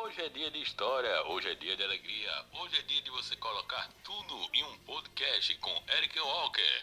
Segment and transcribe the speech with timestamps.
[0.00, 2.30] Hoje é dia de história, hoje é dia de alegria,
[2.62, 6.82] hoje é dia de você colocar tudo em um podcast com Eric Walker.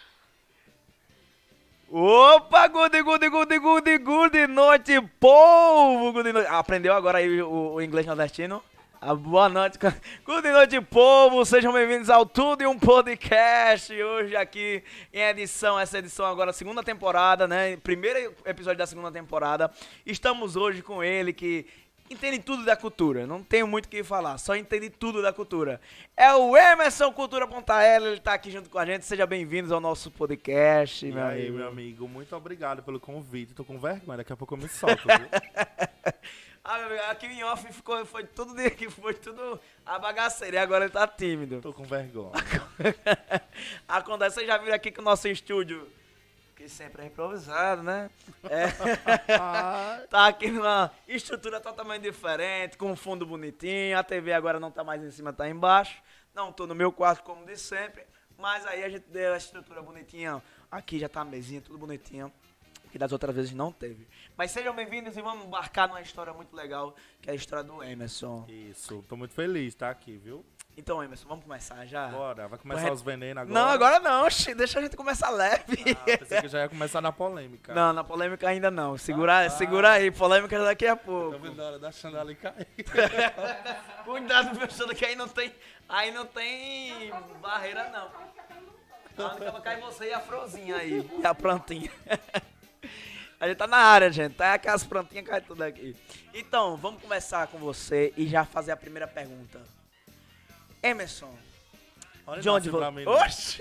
[1.90, 6.12] Opa, good, good, good, good, good noite, povo!
[6.12, 6.50] Good noite.
[6.50, 8.62] Aprendeu agora aí o, o inglês nordestino?
[9.00, 9.80] Ah, boa noite,
[10.26, 11.46] good noite, povo!
[11.46, 13.94] Sejam bem-vindos ao Tudo em um Podcast.
[13.94, 14.84] Hoje aqui
[15.14, 17.78] em edição, essa edição agora, segunda temporada, né?
[17.78, 19.72] Primeiro episódio da segunda temporada.
[20.06, 21.66] Estamos hoje com ele que
[22.10, 23.26] entende tudo da cultura.
[23.26, 25.80] Não tenho muito o que falar, só entende tudo da cultura.
[26.16, 29.06] É o Emerson Cultura Pontaela, ele tá aqui junto com a gente.
[29.06, 31.58] Seja bem-vindos ao nosso podcast, E meu aí, amigo.
[31.58, 33.54] meu amigo, muito obrigado pelo convite.
[33.54, 36.16] Tô com vergonha, daqui a pouco eu me solto, viu?
[36.68, 40.56] Ah, meu amigo, aqui em off ficou, foi tudo de que foi tudo a bagaceira
[40.56, 41.62] e agora ele tá tímido.
[41.62, 42.32] Tô com vergonha.
[43.88, 45.88] Acontece, vocês já viram aqui que o nosso estúdio,
[46.56, 48.10] que sempre é improvisado, né?
[48.44, 48.68] É,
[50.08, 54.84] tá aqui numa estrutura totalmente diferente, com um fundo bonitinho, a TV agora não tá
[54.84, 56.02] mais em cima, tá embaixo.
[56.34, 58.04] Não tô no meu quarto como de sempre,
[58.38, 60.42] mas aí a gente deu a estrutura bonitinha.
[60.72, 62.32] Aqui já tá a mesinha, tudo bonitinho.
[62.92, 64.08] Que das outras vezes não teve.
[64.38, 67.84] Mas sejam bem-vindos e vamos embarcar numa história muito legal, que é a história do
[67.84, 68.46] Emerson.
[68.48, 70.46] Isso, tô muito feliz de estar aqui, viu?
[70.78, 72.08] Então, Emerson, vamos começar já?
[72.10, 73.60] Bora, vai começar Corre- os venenos agora.
[73.60, 74.28] Não, agora não,
[74.58, 75.96] deixa a gente começar leve.
[76.02, 77.74] Ah, pensei que já ia começar na polêmica.
[77.74, 78.98] Não, na polêmica ainda não.
[78.98, 81.32] Segura, segura aí, polêmica daqui a pouco.
[81.32, 82.68] Tô vendo a hora da chandala cair.
[84.04, 85.54] Cuidado, pensando que aí não tem,
[85.88, 87.10] aí não tem
[87.42, 89.26] barreira não.
[89.26, 91.90] A única vai cair você e a frozinha aí, e a plantinha.
[93.38, 94.34] A gente tá na área, gente.
[94.34, 95.94] Tá aquelas plantinhas caem tudo aqui.
[96.34, 99.62] Então, vamos começar com você e já fazer a primeira pergunta.
[100.90, 101.36] Emerson,
[102.28, 102.92] Olha de onde você...
[102.92, 103.14] mim, não.
[103.14, 103.60] Oxi!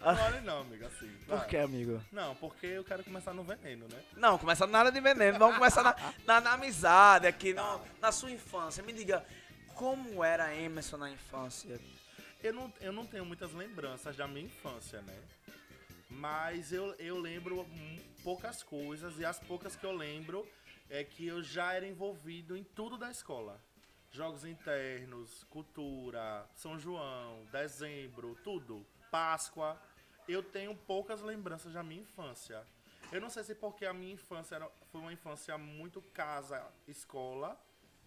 [0.00, 1.08] Não olha não, amigo, assim.
[1.26, 1.46] Por Vai.
[1.48, 2.02] que, amigo?
[2.12, 4.02] Não, porque eu quero começar no veneno, né?
[4.16, 5.38] Não, começa nada de veneno.
[5.38, 8.82] Vamos começar na, na, na amizade aqui, no- na sua infância.
[8.82, 9.24] Me diga,
[9.74, 11.80] como era Emerson na infância?
[12.42, 15.16] Eu não, eu não tenho muitas lembranças da minha infância, né?
[16.10, 17.66] Mas eu, eu lembro
[18.22, 20.46] poucas coisas e as poucas que eu lembro
[20.90, 23.58] é que eu já era envolvido em tudo da escola.
[24.14, 28.86] Jogos internos, cultura, São João, dezembro, tudo.
[29.10, 29.76] Páscoa.
[30.28, 32.64] Eu tenho poucas lembranças da minha infância.
[33.10, 37.60] Eu não sei se porque a minha infância era- foi uma infância muito casa, escola,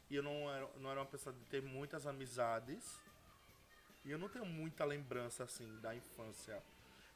[0.09, 2.97] e eu não era, não era uma pessoa de ter muitas amizades.
[4.05, 6.63] E eu não tenho muita lembrança, assim, da infância.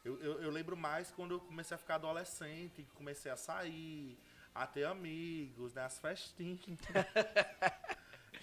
[0.04, 4.20] Eu, eu, eu lembro mais quando eu comecei a ficar adolescente, comecei a sair,
[4.54, 5.86] a ter amigos, né?
[5.86, 6.60] As festinhas.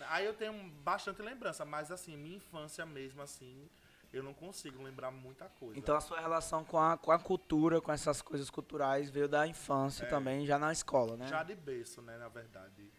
[0.08, 0.52] Aí eu tenho
[0.82, 3.68] bastante lembrança, mas assim, minha infância mesmo, assim,
[4.12, 5.78] eu não consigo lembrar muita coisa.
[5.78, 9.46] Então a sua relação com a, com a cultura, com essas coisas culturais, veio da
[9.46, 10.08] infância É.
[10.08, 11.26] também, já na escola, né?
[11.28, 12.90] Já de berço, né, na verdade.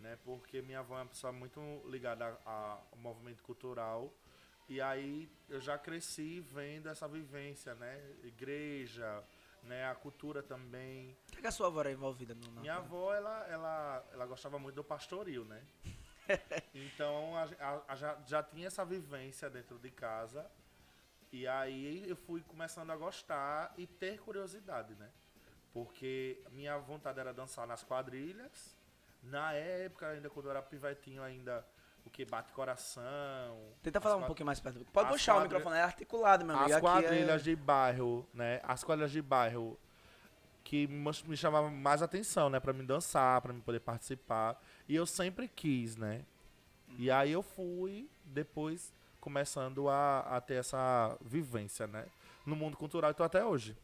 [0.00, 4.12] Né, porque minha avó é uma pessoa muito ligada ao movimento cultural.
[4.68, 8.02] E aí eu já cresci vendo essa vivência, né?
[8.22, 9.22] Igreja,
[9.62, 9.86] né?
[9.88, 11.16] A cultura também.
[11.28, 14.58] O que, que a sua avó era envolvida no Minha avó, ela, ela, ela gostava
[14.58, 15.62] muito do pastoril, né?
[16.74, 20.44] Então a, a- já, já tinha essa vivência dentro de casa.
[21.32, 25.10] E aí eu fui começando a gostar e ter curiosidade, né?
[25.72, 28.76] Porque minha vontade era dançar nas quadrilhas.
[29.22, 31.66] Na época, ainda quando eu era pivetinho, ainda
[32.06, 33.58] o que bate coração.
[33.82, 34.84] Tenta falar um pouquinho mais perto.
[34.92, 36.70] Pode as puxar o quadri- microfone, é articulado, meu amigo.
[36.70, 37.44] as Aqui quadrilhas é...
[37.44, 38.60] de bairro, né?
[38.62, 39.78] As quadrilhas de bairro
[40.62, 42.60] que me chamavam mais atenção, né?
[42.60, 44.60] Pra me dançar, pra me poder participar.
[44.88, 46.24] E eu sempre quis, né?
[46.98, 52.06] E aí eu fui, depois, começando a, a ter essa vivência, né?
[52.46, 53.76] No mundo cultural e tô até hoje.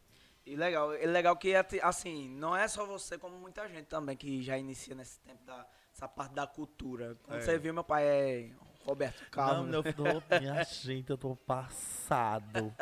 [0.45, 4.41] E legal, é legal que, assim, não é só você, como muita gente também que
[4.41, 7.17] já inicia nesse tempo da essa parte da cultura.
[7.23, 7.41] Como É.
[7.41, 8.51] você viu, meu pai é
[8.85, 9.67] Roberto Carlos.
[9.69, 9.77] né?
[9.77, 12.73] eu tô, minha gente, eu tô passado.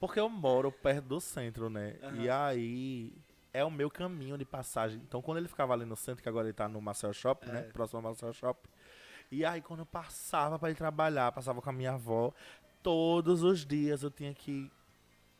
[0.00, 1.96] Porque eu moro perto do centro, né?
[2.14, 3.12] E aí
[3.58, 5.00] é o meu caminho de passagem.
[5.06, 7.62] Então quando ele ficava ali no centro, que agora ele tá no Marcel Shop, né?
[7.72, 8.68] Próximo ao Marcel Shop.
[9.30, 12.32] E aí quando eu passava pra ir trabalhar, passava com a minha avó,
[12.82, 14.70] todos os dias eu tinha que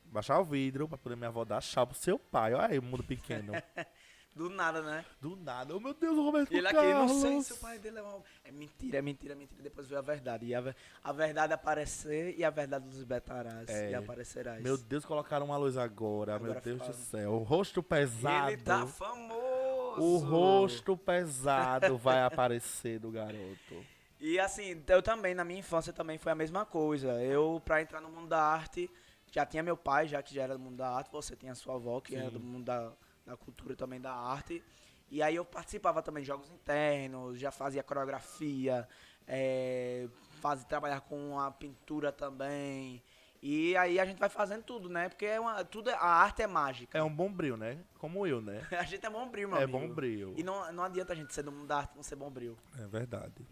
[0.06, 2.54] baixar o vidro pra poder minha avó dar tchau pro seu pai.
[2.54, 3.52] Olha aí o mundo pequeno.
[4.38, 5.04] Do nada, né?
[5.20, 7.46] Do nada, oh meu Deus, o Roberto E ele aqui, não sei Carlos.
[7.46, 8.22] se o pai dele é uma...
[8.44, 9.60] É mentira, é mentira, é mentira.
[9.60, 10.46] Depois veio a verdade.
[10.46, 13.68] E a, a verdade aparecer e a verdade nos betarás.
[13.68, 13.90] É.
[13.90, 14.62] E aparecerás.
[14.62, 16.92] Meu Deus, colocaram uma luz agora, Agora meu Deus fala.
[16.92, 17.32] do céu.
[17.32, 18.52] O rosto pesado.
[18.52, 20.00] Ele tá famoso.
[20.00, 23.84] O rosto pesado vai aparecer do garoto.
[24.20, 27.20] E assim, eu também, na minha infância também foi a mesma coisa.
[27.20, 28.88] Eu, pra entrar no mundo da arte,
[29.32, 31.74] já tinha meu pai, já que já era do mundo da arte, você tinha sua
[31.74, 32.34] avó, que era Sim.
[32.34, 32.92] do mundo da,
[33.28, 34.62] da cultura também da arte.
[35.10, 38.86] E aí eu participava também de jogos internos, já fazia coreografia,
[39.26, 40.08] é,
[40.40, 43.02] fazia, trabalhar com a pintura também.
[43.40, 45.08] E aí a gente vai fazendo tudo, né?
[45.08, 46.98] Porque é uma, tudo, é- a arte é mágica.
[46.98, 47.78] É um bom brilho, né?
[47.98, 48.66] Como eu, né?
[48.72, 49.78] A gente é bombril, meu É amigo.
[49.78, 50.34] bom brilho.
[50.36, 52.58] E não, não adianta a gente ser do mundo da arte não ser bombril.
[52.78, 53.46] É verdade.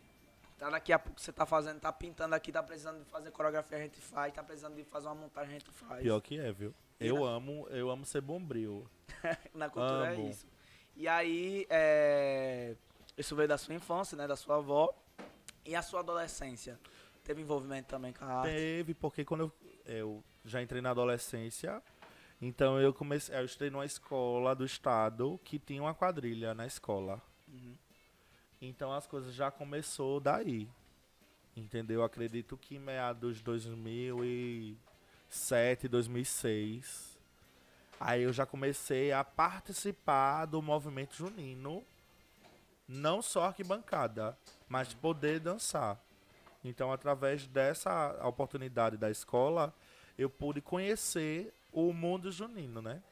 [0.59, 3.77] Tá daqui a pouco você tá fazendo, tá pintando aqui, tá precisando de fazer coreografia,
[3.79, 6.03] a gente faz, tá precisando de fazer uma montagem, a gente faz.
[6.03, 6.75] Pior que é, viu?
[6.99, 8.89] Eu amo, eu amo ser bombril.
[9.55, 10.27] Na cultura Amo.
[10.27, 10.47] é isso.
[10.97, 12.75] E aí, é,
[13.17, 14.27] isso veio da sua infância, né?
[14.27, 14.95] Da sua avó.
[15.65, 16.79] E a sua adolescência?
[17.23, 18.53] Teve envolvimento também com a arte?
[18.53, 19.53] Teve, porque quando eu,
[19.85, 21.83] eu já entrei na adolescência,
[22.41, 27.21] então eu comecei, eu estudei numa escola do estado que tinha uma quadrilha na escola.
[27.49, 27.77] Uhum.
[28.61, 30.69] Então as coisas já começou daí.
[31.57, 32.05] Entendeu?
[32.05, 34.77] Acredito que em meados de
[35.29, 37.19] 2007, 2006,
[37.99, 41.83] aí eu já comecei a participar do movimento junino,
[42.89, 44.37] não só arquibancada,
[44.69, 46.01] mas poder dançar.
[46.65, 49.75] Então, através dessa oportunidade da escola,
[50.17, 53.03] eu pude conhecer o mundo junino, né?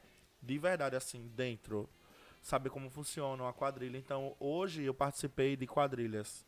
[0.41, 1.89] De verdade, assim, dentro.
[2.41, 3.97] Saber como funciona uma quadrilha.
[3.97, 6.45] Então, hoje eu participei de quadrilhas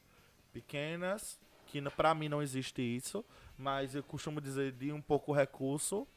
[0.54, 3.24] pequenas, que pra mim não existe isso,
[3.58, 6.08] mas eu costumo dizer de um pouco recurso,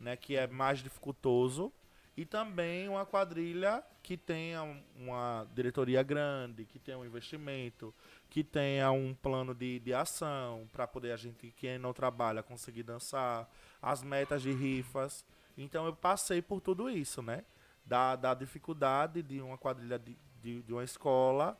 [0.00, 0.16] né?
[0.16, 1.72] Que é mais dificultoso.
[2.16, 7.94] E também uma quadrilha que tenha um- uma diretoria grande, que tenha um investimento,
[8.30, 12.84] que tenha um plano de, de ação para poder a gente, quem não trabalha, conseguir
[12.84, 13.46] dançar,
[13.82, 15.24] as metas de rifas.
[15.58, 17.44] Então eu passei por tudo isso, né?
[17.84, 21.56] Da, da dificuldade de uma quadrilha de, de, de uma escola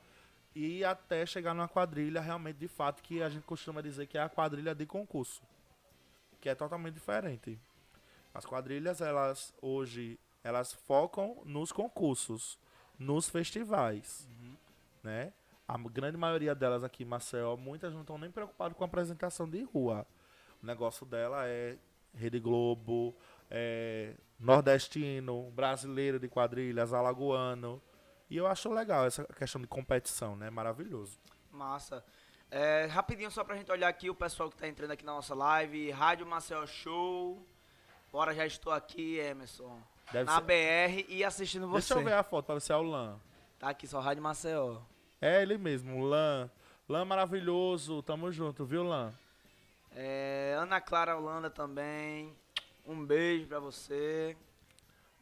[0.56, 4.22] e até chegar numa quadrilha realmente de fato que a gente costuma dizer que é
[4.22, 5.42] a quadrilha de concurso,
[6.40, 7.60] que é totalmente diferente.
[8.32, 12.58] As quadrilhas, elas hoje, elas focam nos concursos,
[12.98, 14.26] nos festivais,
[15.04, 15.30] né?
[15.68, 19.46] A grande maioria delas aqui em Maceió, muitas não estão nem preocupadas com a apresentação
[19.46, 20.06] de rua.
[20.62, 21.76] O negócio dela é
[22.14, 23.14] Rede Globo,
[23.50, 27.82] é nordestino, brasileiro de quadrilhas, alagoano.
[28.28, 30.50] E eu acho legal essa questão de competição, né?
[30.50, 31.18] Maravilhoso.
[31.50, 32.04] Massa.
[32.50, 35.34] É, rapidinho, só pra gente olhar aqui o pessoal que tá entrando aqui na nossa
[35.34, 35.90] live.
[35.90, 37.44] Rádio Marcel Show.
[38.12, 39.80] Bora, já estou aqui, Emerson.
[40.12, 41.88] Deve na ser- BR e assistindo você.
[41.88, 43.18] Deixa eu ver a foto para ver se é o Lan.
[43.58, 44.78] Tá aqui só Rádio Maceió.
[45.20, 46.48] É ele mesmo, o Lan.
[46.88, 49.12] Lan maravilhoso, tamo junto, viu, Lan?
[49.94, 52.32] É, Ana Clara Holanda também.
[52.86, 54.36] Um beijo pra você.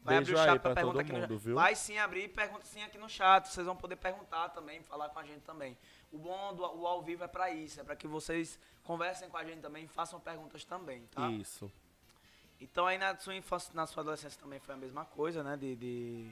[0.05, 1.45] Beijo aí pra pergunta todo aqui no mundo, chat.
[1.45, 1.55] viu?
[1.55, 3.49] Vai sim abrir pergunta sim aqui no chat.
[3.49, 5.77] Vocês vão poder perguntar também, falar com a gente também.
[6.13, 9.37] O bom do o ao vivo é pra isso, é pra que vocês conversem com
[9.37, 11.31] a gente também e façam perguntas também, tá?
[11.31, 11.71] Isso.
[12.61, 15.57] Então aí na sua infância, na sua adolescência também foi a mesma coisa, né?
[15.57, 16.31] De, de-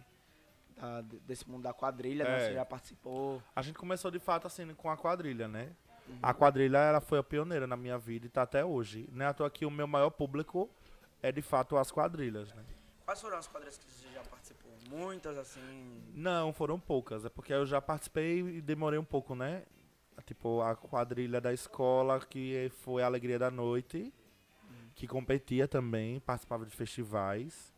[0.77, 2.37] da- de- desse mundo da quadrilha, né?
[2.37, 2.41] É.
[2.49, 3.43] Você já participou.
[3.57, 5.73] A gente começou de fato assim com a quadrilha, né?
[6.09, 6.19] Uhum.
[6.23, 9.09] A quadrilha ela foi a pioneira na minha vida e tá até hoje.
[9.13, 10.69] Não é à toa que o meu maior público
[11.23, 12.65] é de fato as quadrilhas, né?
[13.13, 14.73] Quais foram as quadrilhas que você já participou?
[14.89, 16.03] Muitas, assim.
[16.15, 17.27] Não, foram poucas.
[17.27, 19.65] É porque eu já participei e demorei um pouco, né?
[20.25, 24.11] Tipo, a quadrilha da escola, que foi a Alegria da Noite,
[24.95, 27.71] que competia também, participava de festivais.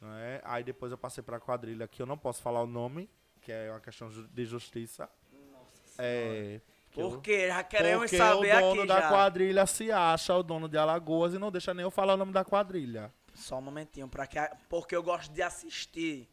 [0.00, 0.40] Né?
[0.44, 3.10] Aí depois eu passei pra quadrilha, que eu não posso falar o nome,
[3.42, 5.10] que é uma questão de justiça.
[5.52, 6.60] Nossa É.
[6.92, 7.48] que eu- Por quê?
[7.48, 9.08] Já queremos Porque saber o dono aqui da já.
[9.08, 12.32] quadrilha se acha o dono de Alagoas e não deixa nem eu falar o nome
[12.32, 13.12] da quadrilha.
[13.38, 16.28] Só um momentinho, pra que, porque eu gosto de assistir.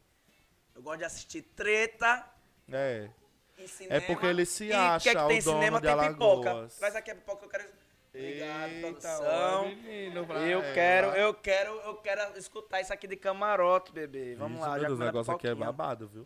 [0.75, 2.25] Eu gosto de assistir treta
[2.69, 3.09] É.
[3.57, 3.95] e cinema.
[3.95, 6.49] É porque ele se e acha que é que tem cinema, tem pipoca.
[6.49, 6.75] Alagoas.
[6.77, 7.69] Traz aqui a pipoca que eu quero.
[8.09, 9.25] Obrigado, Eita, produção.
[9.25, 10.73] ó, menino, Eu ela.
[10.73, 14.35] quero, eu quero, eu quero escutar isso aqui de camarote, bebê.
[14.35, 16.25] Vamos Isso, lá, já Deus, o negócio aqui é babado, viu?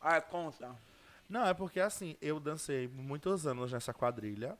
[0.00, 0.74] Ah, conta.
[1.28, 4.58] Não, é porque assim, eu dancei muitos anos nessa quadrilha.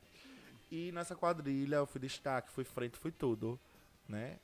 [0.71, 3.59] E nessa quadrilha eu fui destaque, fui frente, fui tudo,
[4.07, 4.37] né?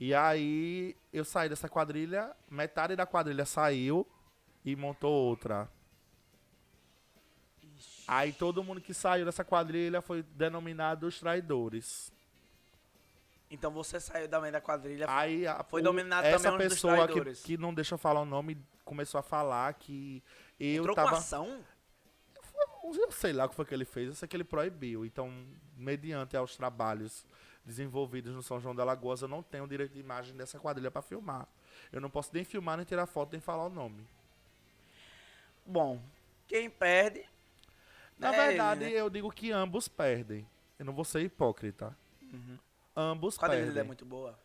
[0.00, 4.06] E aí eu saí dessa quadrilha, metade da quadrilha saiu
[4.64, 5.68] e montou outra.
[8.06, 12.12] Aí todo mundo que saiu dessa quadrilha foi denominado os traidores.
[13.50, 15.06] Então você saiu também da quadrilha.
[15.08, 18.24] Aí a- Foi dominado essa também dos pessoa que, que não deixa eu falar o
[18.24, 20.22] nome começou a falar que
[20.58, 21.62] eu entrou tava ação?
[22.84, 25.04] eu sei lá o que foi que ele fez, eu sei que ele proibiu.
[25.06, 25.32] Então,
[25.76, 27.24] mediante aos trabalhos
[27.64, 31.02] desenvolvidos no São João da Lagoas, eu não tenho direito de imagem dessa quadrilha para
[31.02, 31.46] filmar.
[31.92, 34.06] Eu não posso nem filmar, nem tirar foto, nem falar o nome.
[35.64, 36.02] Bom,
[36.46, 37.24] quem perde.
[38.18, 39.00] Na é verdade, ele, né?
[39.00, 40.46] eu digo que ambos perdem.
[40.78, 41.96] Eu não vou ser hipócrita.
[42.96, 43.74] Ambos A quadrilha perdem.
[43.74, 44.38] dele é muito boa.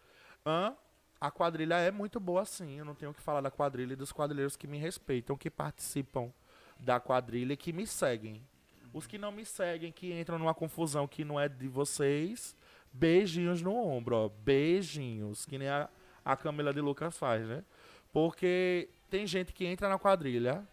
[0.46, 0.76] Hã?
[1.20, 2.78] A quadrilha é muito boa sim.
[2.78, 5.50] Eu não tenho o que falar da quadrilha e dos quadrilheiros que me respeitam, que
[5.50, 6.32] participam
[6.80, 8.42] da quadrilha que me seguem.
[8.94, 12.56] Os que não me seguem, que entram numa confusão que não é de vocês,
[12.98, 14.30] beijinhos no ombro, ó.
[14.30, 15.46] Beijinhos.
[15.46, 15.90] Que nem a,
[16.26, 17.64] a Camila de Lucas faz, né?
[18.12, 20.68] Porque tem gente que entra na quadrilha,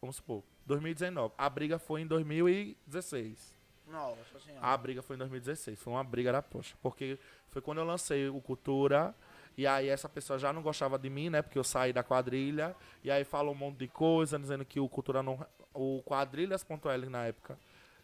[0.00, 1.34] vamos supor, 2019.
[1.36, 3.58] A briga foi em 2016.
[3.86, 4.64] Nossa senhora.
[4.66, 5.78] A briga foi em 2016.
[5.78, 6.76] Foi uma briga da poxa.
[6.80, 9.14] Porque foi quando eu lancei o Cultura.
[9.56, 11.42] E aí essa pessoa já não gostava de mim, né?
[11.42, 12.74] Porque eu saí da quadrilha.
[13.02, 15.44] E aí falou um monte de coisa, dizendo que o Cultura não.
[15.74, 17.58] O Quadrilhas.l na época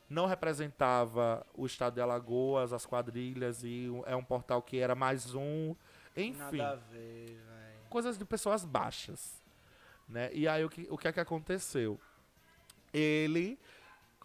[0.09, 5.35] não representava o estado de Alagoas, as quadrilhas, e é um portal que era mais
[5.35, 5.75] um.
[6.17, 7.41] Enfim, Nada a ver,
[7.89, 9.43] coisas de pessoas baixas.
[10.09, 10.31] Né?
[10.33, 12.01] E aí o que, o que é que aconteceu?
[12.93, 13.59] Ele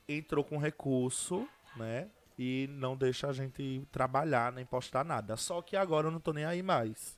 [0.07, 2.09] entrou com recurso, né?
[2.37, 5.35] E não deixa a gente trabalhar nem postar nada.
[5.35, 7.17] Só que agora eu não tô nem aí mais.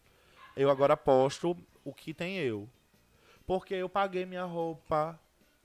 [0.56, 2.70] Eu agora posto o que tem eu.
[3.46, 5.20] Porque eu paguei minha roupa,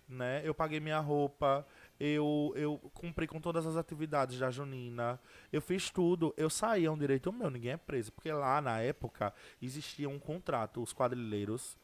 [0.09, 0.41] né?
[0.45, 1.67] Eu paguei minha roupa,
[2.01, 5.21] eu, eu cumpri com todas as atividades da Junina,
[5.53, 8.13] eu fiz tudo, eu saí, é um direito meu, ninguém é preso.
[8.13, 11.77] Porque lá na época existia um contrato, os quadrilheiros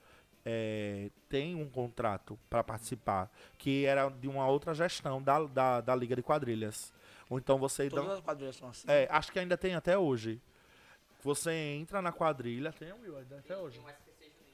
[0.44, 5.96] é, têm um contrato para participar, que era de uma outra gestão da, da, da
[5.96, 6.92] Liga de Quadrilhas.
[7.28, 7.88] Ou então você.
[7.88, 8.86] Todas dá- as quadrilhas são assim.
[8.88, 10.40] é, acho que ainda tem até hoje.
[11.22, 12.70] Você entra na quadrilha.
[12.72, 13.80] Tem um Will, ainda até hoje.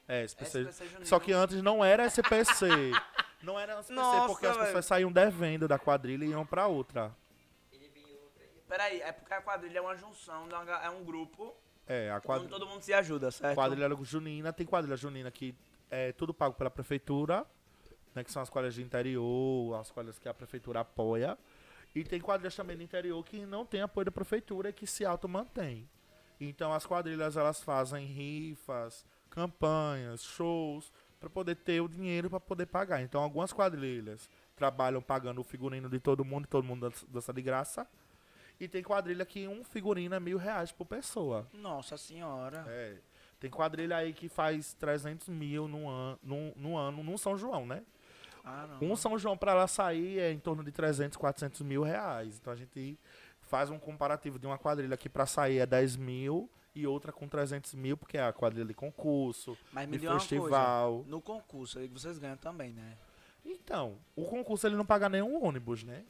[0.07, 0.69] É, SPC.
[0.69, 1.05] SPC.
[1.05, 2.67] Só que antes não era SPC.
[3.43, 4.67] não era SPC Nossa, porque as velho.
[4.67, 7.15] pessoas saíam devendo da quadrilha e iam pra outra.
[8.69, 11.55] Peraí, é porque a quadrilha é uma junção, ga- é um grupo
[11.87, 13.55] É, a onde quadrilha, todo mundo se ajuda, certo?
[13.57, 14.53] quadrilha junina.
[14.53, 15.55] Tem quadrilha junina que
[15.91, 17.45] é tudo pago pela prefeitura.
[18.13, 21.39] Né, que são as quadrilhas de interior, as quadrilhas que a prefeitura apoia.
[21.95, 25.05] E tem quadrilhas também do interior que não tem apoio da prefeitura e que se
[25.05, 25.89] auto-mantém.
[26.41, 32.67] Então as quadrilhas elas fazem rifas, campanhas, shows para poder ter o dinheiro para poder
[32.67, 33.03] pagar.
[33.03, 37.43] Então algumas quadrilhas trabalham pagando o figurino de todo mundo, todo mundo dan- dança de
[37.43, 37.87] graça.
[38.59, 41.47] E tem quadrilha que um figurino é mil reais por pessoa.
[41.53, 42.65] Nossa senhora.
[42.69, 42.97] É.
[43.39, 47.67] Tem quadrilha aí que faz 300 mil no, an no, no ano, num São João,
[47.67, 47.83] né?
[48.45, 48.79] Ah.
[48.81, 52.39] Um São João para ela sair é em torno de 300, 400 mil reais.
[52.39, 52.99] Então a gente
[53.43, 57.27] faz um comparativo de uma quadrilha que para sair é 10 mil e outra com
[57.29, 60.97] 300 mil, porque é a quadrilha de concurso, Mas me de festival.
[60.99, 61.11] coisa.
[61.11, 62.97] No concurso aí vocês ganham também, né?
[63.45, 66.05] Então, o concurso ele não paga nenhum ônibus, né?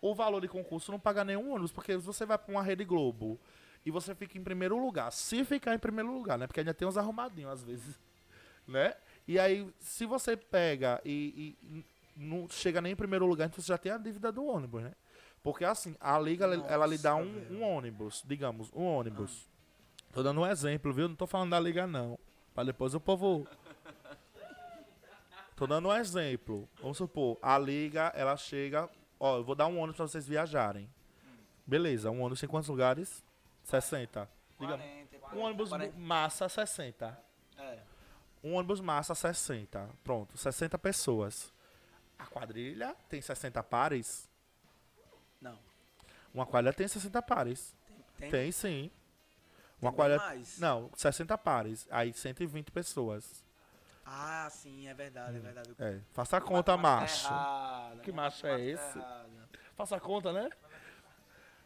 [0.00, 3.38] O valor de concurso não paga nenhum ônibus, porque você vai para uma Rede Globo
[3.84, 6.46] e você fica em primeiro lugar, se ficar em primeiro lugar, né?
[6.46, 7.98] Porque ainda tem uns arrumadinhos às vezes,
[8.66, 8.94] né?
[9.28, 11.84] E aí, se você pega e, e
[12.16, 14.92] não chega nem em primeiro lugar, então você já tem a dívida do ônibus, né?
[15.42, 19.48] Porque assim, a liga ela, ela lhe dá Nossa, um, um ônibus, digamos, um ônibus.
[20.12, 21.08] Tô dando um exemplo, viu?
[21.08, 22.18] Não tô falando da liga não.
[22.54, 23.46] Pra depois o povo
[25.56, 26.66] Tô dando um exemplo.
[26.80, 28.88] Vamos supor, a liga, ela chega.
[29.18, 30.88] Ó, eu vou dar um ônibus pra vocês viajarem.
[31.66, 33.22] Beleza, um ônibus tem quantos lugares?
[33.64, 34.26] 60.
[34.58, 34.84] Digamos.
[35.20, 35.98] 40, Um ônibus 40.
[35.98, 37.18] massa, 60.
[37.58, 37.78] É.
[38.42, 39.86] Um ônibus massa, 60.
[40.02, 41.52] Pronto, 60 pessoas.
[42.18, 44.29] A quadrilha tem 60 pares?
[45.40, 45.58] Não.
[46.32, 47.74] Uma quadrilha tem 60 pares.
[48.18, 48.90] Tem, Tem sim.
[49.80, 50.58] Uma Tem mais?
[50.58, 51.86] Não, 60 pares.
[51.90, 53.42] Aí 120 pessoas.
[54.04, 55.70] Ah, sim, é verdade, é verdade.
[55.78, 56.00] É.
[56.12, 57.26] Faça a conta, macho.
[57.26, 58.98] Errada, Que a macho é esse?
[58.98, 59.48] errada.
[59.76, 60.50] Faça a conta, né?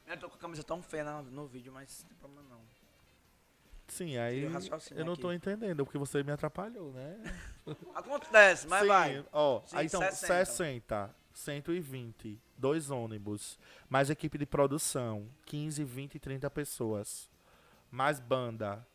[0.07, 2.61] Eu tô com a camisa tão feia no, no vídeo, mas não tem problema não.
[3.89, 5.23] Sim, aí eu não aqui.
[5.23, 7.19] tô entendendo, porque você me atrapalhou, né?
[7.95, 9.27] Acontece, mas Sim, vai.
[9.33, 10.45] Ó, Sim, aí então 60.
[10.45, 17.29] 60, 120, dois ônibus, mais equipe de produção, 15, 20 e 30 pessoas,
[17.91, 18.87] mais banda,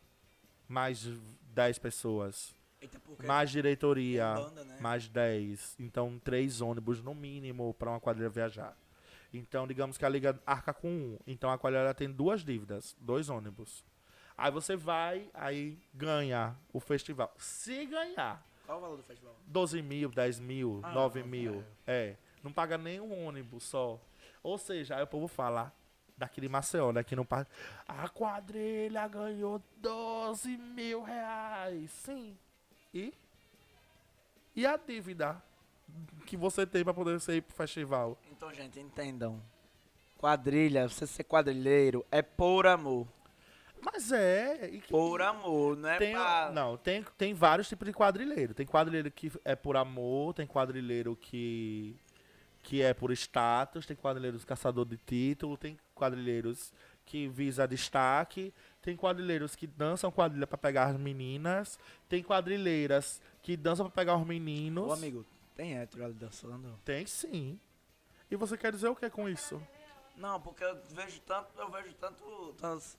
[0.68, 1.06] mais
[1.54, 4.78] 10 pessoas, Eita, mais diretoria, banda, né?
[4.80, 5.76] mais 10.
[5.78, 8.76] Então, três ônibus no mínimo para uma quadrilha viajar.
[9.32, 11.18] Então, digamos que a liga arca com um.
[11.26, 13.84] Então, a quadrilha tem duas dívidas, dois ônibus.
[14.36, 17.32] Aí você vai, aí ganha o festival.
[17.38, 19.36] Se ganhar, Qual o valor do festival?
[19.46, 21.64] 12 mil, 10 mil, Ah, 9 não, mil.
[21.86, 22.16] É.
[22.42, 24.00] Não paga nem um ônibus só.
[24.42, 25.72] Ou seja, aí o povo fala
[26.16, 27.02] daqui de Maceió, né?
[27.04, 27.48] Que não paga.
[27.86, 31.90] A quadrilha ganhou 12 mil reais.
[31.90, 32.36] Sim.
[32.94, 33.12] E?
[34.54, 35.42] E a dívida
[36.26, 38.18] que você tem pra poder sair pro festival?
[38.30, 39.40] Então, gente, entendam.
[40.18, 43.06] Quadrilha, você ser quadrilheiro é por amor.
[43.82, 44.68] Mas é.
[44.82, 46.50] que- Por amor, não é Tem, pra...
[46.52, 48.52] não, tem, tem vários tipos de quadrilheiro.
[48.52, 51.96] Tem quadrilheiro que é por amor, tem quadrilheiro que,
[52.62, 56.72] que é por status, tem quadrilheiros caçador de título, tem quadrilheiros
[57.04, 63.56] que visa destaque, tem quadrilheiros que dançam quadrilha pra pegar as meninas, tem quadrilheiras que
[63.56, 64.88] dançam pra pegar os meninos.
[64.88, 66.78] Ô, amigo, tem hétero ali dançando?
[66.84, 67.58] Tem sim.
[68.30, 69.60] E você quer dizer o que com isso?
[70.16, 72.96] Não, porque eu vejo tanto, eu vejo tanto, tantos,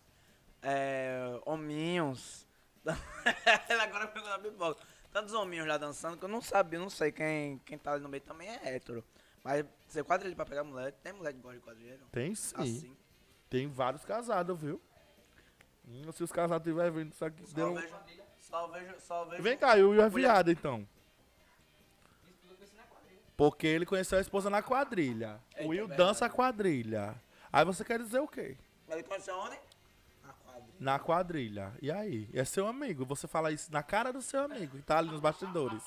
[0.61, 2.45] é, hominhos.
[3.69, 4.83] Ela agora pegou na pipoca.
[5.11, 8.09] Tantos hominhos lá dançando que eu não sabia, não sei quem, quem tá ali no
[8.09, 9.03] meio também é hétero.
[9.43, 12.05] Mas você quadrilha pra pegar mulher, tem mulher que gosta de quadrilheiro?
[12.11, 12.55] Tem sim.
[12.55, 12.97] Assim.
[13.49, 14.79] Tem vários casados, viu?
[15.87, 17.73] Hum, se os casados estiverem vendo isso aqui, Só deu...
[17.73, 17.95] vejo,
[18.39, 19.43] só vejo, só vejo.
[19.43, 20.87] Vem cá, e o Will é viado, então.
[23.35, 25.41] Porque ele conheceu a esposa na quadrilha.
[25.55, 25.97] Eita, o Will verdade.
[25.97, 27.15] dança a quadrilha.
[27.51, 28.55] Aí você quer dizer o quê?
[28.87, 29.57] Ele conheceu onde?
[30.23, 30.75] Na quadrilha.
[30.79, 31.73] Na quadrilha.
[31.81, 32.29] E aí?
[32.33, 33.03] É seu amigo.
[33.05, 35.83] Você fala isso na cara do seu amigo, que tá ali nos bastidores.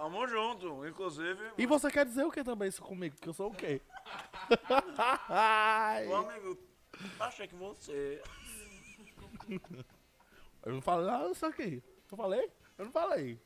[0.00, 1.52] Tamo junto, inclusive.
[1.58, 3.14] E você quer dizer o que também isso comigo?
[3.20, 3.82] Que eu sou o quê?
[6.08, 6.58] Ô amigo,
[7.20, 8.22] achei que você.
[10.64, 11.82] eu não falei nada disso aqui.
[12.10, 12.50] Eu falei?
[12.78, 13.38] Eu não falei.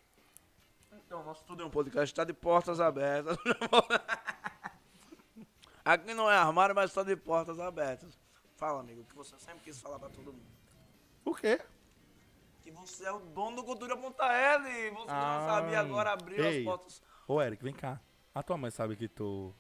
[0.93, 3.37] Então, nosso Tudo é um Podcast está de portas abertas.
[5.85, 8.17] Aqui não é armário, mas está de portas abertas.
[8.57, 10.47] Fala, amigo, o que você sempre quis falar pra todo mundo.
[11.25, 11.61] O quê?
[12.65, 14.01] Que você é o dono do Cultura.l.
[14.91, 16.59] Você Ah, não sabia agora abrir ei.
[16.61, 17.03] as portas.
[17.29, 18.01] Ô, Eric, vem cá.
[18.35, 19.55] A tua mãe sabe que tu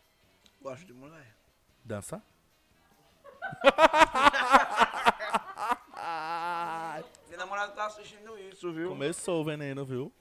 [0.61, 1.37] Gosto de mulher.
[1.85, 2.23] dança?
[7.27, 8.88] Minha namorada tá assistindo isso, viu?
[8.90, 10.12] Começou o veneno, viu?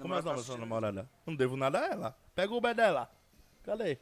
[0.00, 1.10] Como é o nome namorada da tá sua namorada?
[1.24, 2.16] Não devo nada a ela.
[2.34, 3.10] Pega o Uber dela.
[3.62, 3.96] Cadê?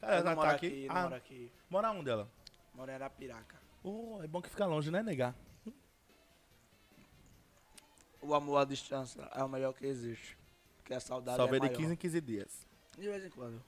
[0.00, 0.12] Cadê?
[0.14, 0.86] Ela Ela mora tá aqui, aqui?
[0.88, 1.52] Ah, mora aqui.
[1.68, 2.28] mora onde ela?
[2.74, 3.60] Mora em Arapiraca.
[3.82, 5.34] Oh, é bom que fica longe, né, negar?
[8.20, 10.36] O amor à distância é o melhor que existe.
[10.78, 11.76] Porque a saudade Só é vê de maior.
[11.76, 12.66] 15 em 15 dias.
[12.96, 13.62] De vez em quando.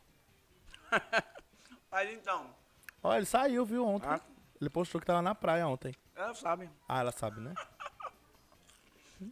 [1.90, 2.54] Mas então,
[3.02, 4.08] Ó, ele saiu, viu, ontem.
[4.08, 4.20] Ah.
[4.60, 5.94] Ele postou que tava na praia ontem.
[6.14, 6.70] ela sabe.
[6.88, 7.54] Ah, ela sabe, né?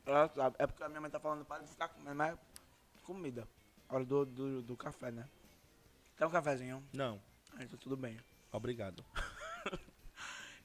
[0.05, 0.57] Ela sabe.
[0.59, 2.37] É porque a minha mãe tá falando para de ficar comendo mais
[3.05, 3.49] comida.
[3.89, 5.27] A hora do, do, do café, né?
[6.15, 6.85] Quer um cafezinho?
[6.93, 7.19] Não.
[7.57, 8.19] Aí tá tudo bem.
[8.53, 9.03] Obrigado.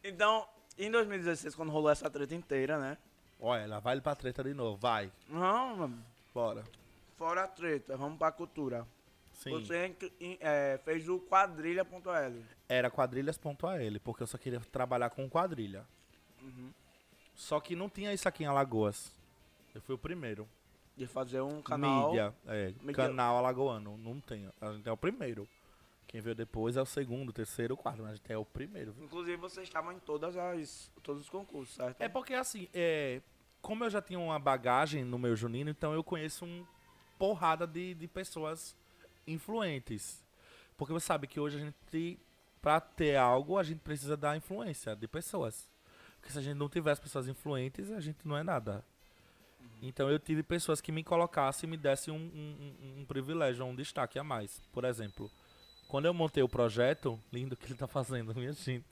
[0.06, 0.46] Então,
[0.78, 2.98] em 2016, quando rolou essa treta inteira, né?
[3.46, 4.78] Olha, ela vai pra treta de novo.
[4.78, 5.12] Vai.
[5.28, 6.64] Não, mano, Bora.
[7.18, 8.88] fora a treta, vamos pra cultura.
[9.34, 9.52] Sim.
[9.52, 12.46] Você in- é, fez o quadrilha.l.
[12.70, 13.58] Era quadrilhas.al,
[14.04, 15.86] porque eu só queria trabalhar com quadrilha.
[16.42, 16.72] Uhum.
[17.36, 19.12] Só que não tinha isso aqui em Alagoas.
[19.76, 20.48] Eu fui o primeiro.
[20.96, 22.10] De fazer um canal.
[22.12, 23.98] Mídia, é, Mídia- canal alagoano.
[23.98, 24.48] Não tem.
[24.62, 25.48] A gente é o primeiro.
[26.08, 28.04] Quem veio depois é o segundo, terceiro, quarto.
[28.04, 28.94] Mas a gente é o primeiro.
[28.94, 29.06] viu?
[29.06, 32.00] Inclusive, vocês estavam em todas as, todos os concursos, certo?
[32.00, 33.20] É porque assim, é,
[33.64, 36.64] como eu já tinha uma bagagem no meu junino, então eu conheço um
[37.18, 38.76] porrada de, de pessoas
[39.26, 40.24] influentes.
[40.78, 42.20] Porque você sabe que hoje a gente,
[42.62, 45.68] pra ter algo, a gente precisa da influência de pessoas.
[46.20, 48.84] Porque se a gente não tiver as pessoas influentes, a gente não é nada.
[49.82, 53.66] Então eu tive pessoas que me colocassem e me dessem um, um- um- um privilégio,
[53.66, 54.62] um destaque a mais.
[54.72, 55.30] Por exemplo,
[55.88, 58.84] quando eu montei o projeto, lindo que ele tá fazendo, minha gente.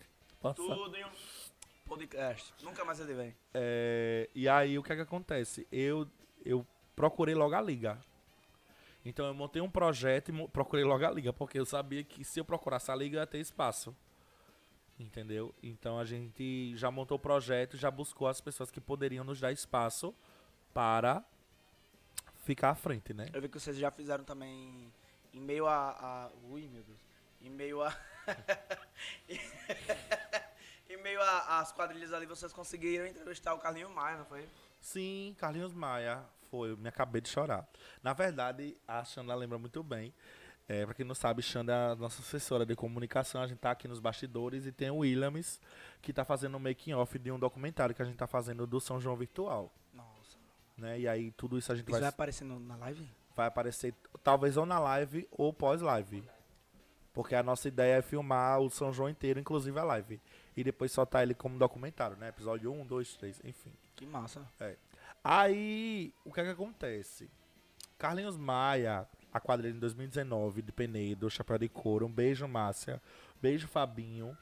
[0.41, 1.10] Passa- Tudo em um
[1.91, 2.54] podcast.
[2.63, 3.36] Nunca mais ele vem.
[3.54, 5.67] é, e aí o que é que acontece?
[5.69, 6.08] Eu,
[6.45, 7.99] eu procurei logo a liga.
[9.04, 12.39] Então eu montei um projeto e procurei logo a liga, porque eu sabia que se
[12.39, 13.93] eu procurasse a liga ia ter espaço.
[14.97, 15.54] Entendeu?
[15.62, 19.51] Então a gente já montou o projeto, já buscou as pessoas que poderiam nos dar
[19.51, 20.15] espaço
[20.73, 21.21] para
[22.45, 23.25] ficar à frente, né?
[23.34, 24.93] Eu vi que vocês já fizeram também
[25.34, 25.89] em meio a.
[25.89, 26.99] a ui, meu Deus.
[27.41, 27.93] Em meio a.
[31.01, 34.47] meio às quadrilhas ali, vocês conseguiram entrevistar o Carlinho Maia, não foi?
[34.79, 36.71] Sim, Carlinhos Maia foi.
[36.71, 37.67] Eu me acabei de chorar.
[38.01, 40.13] Na verdade, a Xanda lembra muito bem.
[40.69, 43.41] É, pra quem não sabe, Xanda é a nossa assessora de comunicação.
[43.41, 45.59] A gente tá aqui nos bastidores e tem o Williams,
[46.01, 48.79] que tá fazendo um making off de um documentário que a gente tá fazendo do
[48.79, 49.71] São João Virtual.
[49.93, 50.37] Nossa.
[50.77, 51.01] Né?
[51.01, 53.07] E aí tudo isso a gente Isso vai, vai aparecer no- na live?
[53.35, 56.23] vai aparecer talvez ou na live ou pós-live.
[57.13, 60.19] Porque a nossa ideia é filmar o São João inteiro, inclusive a live.
[60.56, 62.30] E depois soltar ele como documentário, né?
[62.30, 63.71] Episódio 1, 2, 3, enfim.
[63.95, 64.41] Que massa.
[65.24, 67.30] Aí, o que é que acontece?
[67.97, 73.00] Carlinhos Maia, a quadrilha em 2019 de Penedo, Chapéu de Couro, um beijo Márcia,
[73.41, 74.36] beijo Fabinho,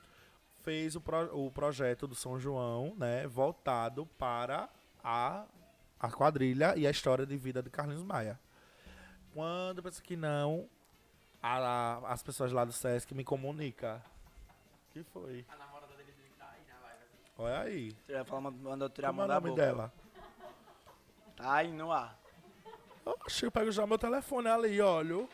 [0.63, 4.69] fez o, pro- o projeto do São João, né, voltado para
[5.03, 5.45] a,
[5.99, 8.39] a quadrilha e a história de vida de Carlinhos Maia.
[9.33, 10.69] Quando eu penso que não,
[11.41, 14.01] a- a- as pessoas lá do Sesc me comunicam.
[14.91, 15.45] que foi?
[15.49, 17.03] A namorada dele tá aí na live.
[17.03, 17.31] assim.
[17.37, 17.91] Olha aí.
[18.05, 19.61] Você vai falar, mandou eu tirar a Como é mão o da nome boca.
[19.61, 19.93] dela?
[21.35, 22.19] Tá aí no ar.
[23.05, 25.27] Oxe, eu pego já meu telefone ali, olha.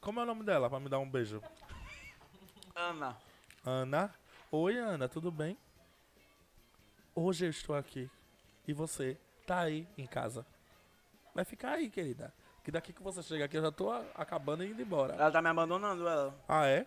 [0.00, 1.42] Como é o nome dela pra me dar um beijo?
[2.74, 3.16] Ana.
[3.64, 4.14] Ana.
[4.50, 5.56] Oi, Ana, tudo bem?
[7.14, 8.10] Hoje eu estou aqui
[8.66, 10.46] e você tá aí em casa.
[11.34, 12.32] Vai ficar aí, querida.
[12.62, 15.14] Que daqui que você chega aqui eu já tô a- acabando e indo embora.
[15.14, 16.34] Ela tá me abandonando, ela.
[16.48, 16.86] Ah, é?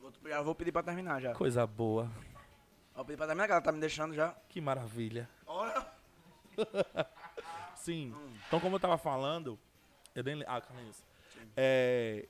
[0.00, 1.34] Vou, já vou pedir pra terminar já.
[1.34, 2.10] Coisa boa.
[2.94, 4.34] Vou pedir pra terminar, que ela tá me deixando já.
[4.48, 5.28] Que maravilha.
[5.46, 5.84] Olha.
[7.74, 8.14] Sim.
[8.46, 9.58] Então, como eu tava falando,
[10.14, 10.36] eu nem.
[10.36, 11.02] le- Ah, Carlinhos.
[11.56, 12.28] É,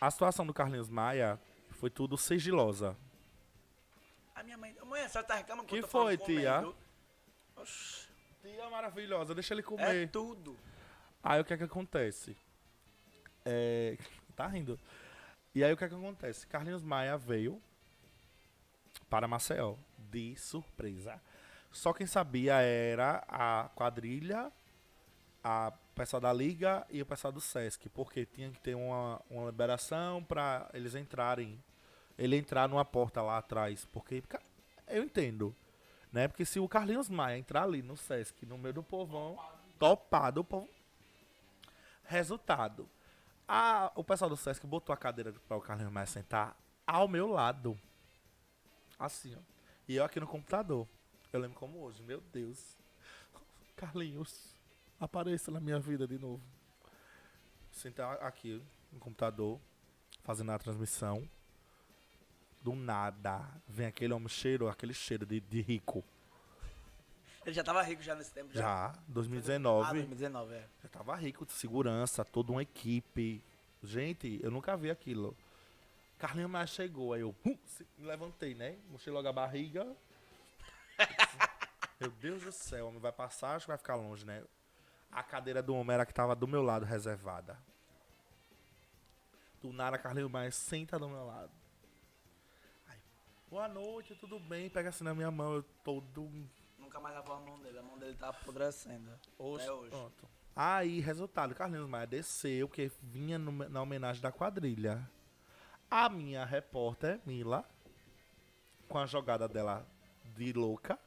[0.00, 2.96] a situação do Carlinhos Maia foi tudo sigilosa.
[4.34, 4.76] A minha mãe.
[4.84, 6.52] Mãe, a senhora tá reclamando Que eu tô foi, falando tia?
[6.56, 6.76] comendo?
[7.56, 8.08] Oxi,
[8.42, 10.10] Tia maravilhosa, deixa ele é comer.
[10.10, 10.56] tudo.
[11.22, 12.36] Aí o que é que acontece?
[13.44, 13.96] É,
[14.36, 14.78] tá rindo.
[15.54, 16.46] E aí o que é que acontece?
[16.46, 17.60] Carlinhos Maia veio
[19.08, 19.74] para Maceió
[20.10, 21.20] de surpresa.
[21.70, 24.50] Só quem sabia era a quadrilha,
[25.42, 29.46] a pessoal da liga e o pessoal do Sesc, porque tinha que ter uma, uma
[29.46, 31.62] liberação para eles entrarem,
[32.16, 34.22] ele entrar numa porta lá atrás, porque
[34.86, 35.54] eu entendo,
[36.12, 36.28] né?
[36.28, 39.38] Porque se o Carlinhos Maia entrar ali no Sesc, no meio do povão,
[39.78, 40.68] topado, o povo
[42.08, 42.88] Resultado.
[43.46, 47.26] A, o pessoal do Sesc botou a cadeira para o Carlinhos Maia sentar ao meu
[47.26, 47.78] lado.
[48.98, 49.40] Assim, ó.
[49.86, 50.88] E eu aqui no computador.
[51.30, 52.78] Eu lembro como hoje, meu Deus.
[53.76, 54.54] Carlinhos,
[54.98, 56.42] apareça na minha vida de novo.
[57.70, 59.60] Sentar aqui no computador,
[60.24, 61.28] fazendo a transmissão.
[62.62, 66.02] Do nada, vem aquele homem cheiro, aquele cheiro de, de rico.
[67.48, 68.52] Ele já tava rico já nesse tempo.
[68.52, 68.60] Já.
[68.60, 69.90] Já, Ah, 2019.
[69.90, 70.68] 2019, é.
[70.82, 73.42] Já tava rico de segurança, toda uma equipe.
[73.82, 75.34] Gente, eu nunca vi aquilo.
[76.18, 77.56] Carlinhos Maia chegou, aí eu hum,
[77.96, 78.76] me levantei, né?
[78.90, 79.96] Mostrei logo a barriga.
[81.98, 84.44] meu Deus do céu, homem vai passar, acho que vai ficar longe, né?
[85.10, 87.58] A cadeira do homem era a que tava do meu lado, reservada.
[89.62, 91.50] Do nada, Carlinhos Maia senta do meu lado.
[93.48, 94.68] Boa noite, tudo bem?
[94.68, 96.30] Pega assim na minha mão, eu todo
[96.88, 97.78] Nunca mais lavou a mão dele.
[97.78, 99.10] A mão dele tá apodrecendo.
[99.38, 99.90] Hoje, Até hoje.
[99.90, 100.28] Pronto.
[100.56, 105.06] Aí, resultado, Carlinhos Maia desceu, porque vinha no- na homenagem da quadrilha.
[105.90, 107.62] A minha repórter, Mila,
[108.88, 109.86] com a jogada dela
[110.34, 110.98] de louca,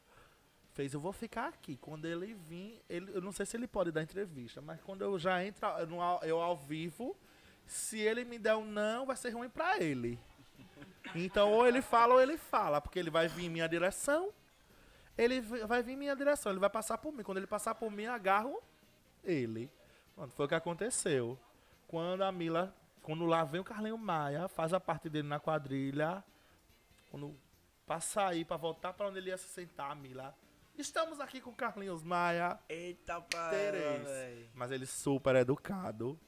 [0.70, 1.76] fez, eu vou ficar aqui.
[1.76, 5.18] Quando ele vir, ele, eu não sei se ele pode dar entrevista, mas quando eu
[5.18, 7.16] já entro eu no ao- eu ao vivo,
[7.66, 10.16] se ele me der um não, vai ser ruim pra ele.
[11.12, 14.32] Então, ou ele fala ou ele fala, porque ele vai vir em minha direção,
[15.16, 17.22] ele vai vir em minha direção, ele vai passar por mim.
[17.22, 18.62] Quando ele passar por mim, eu agarro
[19.22, 19.70] ele.
[20.14, 21.38] Pronto, foi o que aconteceu.
[21.86, 26.24] Quando a Mila, quando lá vem o Carlinho Maia, faz a parte dele na quadrilha,
[27.10, 27.36] quando
[27.86, 30.34] passa aí pra voltar pra onde ele ia se sentar, a Mila,
[30.76, 32.58] estamos aqui com o Carlinhos Maia.
[32.68, 34.48] Eita, pai.
[34.54, 36.18] Mas ele super educado.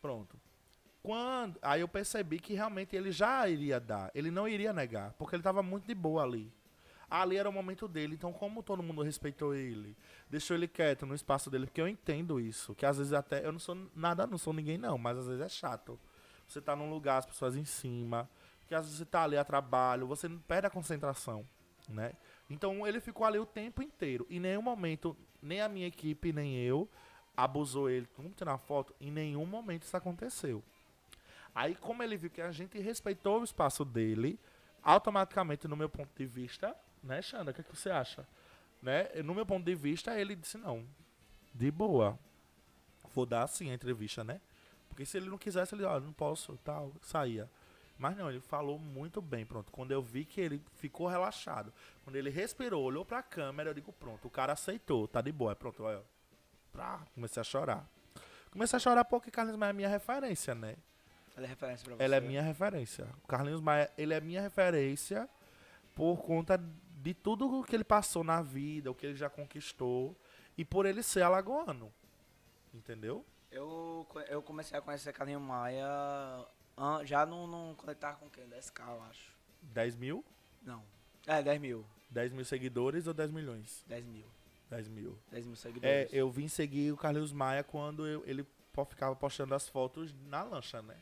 [0.00, 0.38] Pronto.
[1.02, 4.10] Quando, aí eu percebi que realmente ele já iria dar.
[4.14, 6.52] Ele não iria negar, porque ele tava muito de boa ali.
[7.14, 9.94] Ali era o momento dele, então como todo mundo respeitou ele,
[10.30, 13.52] deixou ele quieto no espaço dele, porque eu entendo isso, que às vezes até eu
[13.52, 16.00] não sou nada, não sou ninguém não, mas às vezes é chato.
[16.48, 18.26] Você tá num lugar, as pessoas em cima,
[18.66, 21.46] que às vezes você tá ali a trabalho, você perde a concentração,
[21.86, 22.14] né?
[22.48, 24.26] Então ele ficou ali o tempo inteiro.
[24.30, 26.88] Em nenhum momento, nem a minha equipe, nem eu,
[27.36, 28.08] abusou ele.
[28.16, 28.94] Vamos tirar foto?
[28.98, 30.62] Em nenhum momento isso aconteceu.
[31.54, 34.40] Aí, como ele viu que a gente respeitou o espaço dele,
[34.82, 37.50] automaticamente, no meu ponto de vista, né, Xanda?
[37.50, 38.26] O que, é que você acha?
[38.82, 39.08] Né?
[39.22, 40.86] No meu ponto de vista, ele disse: não,
[41.54, 42.18] de boa.
[43.14, 44.40] Vou dar sim a entrevista, né?
[44.88, 47.48] Porque se ele não quisesse, ele, ó, não posso, tal, saía.
[47.98, 49.70] Mas não, ele falou muito bem, pronto.
[49.70, 51.72] Quando eu vi que ele ficou relaxado,
[52.04, 55.54] quando ele respirou, olhou pra câmera, eu digo, pronto, o cara aceitou, tá de boa,
[55.54, 56.02] pronto, olha.
[56.72, 57.86] Pra, comecei a chorar.
[58.50, 60.76] Comecei a chorar porque Carlinhos Maia é minha referência, né?
[61.36, 62.02] Ela é referência pra você.
[62.02, 63.08] Ela é minha referência.
[63.24, 65.28] O Carlinhos Maia, ele é minha referência
[65.94, 66.62] por conta
[67.02, 70.16] de tudo que ele passou na vida, o que ele já conquistou,
[70.56, 71.92] e por ele ser alagoano.
[72.72, 73.24] Entendeu?
[73.50, 75.86] Eu, eu comecei a conhecer Carlinho Maia
[77.04, 78.44] já no, no, quando ele tava com quem?
[78.48, 79.32] 10k, eu acho.
[79.62, 80.24] 10 mil?
[80.62, 80.82] Não.
[81.26, 81.84] É, 10 mil.
[82.08, 83.84] 10 mil seguidores ou 10 milhões?
[83.88, 84.24] 10 mil.
[84.70, 85.18] 10 mil.
[85.30, 86.12] 10 mil É, seguidores.
[86.12, 88.46] eu vim seguir o Carlinhos Maia quando eu- ele
[88.88, 90.96] ficava postando as fotos na lancha, né?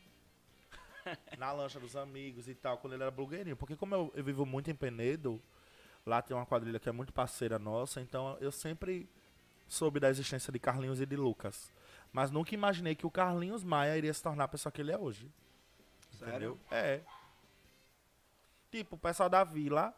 [1.38, 3.56] na lancha dos amigos e tal, quando ele era blogueirinho.
[3.56, 5.40] Porque como eu, eu vivo muito em Penedo,
[6.04, 9.08] lá tem uma quadrilha que é muito parceira nossa, então eu sempre
[9.68, 11.72] soube da existência de Carlinhos e de Lucas.
[12.12, 14.98] Mas nunca imaginei que o Carlinhos Maia iria se tornar a pessoa que ele é
[14.98, 15.30] hoje.
[16.18, 16.34] Sério?
[16.34, 16.60] Entendeu?
[16.70, 17.02] É.
[18.70, 19.94] Tipo, o pessoal da vila,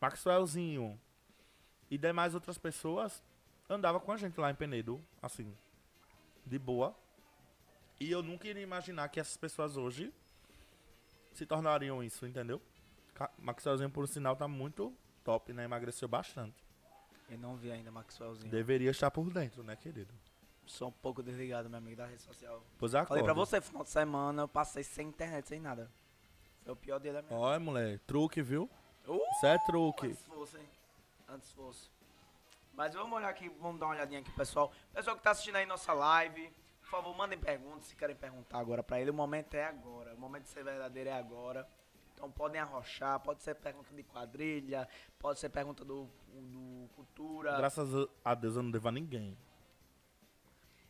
[0.00, 0.98] Maxwellzinho
[1.90, 3.22] e demais outras pessoas
[3.68, 5.54] andava com a gente lá em Penedo, assim,
[6.44, 6.96] de boa.
[8.00, 10.12] E eu nunca iria imaginar que essas pessoas hoje
[11.32, 12.60] se tornariam isso, entendeu?
[13.38, 15.64] Maxwellzinho, por sinal, tá muito top, né?
[15.64, 16.64] Emagreceu bastante.
[17.28, 18.50] Eu não vi ainda Maxwellzinho.
[18.50, 20.12] Deveria estar por dentro, né, querido?
[20.66, 22.62] Sou um pouco desligado, meu amigo, da rede social.
[22.78, 23.08] Pois acorda.
[23.08, 25.90] Falei pra você, final de semana eu passei sem internet, sem nada.
[26.62, 28.68] Foi o pior dia da minha Olha, mulher, truque, viu?
[29.06, 30.08] Uh, Isso é truque.
[30.08, 30.68] Antes fosse, hein?
[31.28, 31.90] Antes fosse.
[32.74, 34.70] Mas vamos olhar aqui, vamos dar uma olhadinha aqui, pessoal.
[34.92, 36.52] Pessoal que tá assistindo aí nossa live,
[36.82, 39.10] por favor, mandem perguntas se querem perguntar agora pra ele.
[39.10, 40.14] O momento é agora.
[40.14, 41.66] O momento de ser verdadeiro é agora.
[42.18, 44.88] Então podem arrochar, pode ser pergunta de quadrilha,
[45.20, 47.56] pode ser pergunta do, do cultura.
[47.56, 47.88] Graças
[48.24, 49.38] a Deus eu não devo a ninguém.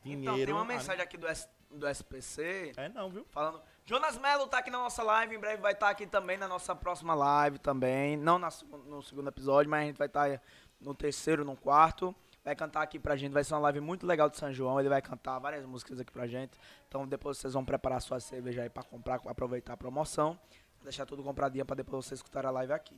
[0.03, 0.23] Dinheiro.
[0.23, 3.27] então, tem uma mensagem aqui do, S- do SPC É não, viu?
[3.31, 3.61] falando.
[3.85, 6.75] Jonas Melo tá aqui na nossa live, em breve vai estar aqui também na nossa
[6.75, 8.17] próxima live também.
[8.17, 8.49] Não na
[8.87, 10.41] no segundo episódio, mas a gente vai estar
[10.81, 12.15] no terceiro, no quarto.
[12.45, 14.81] Vai cantar aqui pra gente, vai ser uma live muito legal de São João.
[14.81, 16.59] Ele vai cantar várias músicas aqui pra gente.
[16.89, 20.39] Então depois vocês vão preparar sua cerveja aí pra comprar, aproveitar a promoção.
[20.83, 22.97] Deixar tudo compradinho pra depois vocês escutarem a live aqui.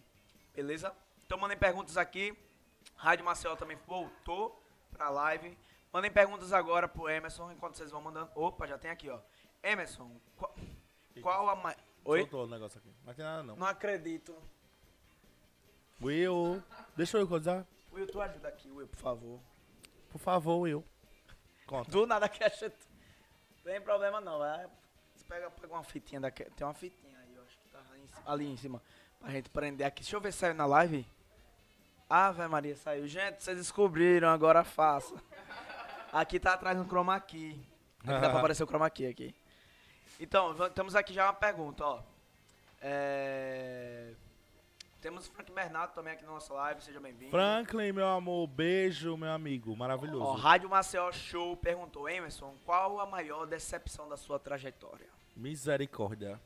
[0.55, 0.95] Beleza?
[1.25, 2.37] Então mandem perguntas aqui.
[2.97, 5.57] Rádio Marcel também voltou pra live.
[5.93, 8.31] Mandem perguntas agora pro Emerson, enquanto vocês vão mandando.
[8.35, 9.19] Opa, já tem aqui, ó.
[9.63, 10.55] Emerson, qual,
[11.21, 11.77] qual a mais.
[12.05, 12.21] Oi?
[12.21, 12.93] Soltou o negócio aqui.
[13.05, 13.57] Não tem nada não.
[13.57, 14.37] Não acredito.
[16.01, 16.63] Will,
[16.97, 17.67] deixa eu coisar.
[17.93, 19.41] Will, tu ajuda aqui, Will, por favor.
[20.11, 20.85] Por favor, Will.
[21.67, 21.91] Conta.
[21.91, 22.77] Do nada que a gente.
[23.57, 24.39] Não tem problema não.
[25.15, 26.45] Você pega, pega uma fitinha daqui.
[26.45, 27.83] Tem uma fitinha aí, eu acho que tá
[28.27, 28.83] ali em, cima.
[29.19, 30.03] Pra gente prender aqui.
[30.03, 31.07] Deixa eu ver se saiu na live.
[32.09, 33.07] Ave Maria, saiu.
[33.07, 35.15] Gente, vocês descobriram, agora faça.
[36.13, 37.61] Aqui tá atrás no chroma key.
[38.01, 39.35] Aqui dá pra aparecer o chroma key aqui.
[40.19, 42.03] Então, temos aqui já uma pergunta, ó.
[42.81, 44.13] É...
[45.01, 47.31] Temos o Frank Bernardo também aqui na nossa live, seja bem-vindo.
[47.31, 49.75] Franklin, meu amor, beijo, meu amigo.
[49.75, 50.25] Maravilhoso.
[50.25, 55.07] Ó, Rádio Maceió Show perguntou, Emerson, qual a maior decepção da sua trajetória?
[55.35, 56.39] Misericórdia.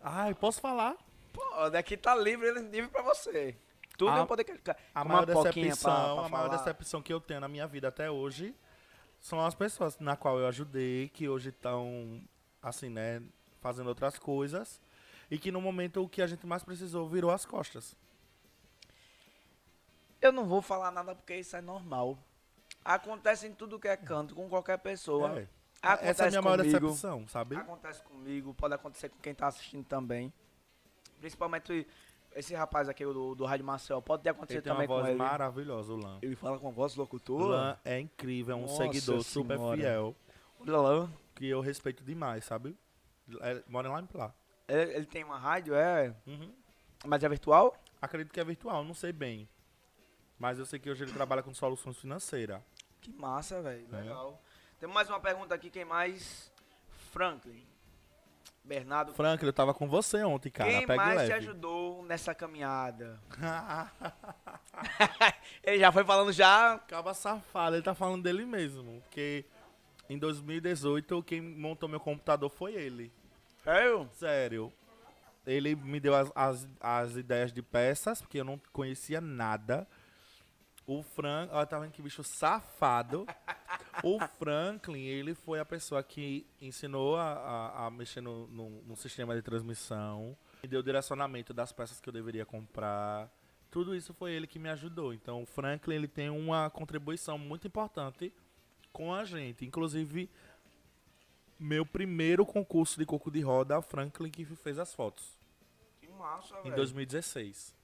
[0.00, 0.96] Ai, posso falar?
[1.32, 3.56] Pô, daqui tá livre, ele livre pra você.
[3.98, 4.52] Tudo A- é um poder que
[4.94, 8.10] A maior decepção, pra- pra a maior decepção que eu tenho na minha vida até
[8.10, 8.54] hoje
[9.20, 12.20] são as pessoas na qual eu ajudei, que hoje estão,
[12.62, 13.22] assim, né,
[13.60, 14.80] fazendo outras coisas.
[15.30, 17.96] E que no momento o que a gente mais precisou virou as costas.
[20.20, 22.18] Eu não vou falar nada porque isso é normal.
[22.84, 25.40] Acontece em tudo que é canto, com qualquer pessoa.
[25.40, 25.48] É.
[25.94, 26.78] Acontece Essa é a minha maior comigo.
[26.80, 27.56] decepção, sabe?
[27.56, 30.32] Acontece comigo, pode acontecer com quem tá assistindo também.
[31.20, 31.86] Principalmente
[32.34, 35.02] esse rapaz aqui do, do Rádio Marcel, pode ter acontecido Ele tem uma também com
[35.02, 36.18] voz maravilhosa, o Lan.
[36.20, 37.46] Ele fala com voz O locutora.
[37.56, 39.76] Lan é incrível, é um Nossa seguidor super Senhora.
[39.76, 40.16] fiel,
[40.60, 41.10] Olha lá.
[41.34, 42.76] que eu respeito demais, sabe?
[43.40, 44.34] É, mora lá em Plá.
[44.68, 46.14] Ele, ele tem uma rádio, é.
[46.26, 46.52] Uhum.
[47.06, 47.74] Mas é virtual?
[48.00, 49.48] Acredito que é virtual, não sei bem.
[50.38, 52.60] Mas eu sei que hoje ele trabalha com soluções financeiras.
[53.00, 53.86] Que massa, velho.
[53.92, 54.36] É.
[54.78, 56.52] Temos mais uma pergunta aqui, quem mais?
[57.10, 57.64] Franklin.
[58.62, 59.14] Bernardo.
[59.14, 60.68] Franklin, eu tava com você ontem, cara.
[60.68, 61.28] quem Pega mais leve.
[61.28, 63.18] te ajudou nessa caminhada?
[65.62, 66.74] Ele já foi falando já.
[66.74, 69.00] Acaba safado, ele tá falando dele mesmo.
[69.02, 69.44] Porque
[70.10, 73.12] em 2018 quem montou meu computador foi ele.
[73.64, 74.08] Eu?
[74.12, 74.72] Sério.
[75.46, 79.86] Ele me deu as, as, as ideias de peças, porque eu não conhecia nada.
[80.86, 83.26] O Frank, olha, tá vendo que bicho safado.
[84.04, 88.96] o Franklin, ele foi a pessoa que ensinou a, a, a mexer no, no, no
[88.96, 93.30] sistema de transmissão, me deu o direcionamento das peças que eu deveria comprar.
[93.70, 95.12] Tudo isso foi ele que me ajudou.
[95.12, 98.32] Então, o Franklin, ele tem uma contribuição muito importante
[98.92, 99.64] com a gente.
[99.64, 100.30] Inclusive,
[101.58, 105.38] meu primeiro concurso de coco de roda, o Franklin que fez as fotos.
[106.00, 106.76] Que massa, Em velho.
[106.76, 107.75] 2016.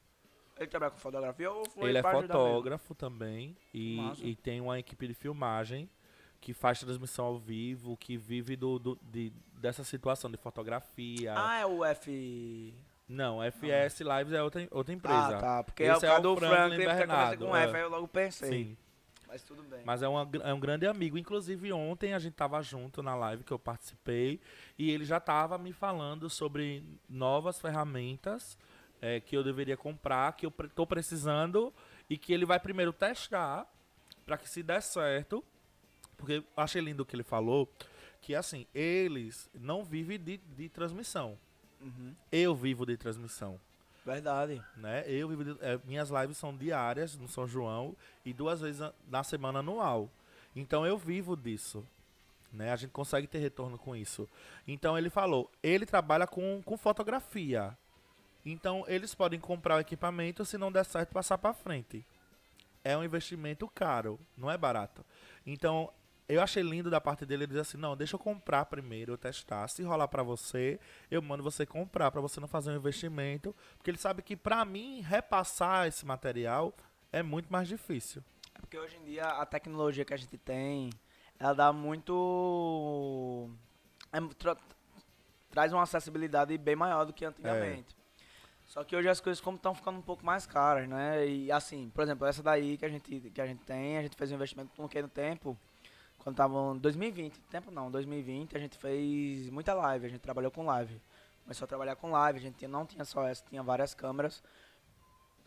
[0.62, 4.24] Ele trabalha com fotografia ou foi Ele é fotógrafo também e, Massa.
[4.26, 5.88] e tem uma equipe de filmagem
[6.40, 11.34] que faz transmissão ao vivo, que vive do, do- de, dessa situação de fotografia.
[11.36, 12.74] Ah, é o F.
[13.08, 15.36] Não, FS Lives é outra, outra empresa.
[15.36, 15.62] Ah, tá.
[15.64, 17.64] Porque Esse é o cara do Franklin Franklin, Bernardo, com é.
[17.64, 18.48] F, aí eu logo pensei.
[18.64, 18.76] Sim,
[19.28, 19.80] Mas tudo bem.
[19.84, 21.18] mas é, uma, é um grande amigo.
[21.18, 24.40] Inclusive, ontem a gente tava junto na live que eu participei
[24.78, 28.56] e ele já tava me falando sobre novas ferramentas
[29.02, 31.74] é, que eu deveria comprar, que eu tô precisando
[32.08, 33.66] e que ele vai primeiro testar
[34.24, 35.44] para que se der certo.
[36.16, 37.68] Porque eu achei lindo o que ele falou,
[38.20, 41.36] que assim, eles não vivem de, de transmissão.
[41.80, 42.14] Uhum.
[42.30, 43.58] Eu vivo de transmissão
[44.06, 44.62] Verdade.
[44.76, 45.02] né?
[45.08, 49.24] Eu vivo de- é, minhas lives são diárias no São João e duas vezes na
[49.24, 50.08] semana anual.
[50.54, 51.84] Então eu vivo disso.
[52.52, 52.70] Né?
[52.70, 54.28] A gente consegue ter retorno com isso.
[54.68, 57.76] Então ele falou, ele trabalha com, com fotografia.
[58.44, 62.04] Então eles podem comprar o equipamento, se não der certo, passar para frente.
[62.84, 65.04] É um investimento caro, não é barato.
[65.46, 65.92] Então
[66.28, 69.18] eu achei lindo da parte dele ele dizer assim: não, deixa eu comprar primeiro, eu
[69.18, 69.68] testar.
[69.68, 73.54] Se rolar pra você, eu mando você comprar, pra você não fazer um investimento.
[73.76, 76.74] Porque ele sabe que pra mim repassar esse material
[77.12, 78.22] é muito mais difícil.
[78.54, 80.90] É porque hoje em dia a tecnologia que a gente tem,
[81.38, 83.48] ela dá muito.
[84.12, 84.56] é tra-
[85.50, 87.94] traz uma acessibilidade bem maior do que antigamente.
[88.72, 91.26] Só que hoje as coisas como estão ficando um pouco mais caras, né?
[91.26, 94.16] E assim, por exemplo, essa daí que a gente, que a gente tem, a gente
[94.16, 95.58] fez um investimento que no tempo,
[96.20, 100.50] quando tava em 2020, tempo não, 2020 a gente fez muita live, a gente trabalhou
[100.50, 100.98] com live.
[101.42, 104.42] Começou a trabalhar com live, a gente não tinha só essa, tinha várias câmeras.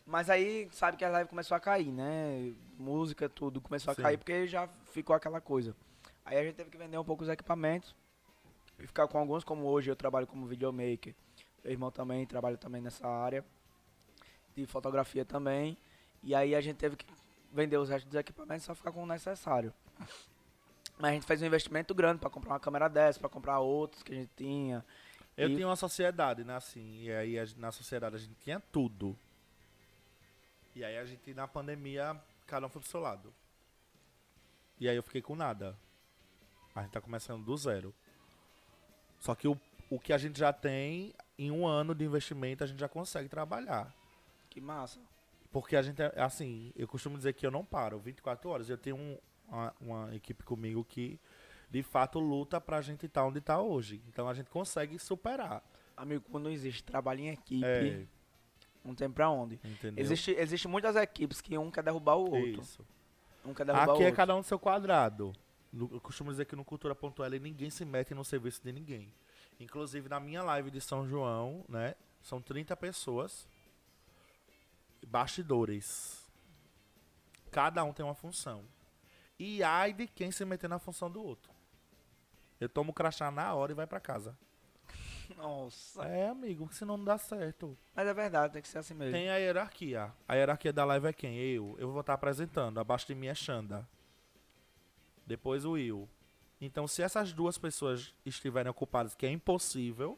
[0.05, 2.53] Mas aí, sabe que a live começou a cair, né?
[2.77, 4.03] Música, tudo começou a Sim.
[4.03, 5.75] cair porque já ficou aquela coisa.
[6.23, 7.95] Aí a gente teve que vender um pouco os equipamentos
[8.77, 11.15] e ficar com alguns, como hoje eu trabalho como videomaker.
[11.65, 13.43] Meu irmão também trabalha também nessa área
[14.55, 15.75] de fotografia também.
[16.21, 17.07] E aí a gente teve que
[17.51, 19.73] vender os restos dos equipamentos só ficar com o necessário.
[20.99, 24.03] Mas a gente fez um investimento grande para comprar uma câmera dessa, para comprar outros
[24.03, 24.85] que a gente tinha.
[25.35, 28.59] Eu E- tinha uma sociedade, né, assim, e aí a na sociedade a gente tinha
[28.71, 29.17] tudo.
[30.75, 33.33] E aí a gente, na pandemia, cada um foi pro seu lado.
[34.79, 35.75] E aí eu fiquei com nada.
[36.75, 37.91] A gente tá começando do zero.
[39.19, 39.59] Só que o,
[39.89, 43.27] o que a gente já tem, em um ano de investimento, a gente já consegue
[43.29, 43.93] trabalhar.
[44.49, 44.99] Que massa.
[45.51, 48.69] Porque a gente, é assim, eu costumo dizer que eu não paro 24 horas.
[48.69, 49.17] Eu tenho um-
[49.47, 51.19] uma, uma equipe comigo que,
[51.69, 54.01] de fato, luta pra gente estar onde tá hoje.
[54.07, 55.63] Então a gente consegue superar.
[55.95, 58.05] Amigo, quando existe trabalho em equipe, É,
[58.83, 59.59] não tem pra onde.
[59.63, 60.03] entendeu?
[60.03, 62.61] Existe, existe muitas equipes que um quer derrubar o outro.
[62.61, 62.85] Isso.
[63.45, 64.17] Um quer derrubar o Aqui é outro.
[64.17, 65.31] cada um do seu quadrado.
[65.73, 69.13] Eu costumo dizer que no Cultura.l ninguém se mete no serviço de ninguém.
[69.59, 71.95] Inclusive na minha live de São João, né?
[72.21, 73.47] São 30 pessoas.
[75.05, 76.25] Bastidores.
[77.51, 78.63] Cada um tem uma função.
[79.39, 81.53] E ai de quem se meter na função do outro.
[82.59, 84.37] Eu tomo o crachá na hora e vai pra casa.
[85.35, 86.03] Nossa.
[86.03, 87.77] É, amigo, senão não dá certo.
[87.93, 89.13] Mas é verdade, tem que ser assim mesmo.
[89.13, 90.11] Tem a hierarquia.
[90.27, 91.37] A hierarquia da live é quem?
[91.37, 91.75] Eu.
[91.79, 92.79] Eu vou estar apresentando.
[92.79, 93.87] Abaixo de mim é Xanda.
[95.25, 96.07] Depois o Will.
[96.65, 100.17] Então, se essas duas pessoas estiverem ocupadas, que é impossível,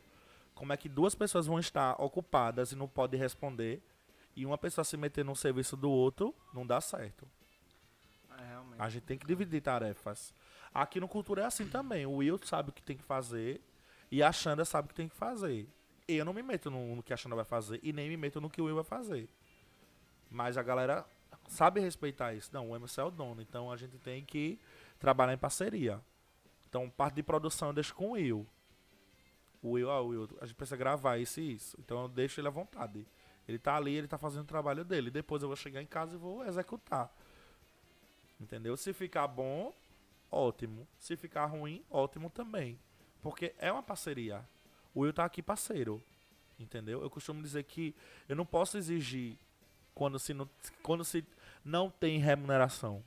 [0.55, 3.81] como é que duas pessoas vão estar ocupadas e não podem responder,
[4.35, 7.27] e uma pessoa se meter no serviço do outro, não dá certo.
[8.31, 8.57] É.
[8.79, 10.33] A gente tem que dividir tarefas.
[10.73, 12.05] Aqui no Cultura é assim também.
[12.05, 13.61] O Will sabe o que tem que fazer
[14.11, 15.67] e a Xanda sabe o que tem que fazer.
[16.07, 18.39] Eu não me meto no, no que a Xanda vai fazer e nem me meto
[18.39, 19.27] no que o Will vai fazer.
[20.29, 21.05] Mas a galera
[21.47, 22.49] sabe respeitar isso.
[22.53, 24.59] Não, o Emerson é o dono, então a gente tem que
[24.99, 25.99] trabalhar em parceria.
[26.77, 28.45] Então, parte de produção eu deixo com o Will.
[29.63, 31.75] O Will, ah, o Will, a gente precisa gravar isso e isso.
[31.79, 33.03] Então eu deixo ele à vontade.
[33.47, 35.09] Ele tá ali, ele tá fazendo o trabalho dele.
[35.09, 37.11] Depois eu vou chegar em casa e vou executar.
[38.39, 38.77] Entendeu?
[38.77, 39.73] Se ficar bom,
[40.29, 40.87] ótimo.
[40.99, 42.79] Se ficar ruim, ótimo também.
[43.23, 44.47] Porque é uma parceria.
[44.93, 45.99] O Will tá aqui parceiro.
[46.59, 47.01] Entendeu?
[47.01, 47.95] Eu costumo dizer que
[48.29, 49.35] eu não posso exigir
[49.95, 50.47] quando se não,
[50.83, 51.25] quando se
[51.65, 53.03] não tem remuneração.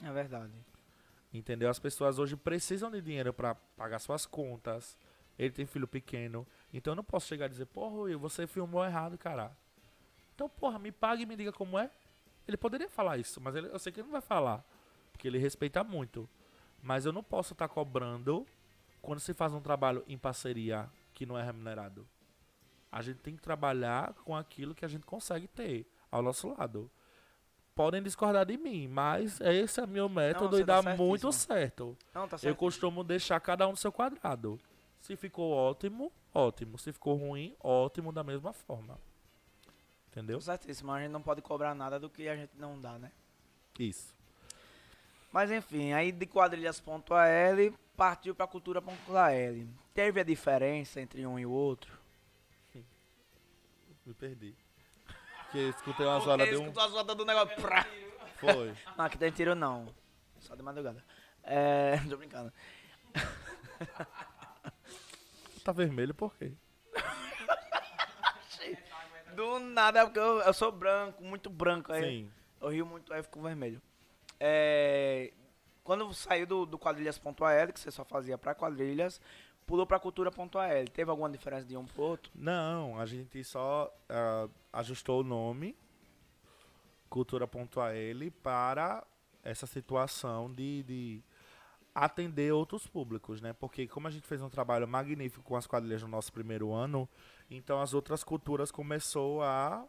[0.00, 0.52] É verdade.
[1.36, 1.68] Entendeu?
[1.68, 4.96] As pessoas hoje precisam de dinheiro pra pagar suas contas.
[5.38, 6.46] Ele tem filho pequeno.
[6.72, 9.54] Então eu não posso chegar e dizer, porra, Will, você filmou errado, cara.
[10.34, 11.90] Então, porra, me pague e me diga como é.
[12.48, 14.64] Ele poderia falar isso, mas ele- eu sei que ele não vai falar.
[15.12, 16.28] Porque ele respeita muito.
[16.82, 18.46] Mas eu não posso estar cobrando
[19.02, 22.06] quando se faz um trabalho em parceria que não é remunerado.
[22.90, 26.90] A gente tem que trabalhar com aquilo que a gente consegue ter ao nosso lado.
[27.76, 31.54] Podem discordar de mim, mas esse é meu método você e tá dá muito certíssimo.
[31.54, 31.96] certo.
[32.14, 34.58] Não, tá Eu costumo deixar cada um no seu quadrado.
[34.98, 36.78] Se ficou ótimo, ótimo.
[36.78, 38.98] Se ficou ruim, ótimo da mesma forma.
[40.08, 40.40] Entendeu?
[40.40, 40.90] certíssimo.
[40.90, 43.12] A gente não pode cobrar nada do que a gente não dá, né?
[43.78, 44.14] Isso.
[45.30, 47.04] Mas enfim, aí de quadrilhas.al
[47.94, 48.96] partiu pra cultura.al.
[49.92, 51.92] Teve a diferença entre um e o outro?
[54.06, 54.54] Me perdi.
[55.46, 56.60] Porque escutei umas horas de um.
[56.62, 57.56] Escutou a zoada do negócio.
[57.56, 57.86] Prá.
[58.36, 58.74] Foi.
[58.96, 59.86] Não, aqui tem tiro não.
[60.40, 61.02] Só de madrugada.
[61.42, 61.98] É.
[62.08, 62.52] Tô brincando.
[65.64, 66.52] Tá vermelho por quê?
[69.34, 71.92] Do nada, é porque eu, eu sou branco, muito branco.
[71.92, 72.30] Aí Sim.
[72.60, 73.82] eu rio muito, aí fico vermelho.
[74.40, 75.32] É,
[75.84, 79.20] quando saiu do, do quadrilhas.al, que você só fazia pra quadrilhas,
[79.66, 80.84] pulou pra cultura.al.
[80.92, 82.32] Teve alguma diferença de um pro outro?
[82.34, 85.76] Não, a gente só ah, ajustou o nome
[87.08, 89.06] cultura.al para
[89.42, 91.22] essa situação de, de
[91.94, 93.52] atender outros públicos, né?
[93.52, 97.08] Porque como a gente fez um trabalho magnífico com as quadrilhas no nosso primeiro ano,
[97.50, 99.86] então as outras culturas começou a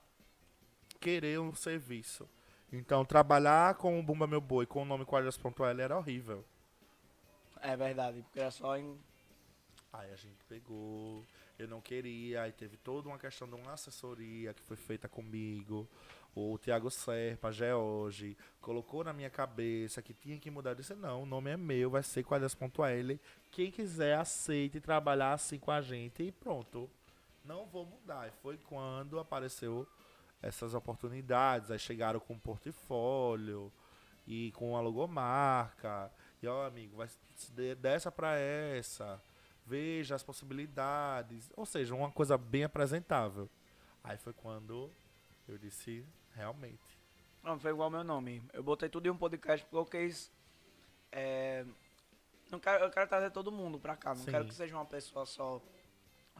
[0.99, 2.29] querer um serviço.
[2.71, 6.45] Então trabalhar com o Bumba Meu Boi com o nome quadrilhas.al era horrível.
[7.61, 8.97] É verdade, porque era só em.
[9.91, 11.25] Aí a gente pegou,
[11.57, 15.87] eu não queria, aí teve toda uma questão de uma assessoria que foi feita comigo.
[16.35, 20.71] O Tiago Serpa, George, colocou na minha cabeça que tinha que mudar.
[20.71, 23.19] Eu disse, não, o nome é meu, vai ser Quadras.l.
[23.51, 26.89] Quem quiser, aceite trabalhar assim com a gente e pronto.
[27.43, 28.27] Não vou mudar.
[28.27, 29.87] E foi quando apareceu
[30.41, 31.71] essas oportunidades.
[31.71, 33.71] Aí chegaram com um portfólio
[34.27, 36.11] e com a logomarca.
[36.43, 37.09] E ó, amigo, vai
[37.79, 39.19] dessa pra essa.
[39.67, 41.49] Veja as possibilidades.
[41.55, 43.49] Ou seja, uma coisa bem apresentável.
[44.03, 44.89] Aí foi quando
[45.47, 46.97] eu disse, realmente.
[47.43, 48.41] Não, foi igual meu nome.
[48.53, 50.31] Eu botei tudo em um podcast porque eu quis.
[51.11, 51.65] É,
[52.49, 54.09] não quero, eu quero trazer todo mundo pra cá.
[54.13, 54.31] Não Sim.
[54.31, 55.61] quero que seja uma pessoa só.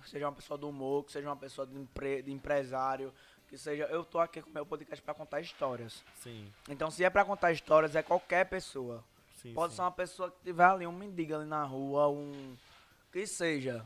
[0.01, 3.13] Que seja uma pessoa do humor, que seja uma pessoa de, empre, de empresário.
[3.49, 3.86] Que seja.
[3.86, 6.03] Eu tô aqui com o meu podcast pra contar histórias.
[6.15, 9.03] Sim, Então, se é pra contar histórias, é qualquer pessoa.
[9.36, 9.53] sim.
[9.53, 9.78] Pode sim.
[9.78, 12.55] ser uma pessoa que tiver ali, um mendigo ali na rua, um.
[13.18, 13.84] Que seja.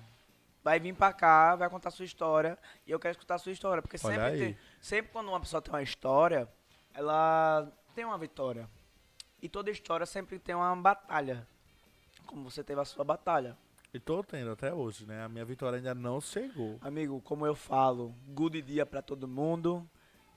[0.61, 2.57] Vai vir pra cá, vai contar sua história.
[2.85, 3.81] E eu quero escutar sua história.
[3.81, 6.49] Porque Olha sempre, tem- sempre quando uma pessoa tem uma história,
[6.93, 8.69] ela tem uma vitória.
[9.41, 11.47] E toda história sempre tem uma batalha.
[12.25, 13.57] Como você teve a sua batalha.
[13.93, 15.23] E tô tendo até hoje, né?
[15.23, 16.77] A minha vitória ainda não chegou.
[16.81, 19.89] Amigo, como eu falo, good dia pra todo mundo.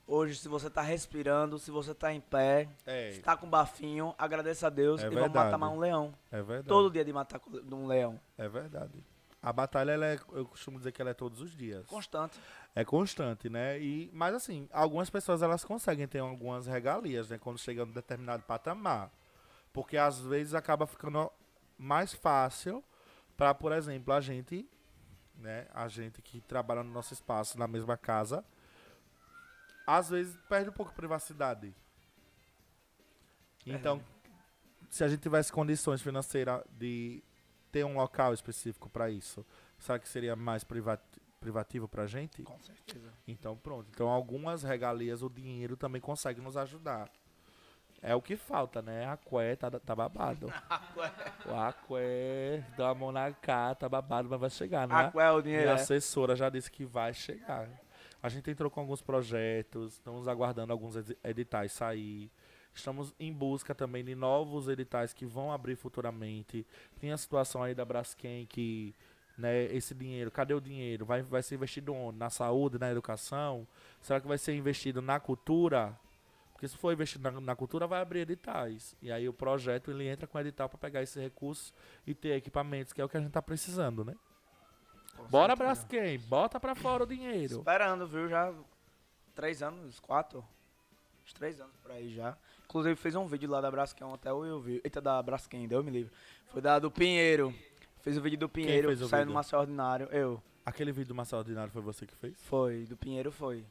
[0.07, 4.13] Hoje, se você tá respirando, se você tá em pé, É, se tá com bafinho,
[4.17, 5.45] agradeça a Deus É e vamos verdade.
[5.45, 6.13] matar mais um leão.
[6.31, 6.67] é verdade.
[6.67, 7.41] Todo dia de matar
[7.71, 8.19] um leão.
[8.37, 9.03] É verdade.
[9.41, 11.85] A batalha, ela é, eu costumo dizer que ela é todos os dias.
[11.87, 12.39] Constante.
[12.75, 13.79] É constante, né?
[13.79, 17.37] E, mas assim, algumas pessoas elas conseguem ter algumas regalias, né?
[17.39, 19.11] Quando chegam em determinado patamar.
[19.73, 21.31] Porque às vezes acaba ficando
[21.77, 22.83] mais fácil
[23.37, 24.67] para, por exemplo, a gente,
[25.35, 25.67] né?
[25.73, 28.43] A gente que trabalha no nosso espaço, na mesma casa,
[29.85, 31.73] às vezes perde um pouco de privacidade.
[33.65, 34.01] Então,
[34.89, 37.23] se a gente tivesse condições financeiras de
[37.71, 39.45] ter um local específico para isso,
[39.79, 42.43] será que seria mais privati- privativo pra gente?
[42.43, 43.11] Com certeza.
[43.27, 43.87] Então pronto.
[43.93, 47.09] Então algumas regalias o dinheiro também consegue nos ajudar.
[48.01, 49.07] É o que falta, né?
[49.07, 50.47] A cué tá, tá babado.
[51.45, 54.95] o aqué da mão na cá, tá babado, mas vai chegar, né?
[54.95, 55.69] Ah, qual é o dinheiro?
[55.69, 55.73] é?
[55.73, 57.67] assessora já disse que vai chegar.
[58.25, 62.31] A gente entrou com alguns projetos, estamos aguardando alguns edi- editais sair.
[62.73, 66.65] Estamos em busca também de novos editais que vão abrir futuramente.
[66.99, 68.95] Tem a situação aí da Braskem que,
[69.37, 71.05] né, esse dinheiro, cadê o dinheiro?
[71.05, 72.17] Vai, vai ser investido onde?
[72.17, 73.67] Na saúde, na educação?
[74.01, 75.95] Será que vai ser investido na cultura?
[76.51, 78.95] Porque se for investido na, na cultura, vai abrir editais.
[79.03, 81.71] E aí o projeto ele entra com edital para pegar esse recurso
[82.07, 84.15] e ter equipamentos, que é o que a gente está precisando, né?
[85.29, 85.55] Bora.
[85.55, 87.57] Braskem, bota pra fora o dinheiro.
[87.57, 88.27] Esperando, viu?
[88.27, 88.53] Já
[89.33, 90.45] três anos, quatro?
[91.25, 92.37] Uns três anos por aí já.
[92.65, 94.81] Inclusive fez um vídeo lá da Braskem até eu vi.
[94.83, 96.11] Eita, da Braskem, deu me livre.
[96.47, 97.53] Foi da do Pinheiro.
[98.01, 99.33] Fez o vídeo do Pinheiro, saiu vídeo?
[99.33, 100.07] no Ordinário.
[100.11, 100.41] Eu.
[100.65, 102.39] Aquele vídeo do Marcelo Ordinário foi você que fez?
[102.43, 103.65] Foi, do Pinheiro foi.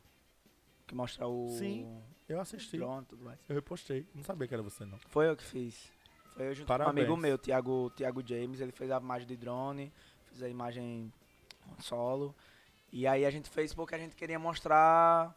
[0.87, 1.49] Que mostra o.
[1.51, 2.03] Sim.
[2.29, 2.77] Eu assisti.
[2.77, 3.39] Drone tudo mais.
[3.49, 4.07] Eu repostei.
[4.15, 4.99] Não sabia que era você, não.
[5.09, 5.93] Foi eu que fiz.
[6.35, 6.95] Foi eu junto Parabéns.
[6.95, 8.61] com um amigo meu, Thiago, Thiago James.
[8.61, 9.93] Ele fez a imagem de drone,
[10.27, 11.13] fez a imagem
[11.79, 12.35] solo.
[12.93, 15.35] E aí a gente fez porque a gente queria mostrar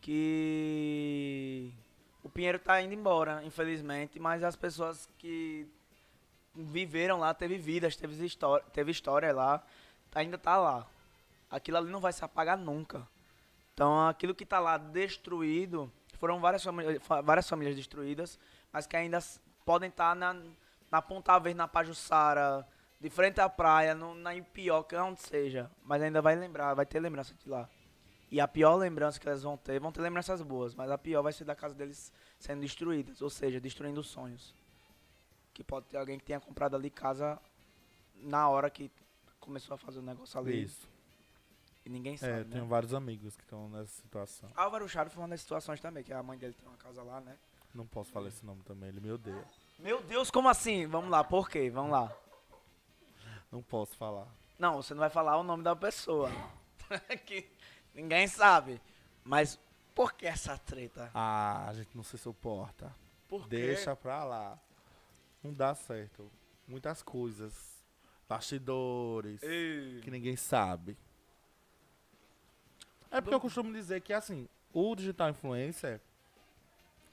[0.00, 1.72] que
[2.22, 5.66] o Pinheiro tá indo embora, infelizmente, mas as pessoas que
[6.54, 9.62] viveram lá, teve vidas, teve história, teve história lá,
[10.14, 10.86] ainda tá lá.
[11.50, 13.06] Aquilo ali não vai se apagar nunca.
[13.74, 18.38] Então aquilo que tá lá destruído, foram várias famílias, fa- várias famílias destruídas,
[18.72, 19.18] mas que ainda
[19.64, 20.34] podem estar na,
[20.90, 22.66] na Ponta Verde, na Pajuçara,
[23.00, 25.70] de frente à praia, no, na Ipioca, onde seja.
[25.84, 27.68] Mas ainda vai lembrar, vai ter lembrança de lá.
[28.30, 31.22] E a pior lembrança que elas vão ter, vão ter lembranças boas, mas a pior
[31.22, 34.54] vai ser da casa deles sendo destruídas, ou seja, destruindo sonhos.
[35.54, 37.40] Que pode ter alguém que tenha comprado ali casa
[38.16, 38.90] na hora que
[39.40, 40.64] começou a fazer o negócio ali.
[40.64, 40.88] Isso.
[41.86, 42.44] E ninguém sabe, É, né?
[42.52, 44.50] tenho vários amigos que estão nessa situação.
[44.54, 47.20] Álvaro Charo foi uma das situações também, que a mãe dele tem uma casa lá,
[47.20, 47.38] né?
[47.74, 49.42] Não posso falar esse nome também, ele me odeia.
[49.78, 50.86] Meu Deus, como assim?
[50.86, 51.70] Vamos lá, por quê?
[51.70, 52.14] Vamos lá.
[53.50, 54.28] Não posso falar.
[54.58, 56.30] Não, você não vai falar o nome da pessoa.
[57.24, 57.48] que
[57.94, 58.80] ninguém sabe.
[59.24, 59.58] Mas
[59.94, 61.10] por que essa treta?
[61.14, 62.94] Ah, a gente não se suporta.
[63.28, 64.58] Por Deixa pra lá.
[65.42, 66.30] Não dá certo.
[66.66, 67.52] Muitas coisas.
[68.28, 69.42] Bastidores.
[69.42, 70.00] Ei.
[70.02, 70.96] que ninguém sabe.
[73.10, 76.00] É porque eu costumo dizer que assim, o digital influencer,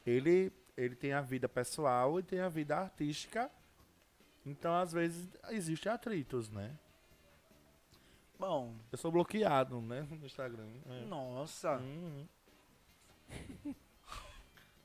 [0.05, 3.49] ele, ele tem a vida pessoal e tem a vida artística.
[4.45, 6.77] Então, às vezes, existem atritos, né?
[8.37, 10.05] Bom, Eu sou bloqueado, né?
[10.11, 10.67] No Instagram.
[10.87, 11.05] É.
[11.05, 11.77] nossa.
[11.77, 12.27] Uhum.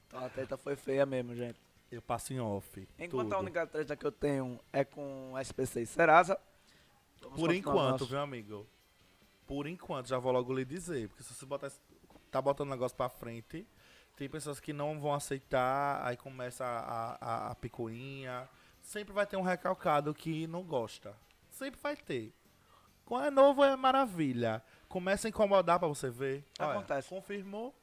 [0.07, 1.57] Então a treta foi feia mesmo, gente.
[1.89, 2.89] Eu passo em off.
[2.99, 3.35] Enquanto tudo.
[3.37, 6.37] a única treta que eu tenho é com SPC e Serasa.
[7.37, 8.67] Por enquanto, nosso- viu, amigo?
[9.47, 11.09] Por enquanto, já vou logo lhe dizer.
[11.09, 11.71] Porque se você botar,
[12.29, 13.65] tá botando o negócio pra frente,
[14.17, 18.49] tem pessoas que não vão aceitar, aí começa a, a, a picuinha.
[18.83, 21.17] Sempre vai ter um recalcado que não gosta.
[21.51, 22.33] Sempre vai ter.
[23.05, 24.63] Quando é novo é maravilha.
[24.89, 26.45] Começa a incomodar pra você ver.
[26.59, 27.09] Olha, Acontece.
[27.09, 27.75] confirmou.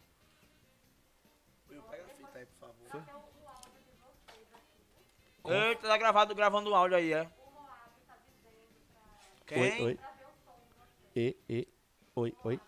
[1.70, 3.04] Will, Pega a fita aí, por favor.
[5.50, 7.30] Eita, tá gravado, gravando o áudio aí, é?
[9.46, 9.62] Quem?
[9.62, 10.00] Oi, oi.
[11.16, 11.68] E, e,
[12.16, 12.60] oi, oi.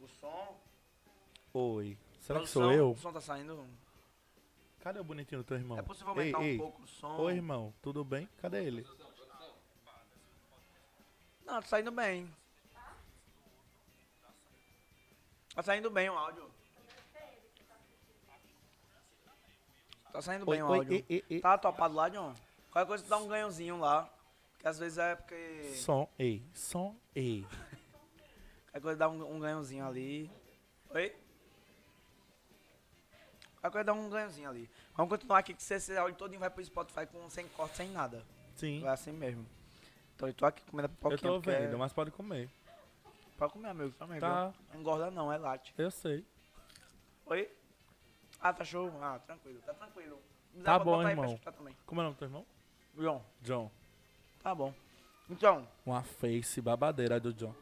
[0.00, 0.60] O som.
[1.54, 1.96] Oi.
[2.20, 2.90] Será que sou som- eu?
[2.90, 3.66] O som tá saindo.
[4.84, 5.78] Cadê o bonitinho do teu irmão?
[5.78, 6.58] É possível aumentar ei, um ei.
[6.58, 7.16] pouco o som?
[7.16, 7.72] Oi, irmão.
[7.80, 8.28] Tudo bem?
[8.36, 8.86] Cadê ele?
[11.46, 12.30] Não, tá saindo bem.
[15.54, 16.50] Tá saindo bem o áudio.
[20.12, 21.04] Tá saindo bem o oi, áudio.
[21.08, 21.40] e, e, e.
[21.40, 22.34] Tá topado lá, John?
[22.70, 24.06] Qualquer coisa dá um ganhozinho lá.
[24.58, 25.72] Que às vezes é porque.
[25.76, 26.46] Som, ei.
[26.52, 27.46] Som, ei.
[28.66, 30.30] Qualquer coisa dá um, um ganhozinho ali.
[30.90, 31.23] Oi?
[33.64, 34.68] Qualquer coisa dá um ganhozinho ali.
[34.94, 38.22] Vamos continuar aqui que esse áudio todo vai pro Spotify com, sem corte, sem nada.
[38.56, 38.84] Sim.
[38.84, 39.46] É assim mesmo.
[40.14, 41.32] Então eu tô aqui comendo a Eu pipoquinha.
[41.32, 42.50] tô vendo, é- mas pode comer.
[43.38, 44.48] Pode comer, amigo, também, Tá.
[44.48, 44.54] viu?
[44.74, 45.72] Não engorda não, é latte.
[45.78, 46.26] Eu sei.
[47.24, 47.50] Oi?
[48.38, 48.92] Ah, tá show?
[49.02, 50.20] Ah, tranquilo, tá tranquilo.
[50.56, 51.40] Dá Tá bom, aí irmão.
[51.86, 52.46] Como é o nome do teu irmão?
[52.98, 53.70] João, John.
[54.42, 54.74] tá bom.
[55.30, 57.54] Então, Uma face babadeira do John.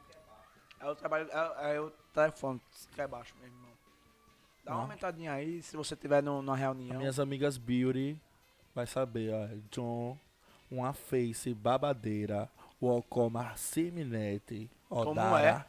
[0.81, 2.61] é o trabalho, é, é o telefone
[2.93, 3.62] que é baixo mesmo.
[4.63, 6.97] Dá uma aumentadinha aí, se você tiver no, numa reunião.
[6.97, 8.17] Minhas amigas Beauty
[8.73, 9.47] vai saber, ó.
[9.69, 10.17] John,
[10.71, 12.49] uma face babadeira.
[12.79, 14.69] O Ocoma Siminete.
[14.89, 15.65] Como é?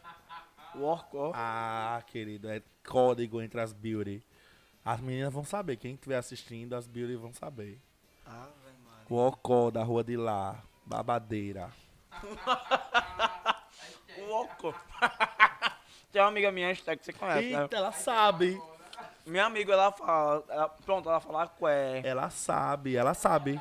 [0.74, 4.22] O Orco, Ah, querido, é código entre as Beauty.
[4.84, 7.78] As meninas vão saber, quem estiver assistindo, as Beauty vão saber.
[8.26, 8.48] Ah.
[9.08, 11.70] O Ocó da rua de lá, babadeira.
[14.16, 14.72] O Orco.
[16.12, 17.62] Tem uma amiga minha, hashtag, que você conhece, né?
[17.62, 18.60] Eita, ela sabe.
[19.26, 22.02] Minha amiga, ela fala, ela- pronto, ela fala qué.
[22.04, 23.60] Ela sabe, ela sabe.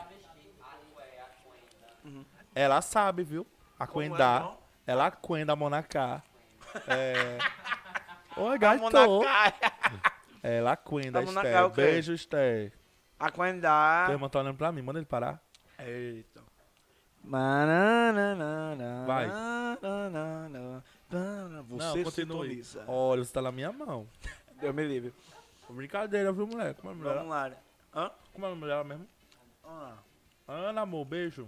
[2.53, 3.47] Ela sabe, viu?
[3.79, 4.39] A é, Quendá.
[4.41, 4.57] não?
[4.85, 6.21] ela Quenda Monacá.
[6.87, 7.37] É.
[8.37, 9.23] Oi, gato.
[10.41, 11.69] Ela Quenda, Esther.
[11.71, 11.81] quê?
[11.81, 12.73] Beijo, Esther.
[13.19, 14.03] A Quendá.
[14.07, 15.39] Teu irmão tá olhando pra mim, manda ele parar.
[15.79, 16.41] Eita.
[19.07, 19.29] Vai.
[19.29, 19.35] Você
[21.85, 22.11] Não, continue.
[22.11, 22.83] sintoniza.
[22.87, 24.07] Olha, você tá na minha mão.
[24.59, 25.13] Deus me livre.
[25.73, 26.73] Brincadeira, viu, mulher?
[26.75, 27.15] Como é a mulher?
[27.15, 27.51] Vamos lá.
[27.95, 28.11] Hã?
[28.31, 29.07] Como é a mulher mesmo?
[29.63, 29.97] Ah.
[30.47, 31.47] Ana, amor, beijo.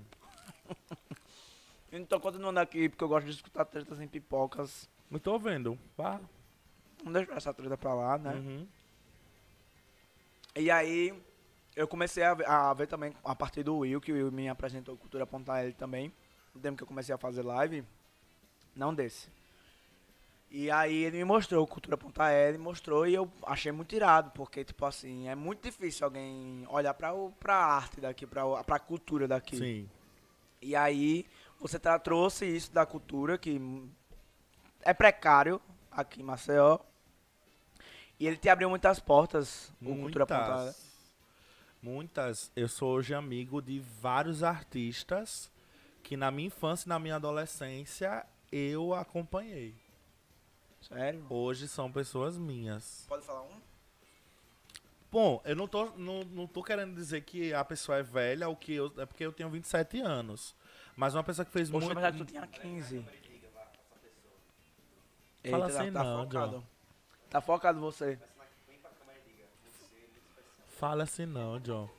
[1.91, 4.89] Então, continuando aqui, porque eu gosto de escutar tretas em pipocas.
[5.09, 5.79] Não tô vendo.
[5.95, 6.19] Vá.
[7.01, 8.33] Não deixa essa treta pra lá, né?
[8.33, 8.67] Uhum.
[10.57, 11.17] E aí,
[11.73, 14.49] eu comecei a ver, a ver também a partir do Will, que o Will me
[14.49, 16.11] apresentou Cultura Ponta L também.
[16.53, 17.85] No tempo que eu comecei a fazer live.
[18.75, 19.29] Não desse.
[20.49, 24.63] E aí ele me mostrou Cultura Ponta L, mostrou e eu achei muito irado, porque,
[24.63, 28.79] tipo assim, é muito difícil alguém olhar pra, o- pra arte daqui, pra, o- pra
[28.79, 29.57] cultura daqui.
[29.57, 29.89] Sim.
[30.61, 31.25] E aí,
[31.59, 33.59] você tra- trouxe isso da cultura, que
[34.81, 35.59] é precário
[35.91, 36.79] aqui em Maceió.
[38.17, 40.53] E ele te abriu muitas portas, o Cultura Ponta L.
[40.63, 40.85] Muitas.
[41.81, 42.51] Muitas.
[42.55, 45.51] Eu sou hoje amigo de vários artistas
[46.01, 49.75] que na minha infância e na minha adolescência eu acompanhei.
[50.87, 51.25] Sério?
[51.29, 53.05] Hoje são pessoas minhas.
[53.07, 53.61] Pode falar um?
[55.11, 58.55] Bom, eu não tô, não, não tô querendo dizer que a pessoa é velha ou
[58.55, 58.93] que eu.
[58.97, 60.55] É porque eu tenho 27 anos.
[60.95, 61.95] Mas uma pessoa que fez Poxa, muito.
[61.95, 63.05] mas já tu tinha 15.
[65.49, 66.51] Fala Eita, assim tá, não, focado.
[66.57, 66.63] John.
[67.29, 68.19] Tá focado você.
[70.67, 71.89] Fala assim não, John.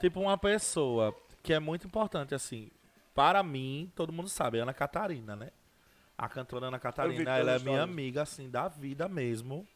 [0.00, 2.70] Tipo, uma pessoa que é muito importante, assim.
[3.14, 5.50] Para mim, todo mundo sabe, Ana Catarina, né?
[6.18, 9.66] A cantora Ana Catarina, ela é minha amiga, assim, da vida mesmo.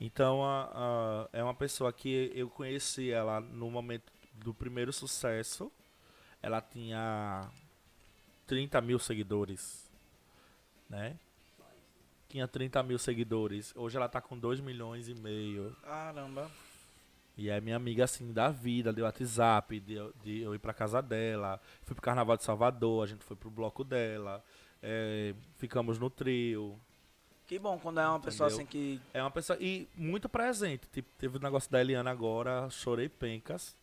[0.00, 5.70] Então, a- a- é uma pessoa que eu conheci ela no momento do primeiro sucesso.
[6.42, 7.48] Ela tinha
[8.46, 9.90] 30 mil seguidores,
[10.88, 11.16] né?
[12.28, 13.72] Tinha 30 mil seguidores.
[13.76, 15.74] Hoje ela tá com 2 milhões e meio.
[15.82, 16.50] Caramba.
[17.36, 21.02] E é minha amiga, assim, da vida, de WhatsApp, de, de eu ir pra casa
[21.02, 21.60] dela.
[21.82, 24.42] Fui pro Carnaval de Salvador, a gente foi pro bloco dela.
[24.82, 26.78] É, ficamos no trio.
[27.46, 28.64] Que bom quando é uma pessoa Entendeu?
[28.64, 29.00] assim que.
[29.14, 29.56] É uma pessoa...
[29.60, 30.88] E muito presente.
[30.92, 33.76] Tipo, teve o negócio da Eliana agora, chorei pencas.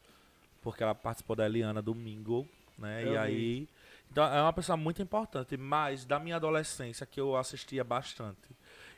[0.61, 3.03] Porque ela participou da Eliana domingo, né?
[3.03, 3.17] Eu e vi.
[3.17, 3.69] aí...
[4.11, 5.55] Então, é uma pessoa muito importante.
[5.57, 8.49] Mas da minha adolescência, que eu assistia bastante.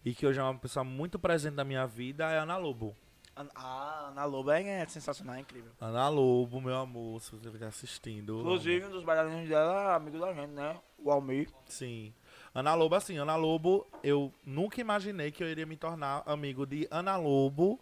[0.03, 2.95] E que hoje é uma pessoa muito presente na minha vida, é a Ana Lobo.
[3.35, 5.71] An- A Ana Lobo é, é sensacional, é incrível.
[5.81, 8.39] Ana Lobo, meu amor, se você estiver assistindo.
[8.39, 10.79] Inclusive, um dos bailarinos dela é amigo da gente, né?
[10.97, 11.49] O Almir.
[11.67, 12.13] Sim.
[12.53, 16.87] Ana Lobo, assim, Ana Lobo, eu nunca imaginei que eu iria me tornar amigo de
[16.89, 17.77] Ana Lobo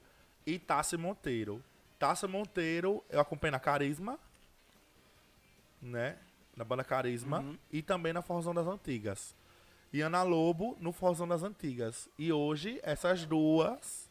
[0.46, 1.64] e Tássia Monteiro.
[2.00, 4.20] Tássia Monteiro, eu acompanhei na Carisma,
[5.82, 6.18] né?
[6.56, 7.40] Na banda Carisma.
[7.40, 7.58] Uhum.
[7.72, 9.36] E também na Forrozão das Antigas.
[9.92, 12.10] E Ana Lobo no Forrozão das Antigas.
[12.18, 14.10] E hoje, essas duas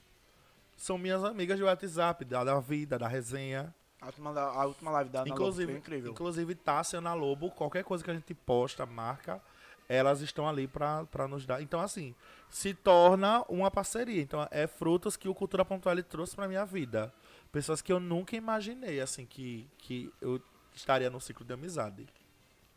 [0.82, 3.72] são minhas amigas de WhatsApp, da, da vida, da resenha.
[4.00, 6.10] A última, a última live da Ana Lobo Inclusive, foi incrível.
[6.10, 9.40] inclusive Tássia e Ana Lobo, qualquer coisa que a gente posta, marca,
[9.88, 11.62] elas estão ali pra, pra nos dar.
[11.62, 12.16] Então, assim,
[12.50, 14.20] se torna uma parceria.
[14.20, 17.14] Então, é frutos que o Cultura Pontual trouxe pra minha vida.
[17.52, 20.42] Pessoas que eu nunca imaginei, assim, que, que eu
[20.74, 22.08] estaria no ciclo de amizade.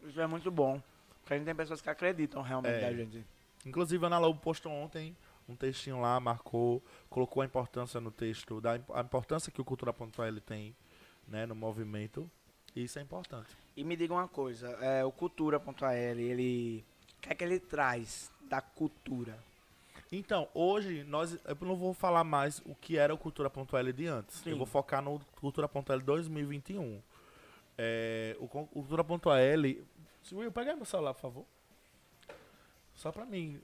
[0.04, 0.80] Isso é muito bom.
[1.22, 2.82] Porque a gente tem pessoas que acreditam realmente É.
[2.82, 3.26] da gente.
[3.66, 5.18] Inclusive, a Ana Lobo postou ontem
[5.48, 9.94] um textinho lá, marcou, colocou a importância no texto, da, a importância que o Cultura
[9.94, 10.76] Pontual ele tem
[11.28, 12.30] né, no movimento.
[12.76, 13.50] E isso é importante.
[13.76, 16.84] E me diga uma coisa, é, o Cultura.al, ele.
[17.18, 19.38] O que é que ele traz da cultura?
[20.12, 24.38] Então, hoje, nós, eu não vou falar mais o que era o Cultura.l de antes.
[24.38, 24.52] Sim.
[24.52, 27.02] Eu vou focar no Cultura.l 2021.
[27.78, 29.86] É, o Cultura.l...
[30.32, 31.46] Will, pega meu celular, por favor.
[32.96, 33.62] Só pra mim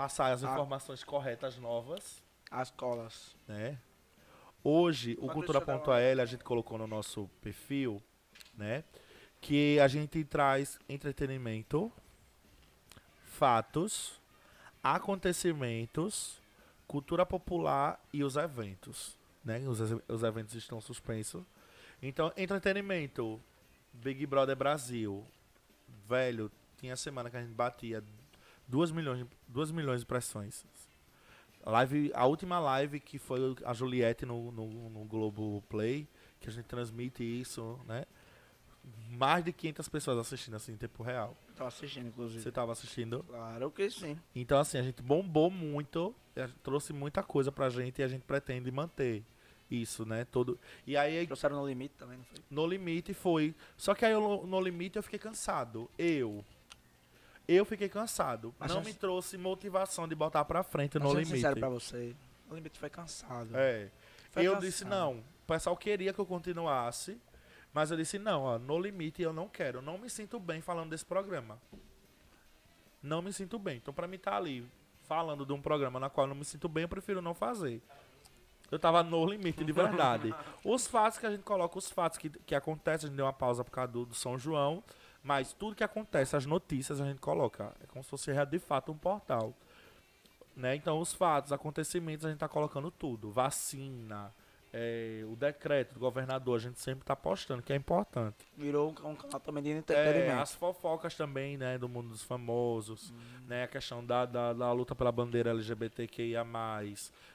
[0.00, 3.36] passar as informações corretas novas, As colas.
[3.46, 3.78] né?
[4.64, 8.02] Hoje, o Só Cultura.l a gente colocou no nosso perfil,
[8.56, 8.82] né?
[9.42, 11.92] Que a gente traz entretenimento,
[13.26, 14.18] fatos,
[14.82, 16.40] acontecimentos,
[16.86, 19.58] cultura popular e os eventos, né?
[19.68, 21.44] Os, os eventos estão suspensos.
[22.00, 23.38] Então, entretenimento,
[23.92, 25.26] Big Brother Brasil,
[26.08, 28.02] velho, tinha semana que a gente batia
[28.70, 30.64] 2 milhões, de- 2 milhões de pressões.
[31.64, 36.08] Live, a última live que foi a Juliette no, no, no Globo Play,
[36.40, 38.04] que a gente transmite isso, né?
[39.10, 41.36] Mais de 500 pessoas assistindo assim em tempo real.
[41.54, 42.42] Tô assistindo, inclusive.
[42.42, 43.22] Você tava assistindo?
[43.24, 44.18] Claro que sim.
[44.34, 48.22] Então, assim, a gente bombou muito, gente trouxe muita coisa pra gente e a gente
[48.22, 49.22] pretende manter
[49.70, 50.24] isso, né?
[50.24, 50.58] Todo...
[50.86, 52.38] E aí, Trouxeram no limite também, não foi?
[52.50, 53.54] no limite foi.
[53.76, 55.90] Só que aí eu- no limite eu fiquei cansado.
[55.98, 56.42] Eu.
[57.52, 58.54] Eu fiquei cansado.
[58.58, 61.36] Mas não me trouxe motivação de botar pra frente no sendo limite.
[61.36, 62.14] sincero pra você,
[62.48, 63.56] o limite foi cansado.
[63.56, 63.90] É.
[64.30, 64.66] Foi eu cansado.
[64.66, 65.18] disse não.
[65.18, 67.20] O pessoal queria que eu continuasse.
[67.72, 69.78] Mas eu disse não, ó, no limite eu não quero.
[69.78, 71.58] Eu não me sinto bem falando desse programa.
[73.02, 73.78] Não me sinto bem.
[73.78, 74.64] Então pra mim estar ali
[75.02, 77.82] falando de um programa na qual eu não me sinto bem, eu prefiro não fazer.
[78.70, 80.32] Eu tava no limite de verdade.
[80.64, 83.32] os fatos que a gente coloca, os fatos que, que acontecem, a gente deu uma
[83.32, 84.84] pausa por causa do, do São João.
[85.22, 87.72] Mas tudo que acontece, as notícias a gente coloca.
[87.82, 89.54] É como se fosse de fato um portal.
[90.56, 90.74] Né?
[90.74, 93.30] Então os fatos, acontecimentos, a gente tá colocando tudo.
[93.30, 94.32] Vacina,
[94.72, 98.36] é, o decreto do governador, a gente sempre tá postando, que é importante.
[98.56, 100.40] Virou um, um canal também de É, entretenimento.
[100.40, 103.12] as fofocas também, né, do mundo dos famosos,
[103.46, 106.44] né, a questão da, da, da luta pela bandeira LGBTQIA+,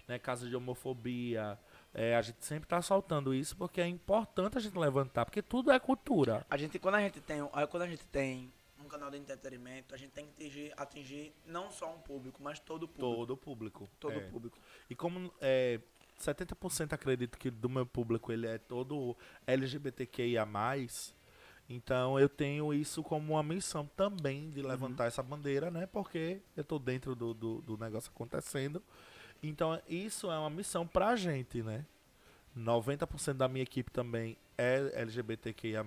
[0.08, 1.58] né, casos de homofobia,
[1.96, 5.72] é, a gente sempre tá soltando isso porque é importante a gente levantar, porque tudo
[5.72, 6.46] é cultura.
[6.50, 7.40] A gente, quando a gente tem,
[7.72, 8.52] quando a gente tem
[8.84, 12.60] um canal de entretenimento, a gente tem que atingir, atingir não só um público, mas
[12.60, 13.16] todo o público.
[13.16, 13.90] Todo o público.
[13.98, 14.20] Todo é.
[14.20, 14.58] público.
[14.90, 15.80] E como é,
[16.20, 19.16] 70% acredito que do meu público ele é todo
[19.48, 20.46] LGBTQIA+,
[21.70, 25.88] então eu tenho isso como uma missão também de levantar essa bandeira, né?
[25.88, 28.84] Porque eu tô dentro do, do, do negócio acontecendo.
[29.50, 31.86] Então isso é uma missão pra gente, né?
[32.56, 35.84] 90% da minha equipe também é LGBTQIA+,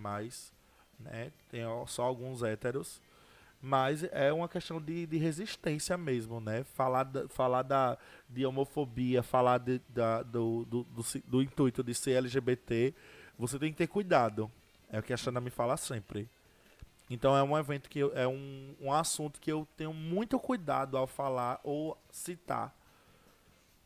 [0.99, 1.33] né?
[1.51, 3.01] Tem só alguns héteros.
[3.61, 6.63] Mas é uma questão de, de resistência mesmo, né?
[6.63, 7.99] Falar, falar da,
[8.29, 12.95] de homofobia, falar de, da, do, do, do, do intuito de ser LGBT,
[13.37, 14.49] você tem que ter cuidado.
[14.91, 16.29] É o que a Xana me fala sempre.
[17.11, 20.97] Então é um evento que eu- é um, um assunto que eu tenho muito cuidado
[20.97, 22.73] ao falar ou citar.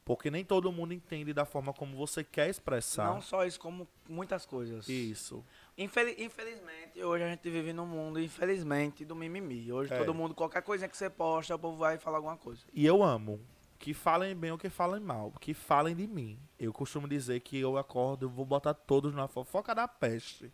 [0.05, 3.07] Porque nem todo mundo entende da forma como você quer expressar.
[3.15, 4.89] Não só isso, como muitas coisas.
[4.89, 5.45] Isso.
[5.79, 9.73] Infeli- infelizmente, hoje a gente vive num mundo, infelizmente, do mimimi.
[9.73, 9.99] Hoje É.
[9.99, 12.63] todo mundo, qualquer coisinha que você posta, o povo vai falar alguma coisa.
[12.73, 13.41] E eu amo.
[13.79, 15.33] Que falem bem ou que falem mal.
[15.41, 16.39] Que falem de mim.
[16.59, 20.53] Eu costumo dizer que eu acordo, eu vou botar todos na fofoca da peste.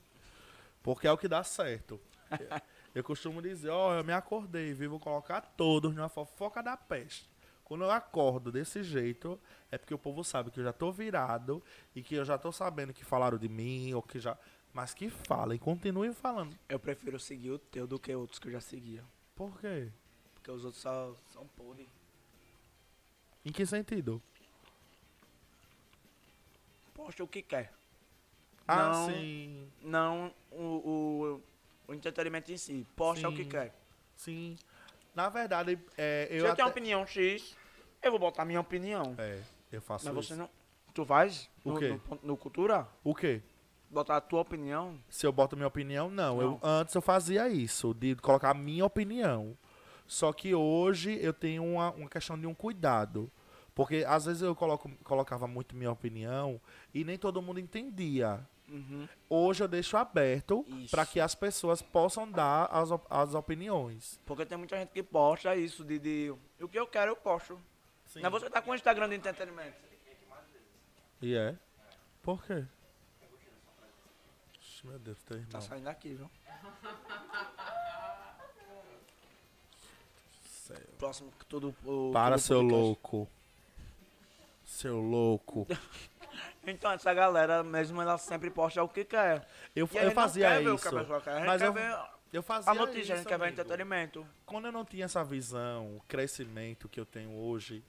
[0.82, 1.98] Porque é o que dá certo.
[2.94, 4.90] Eu- costumo dizer, ó, eu me acordei, viu?
[4.90, 7.28] Vou colocar todos na fofoca da peste.
[7.68, 9.38] Quando eu acordo desse jeito,
[9.70, 11.62] é porque o povo sabe que eu já tô virado
[11.94, 14.36] e que eu já tô sabendo que falaram de mim, ou que já.
[14.72, 16.56] Mas que falem, continuem falando.
[16.68, 19.04] Eu prefiro seguir o teu do que outros que eu já seguia.
[19.36, 19.90] Por quê?
[20.34, 21.86] Porque os outros só são podres.
[23.44, 24.22] Em que sentido?
[26.98, 27.72] posta o que quer.
[28.66, 29.06] Ah, Não.
[29.06, 29.70] sim.
[29.82, 31.42] Não o, o,
[31.86, 32.86] o entretenimento em si.
[32.96, 33.48] Posta o que Sim.
[33.48, 33.74] quer.
[34.16, 34.58] Sim.
[35.18, 36.54] Na verdade, é, Se eu eu até...
[36.54, 37.56] tenho opinião X,
[38.00, 39.16] eu vou botar minha opinião.
[39.18, 39.40] É,
[39.72, 40.28] eu faço Mas isso.
[40.28, 40.48] você não.
[40.94, 41.50] Tu faz?
[41.64, 42.00] O no, quê?
[42.08, 42.86] No, no Cultura?
[43.02, 43.42] O quê?
[43.90, 44.96] Botar a tua opinião?
[45.10, 46.40] Se eu boto minha opinião, não.
[46.40, 46.60] Eu, Não.
[46.62, 49.58] antes eu fazia isso, de colocar a minha opinião.
[50.06, 53.28] Só que hoje eu tenho uma, uma questão de um cuidado.
[53.74, 56.60] Porque às vezes eu coloco, colocava muito minha opinião
[56.94, 58.46] e nem todo mundo entendia.
[58.68, 59.08] Uhum.
[59.30, 64.20] Hoje eu deixo aberto para que as pessoas possam dar as, op- as opiniões.
[64.26, 67.58] Porque tem muita gente que posta isso de, de o que eu quero eu posto.
[68.06, 68.20] Sim.
[68.20, 69.76] Mas você tá com o Instagram de entretenimento.
[71.22, 71.56] E é?
[72.22, 72.64] Por quê?
[74.84, 75.46] Meu Deus, irmão.
[75.50, 76.30] Tá saindo daqui, viu?
[80.42, 80.86] Sério.
[80.98, 81.74] Próximo que tudo.
[81.84, 82.82] O, Para, seu podcast.
[82.82, 83.28] louco.
[84.64, 85.66] Seu louco.
[86.66, 89.46] Então, essa galera mesmo, ela sempre posta o que quer.
[89.74, 90.88] Eu, eu fazia quer ver o isso.
[90.88, 91.30] que a pessoa quer.
[91.30, 91.98] A gente Mas quer eu, ver
[92.32, 94.26] eu fazia a notícia, a gente isso, quer ver entretenimento.
[94.44, 97.82] Quando eu não tinha essa visão, o crescimento que eu tenho hoje,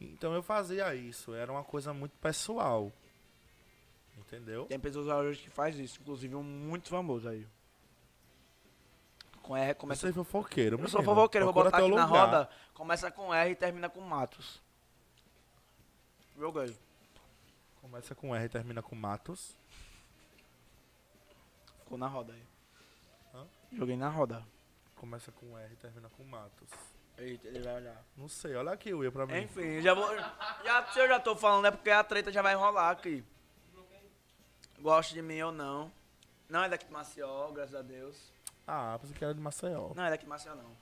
[0.00, 1.34] então eu fazia isso.
[1.34, 2.90] Era uma coisa muito pessoal.
[4.16, 4.64] Entendeu?
[4.64, 7.46] Tem pessoas hoje que faz isso, inclusive um muito famoso aí.
[9.42, 12.06] Com R, começa Você é fofoqueiro, Eu sou fofoqueiro, vou botar aqui na lugar.
[12.06, 12.50] roda.
[12.74, 14.60] Começa com R e termina com Matos.
[16.36, 16.76] Joguei.
[17.96, 19.56] Começa com R e termina com Matos.
[21.78, 22.42] Ficou na roda aí.
[23.34, 23.46] Hã?
[23.72, 24.46] Joguei na roda.
[24.96, 26.68] Começa com R e termina com Matos.
[27.16, 28.04] Eita, ele vai olhar.
[28.14, 29.38] Não sei, olha aqui o Will pra mim.
[29.38, 30.14] Enfim, já vou.
[30.62, 33.24] Já, se eu já tô falando é porque a treta já vai rolar aqui.
[34.78, 35.90] Gosta de mim ou não.
[36.50, 38.30] Não é daqui de Maceió, graças a Deus.
[38.66, 39.94] Ah, pensei que era de Maceió.
[39.94, 40.76] Não é daqui de Maceió, não.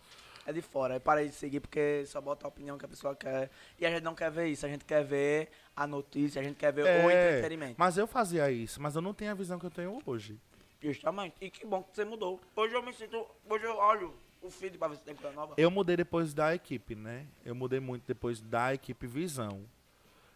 [0.46, 0.94] É de fora.
[0.96, 3.50] Eu parei de seguir porque só bota a opinião que a pessoa quer.
[3.78, 4.66] E a gente não quer ver isso.
[4.66, 7.74] A gente quer ver a notícia, a gente quer ver o É, entretenimento.
[7.78, 10.38] Mas eu fazia isso, mas eu não tenho a visão que eu tenho hoje.
[10.82, 11.34] Justamente.
[11.40, 12.38] E que bom que você mudou.
[12.54, 13.26] Hoje eu me sinto.
[13.48, 15.54] Hoje eu olho o feed pra ver se tem coisa nova.
[15.56, 17.26] Eu mudei depois da equipe, né?
[17.44, 19.64] Eu mudei muito depois da equipe Visão.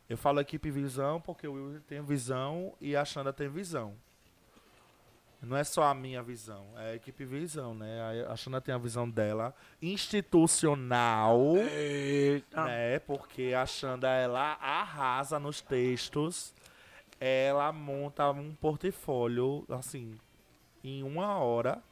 [0.08, 3.94] Eu falo equipe Visão porque o Will tem visão e a Xanda tem visão.
[5.40, 8.24] Não é só a minha visão, é a equipe Visão, né?
[8.26, 12.64] A- A Xanda tem a visão dela institucional, Eita.
[12.64, 12.98] né?
[12.98, 16.52] Porque a Xanda, ela arrasa nos textos.
[17.20, 20.18] Ela monta um portfólio, assim,
[20.84, 21.82] em uma hora,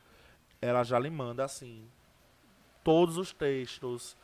[0.62, 1.84] ela já lhe manda, assim,
[2.84, 4.16] todos os textos.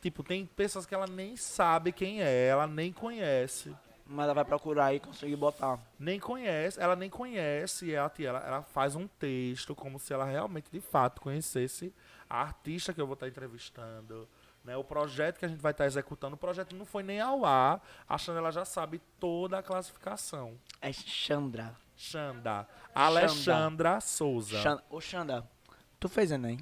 [0.00, 3.74] Tipo, tem pessoas que ela nem sabe quem é, ela nem conhece.
[4.12, 5.78] Mas ela vai procurar e conseguir botar.
[5.98, 10.70] Nem conhece, ela nem conhece, ela, ela, ela faz um texto como se ela realmente,
[10.70, 11.94] de fato, conhecesse
[12.28, 14.28] a artista que eu vou estar entrevistando.
[14.62, 17.44] Né, o projeto que a gente vai estar executando, o projeto não foi nem ao
[17.44, 20.56] ar, achando ela já sabe toda a classificação.
[20.80, 21.74] É Xandra.
[21.96, 22.68] Xanda.
[22.94, 24.60] Alexandra Souza.
[24.60, 24.84] Xanda.
[24.90, 25.50] Ô, Xanda,
[25.98, 26.58] tu fez Enem?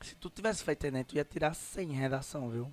[0.00, 2.72] Se tu tivesse feito Enem, tu ia tirar 100 em redação, viu?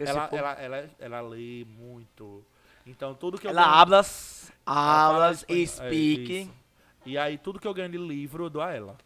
[0.00, 2.44] Ela, ela, ela, ela lê muito.
[2.86, 5.62] Então, tudo que eu ela ganho- hablas, ela hablas, espanhol.
[5.62, 6.42] É, speak.
[6.42, 6.52] isso.
[7.06, 8.96] e aí, tudo que eu ganho de livro, eu dou a ela.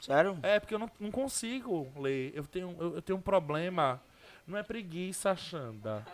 [0.00, 0.38] Sério?
[0.42, 2.32] É, porque eu não, não consigo ler.
[2.34, 4.00] Eu tenho, eu, eu tenho um problema.
[4.46, 6.06] Não é preguiça, Xanda.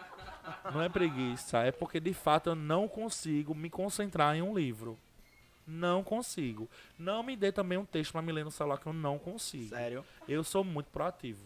[0.73, 1.59] Não é preguiça.
[1.59, 4.99] É porque, de fato, eu não consigo me concentrar em um livro.
[5.67, 6.69] Não consigo.
[6.99, 9.69] Não me dê também um texto pra me ler no celular que eu não consigo.
[9.69, 10.05] Sério?
[10.27, 11.45] Eu sou muito proativo.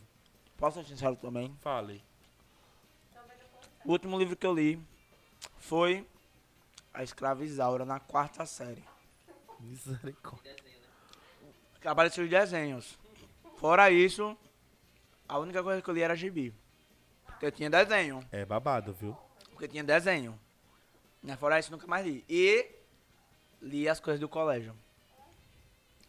[0.58, 1.56] Posso ser sincero também?
[1.60, 2.02] Fale.
[3.84, 4.78] O último livro que eu li
[5.56, 6.04] foi
[6.92, 8.82] A Escrava Isaura, na quarta série.
[9.60, 10.56] Misericórdia.
[11.80, 12.98] Que apareceu os desenhos.
[13.56, 14.36] Fora isso,
[15.28, 16.52] a única coisa que eu li era gibi.
[17.24, 18.26] Porque tinha desenho.
[18.32, 19.16] É babado, viu?
[19.50, 20.38] Porque tinha desenho.
[21.22, 22.24] Mas fora isso, nunca mais li.
[22.28, 22.68] E
[23.62, 24.74] li as coisas do colégio.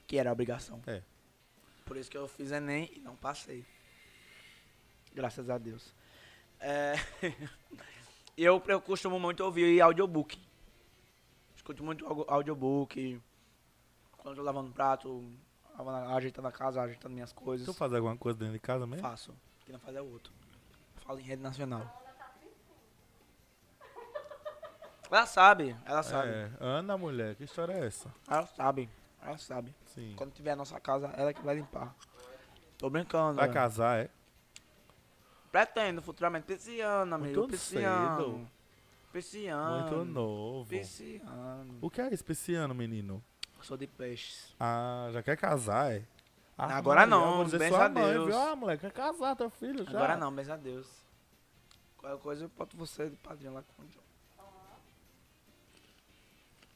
[0.08, 0.82] Que era a obrigação.
[0.88, 1.04] É.
[1.86, 3.64] Por isso que eu fiz Enem e não passei.
[5.14, 5.94] Graças a Deus.
[6.60, 6.94] É,
[8.38, 10.40] eu, eu costumo muito ouvir audiobook.
[11.56, 13.22] Escuto muito au- audiobook.
[14.18, 15.24] Quando eu tô lavando prato,
[16.16, 17.66] ajeitando a casa, ajeitando minhas coisas.
[17.66, 19.08] Tu faz alguma coisa dentro de casa mesmo?
[19.08, 19.34] Faço.
[19.66, 20.34] Que não faz é o outro.
[21.06, 22.00] Falo em rede nacional.
[25.12, 26.30] Ela sabe, ela sabe.
[26.30, 26.52] É.
[26.60, 28.14] Ana, mulher, que história é essa?
[28.30, 28.88] Ela sabe,
[29.22, 29.74] ela sabe.
[29.88, 30.14] Sim.
[30.16, 31.96] Quando tiver a nossa casa, ela que vai limpar.
[32.78, 33.38] Tô brincando.
[33.38, 33.54] Vai né?
[33.54, 34.10] casar, é?
[35.52, 36.46] Pretendo futuramente.
[36.46, 37.40] Pisciano, amigo.
[37.40, 38.18] Muito Pisciano.
[38.18, 38.50] cedo.
[39.12, 39.82] Pisciano.
[39.90, 40.70] Muito novo.
[40.70, 41.78] Pisciano.
[41.82, 43.24] O que é esse pisciano, menino?
[43.62, 44.54] Sou de peixes.
[44.60, 46.04] Ah, já quer casar, é?
[46.58, 48.26] Ah, Agora Maria, não, eu sua a mãe, Deus.
[48.28, 48.38] viu?
[48.38, 49.92] Ah, moleque, quer casar, teu filho já.
[49.98, 50.88] Agora não, beijo a Deus.
[51.98, 54.00] Qualquer coisa eu boto você de padrinho lá com o John.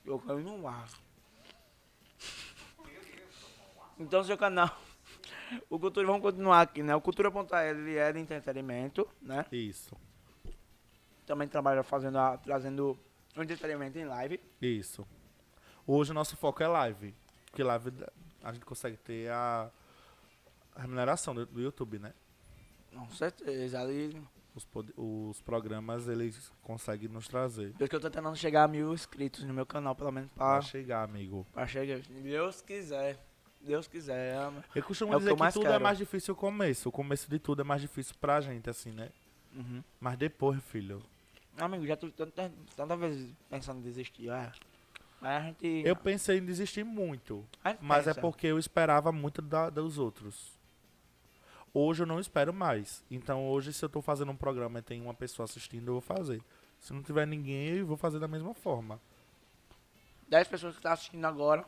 [0.06, 0.88] Eu ir no ar.
[4.00, 4.76] Então, seu canal.
[5.70, 6.96] O Cultura, vamos continuar aqui, né?
[6.96, 9.46] O Cultura.l ele é de entretenimento, né?
[9.52, 9.96] Isso,
[11.26, 12.98] Também trabalha fazendo a, trazendo
[13.38, 14.40] entretenimento em live.
[14.62, 15.08] isso.
[15.86, 17.14] Hoje o nosso foco é live.
[17.46, 17.92] Porque live
[18.44, 19.70] a gente consegue ter a,
[20.76, 22.14] a remuneração do, do YouTube, né?
[22.94, 23.80] Com certeza.
[23.82, 24.22] Ali,
[24.56, 27.74] Os, os programas eles conseguem nos trazer.
[27.78, 30.62] porque eu tô tentando chegar a mil inscritos no meu canal, pelo menos Pra pra,
[30.62, 31.46] chegar, amigo.
[31.52, 32.02] pra chegar.
[32.04, 33.20] Se Deus quiser.
[33.64, 34.36] Deus quiser.
[34.76, 35.84] Eu costumo É que dizer que, mais tudo é quero.
[35.84, 36.90] mais difícil o começo.
[36.90, 39.10] O começo de tudo é mais difícil pra gente, assim, né?
[39.56, 39.84] Uhum.
[40.00, 41.02] Mas depois, filho.
[41.58, 44.30] Amigo, já tive tanta, tanta vezes pensando em desistir.
[44.30, 44.52] É.
[45.22, 45.82] Mas a gente.
[45.86, 47.46] Eu pensei em desistir muito.
[47.80, 48.22] Mas é pensa.
[48.22, 50.52] porque eu esperava muito da- dos outros.
[51.74, 53.04] Hoje eu não espero mais.
[53.10, 56.02] Então hoje, se eu tô fazendo um programa e tem uma pessoa assistindo, eu vou
[56.02, 56.42] fazer.
[56.80, 59.00] Se não tiver ninguém, eu vou fazer da mesma forma.
[60.28, 61.66] 10 pessoas que estão assistindo agora.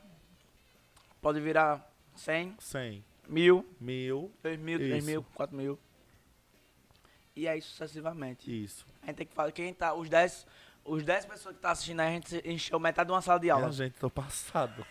[1.25, 5.07] Pode virar 100, 100, mil, mil, 2 mil, 3 Isso.
[5.07, 5.79] mil, 4 mil.
[7.35, 8.63] E aí sucessivamente.
[8.63, 8.85] isso.
[9.01, 9.51] A gente tem que falar.
[9.51, 9.95] Quem tá.
[9.95, 10.45] Os 10.
[10.85, 13.63] Os 10 pessoas que estão assistindo, a gente encheu metade de uma sala de aula.
[13.63, 14.85] Minha gente, tô passado.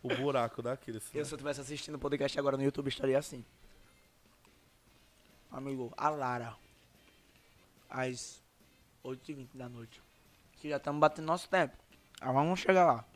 [0.00, 0.98] O buraco daquele.
[0.98, 3.44] Eu, se eu estivesse assistindo o podcast agora no YouTube, estaria assim.
[5.50, 6.54] Amigo, a Lara.
[7.90, 8.40] Às
[9.04, 10.00] 8h20 da noite.
[10.58, 11.76] Que já estamos batendo nosso tempo.
[12.20, 13.09] Ah, vamos chegar lá.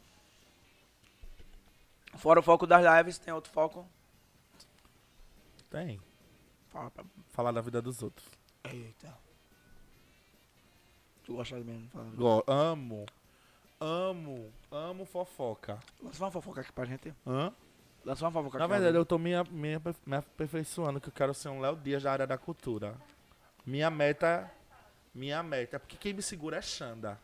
[2.16, 3.86] Fora o foco das lives, tem outro foco.
[5.70, 6.00] Tem.
[6.68, 7.04] Fala pra...
[7.30, 8.26] Falar da vida dos outros.
[8.64, 9.12] Eita.
[11.24, 12.10] Tu gosta mesmo de falar?
[12.10, 13.06] Go- amo.
[13.80, 14.52] Amo.
[14.70, 15.78] Amo fofoca.
[16.02, 17.12] Lança uma fofoca aqui pra gente.
[17.26, 17.52] Hã?
[18.04, 18.72] Lança uma fofoca Na aqui.
[18.74, 22.12] verdade, eu tô me, me, me aperfeiçoando, que eu quero ser um Léo Dias da
[22.12, 22.94] área da cultura.
[23.66, 24.50] Minha meta.
[25.14, 25.80] Minha meta.
[25.80, 27.18] Porque quem me segura é Xanda.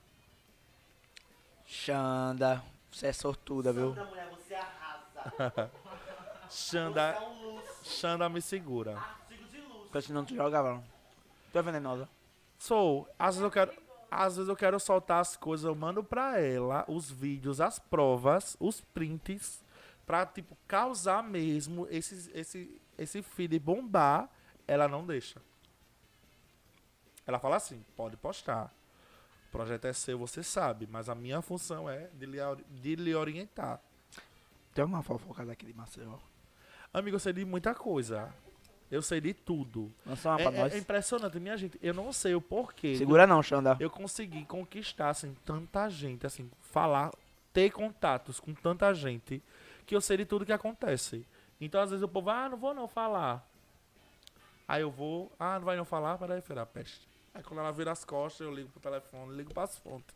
[1.66, 2.62] Xanda.
[2.91, 3.91] Você é sortuda, viu?
[3.95, 4.30] Sandra, mulher.
[6.49, 7.12] Xanda.
[7.12, 7.62] Você é um.
[7.83, 8.97] Xanda me segura.
[8.97, 10.75] Artigos de tu jogava.
[10.75, 10.85] não.
[11.53, 12.09] Tu é venenosa.
[12.59, 13.09] Sou.
[13.18, 13.73] Às vezes eu quero.
[14.11, 18.57] Às vezes eu quero soltar as coisas, eu mando pra ela os vídeos, as provas,
[18.59, 19.64] os prints,
[20.05, 24.29] pra, tipo, causar mesmo esse, esse, esse feed bombar.
[24.66, 25.41] Ela não deixa.
[27.25, 28.75] Ela fala assim, pode postar.
[29.49, 33.14] O projeto é seu, você sabe, mas a minha função é de lhe, de lhe
[33.14, 33.81] orientar.
[34.75, 36.16] Tem uma fofoca daqui de Maceió.
[36.93, 38.33] Amigo, eu sei de muita coisa.
[38.91, 39.93] Eu sei de tudo.
[40.05, 40.75] Lança uma É, pra é- nós.
[40.75, 41.79] é impressionante, minha gente.
[41.81, 42.97] Eu não sei o porquê.
[42.97, 43.77] Segura não, Xanda.
[43.79, 47.12] eu consegui conquistar assim tanta gente, assim, falar,
[47.53, 49.43] ter contatos com tanta gente
[49.87, 51.25] que eu sei de tudo que acontece.
[51.61, 53.47] Então às vezes o povo, ah, não vou não falar.
[54.66, 57.09] Aí eu vou, ah, não vai não falar, peraí, filha peste.
[57.35, 60.14] Aí quando ela vira as costas, eu ligo pro telefone, ligo pras fontes.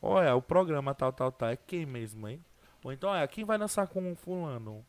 [0.00, 2.44] Olha, o programa tal, tal, tal, é quem mesmo, hein?
[2.86, 4.86] Ou então, é, quem vai dançar com o fulano?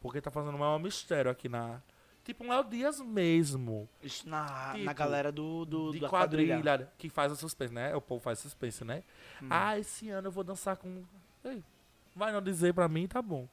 [0.00, 1.80] Porque tá fazendo um maior mistério aqui na...
[2.24, 6.92] Tipo um Léo Dias mesmo Isso na, na Tipo, galera do, do de da quadrilha,
[6.98, 7.94] que faz o suspense, né?
[7.94, 9.04] O povo faz suspense, né?
[9.40, 9.46] Hum.
[9.50, 11.04] Ah, esse ano eu vou dançar com.
[11.44, 11.62] Ei,
[12.12, 13.48] vai não dizer pra mim, tá bom.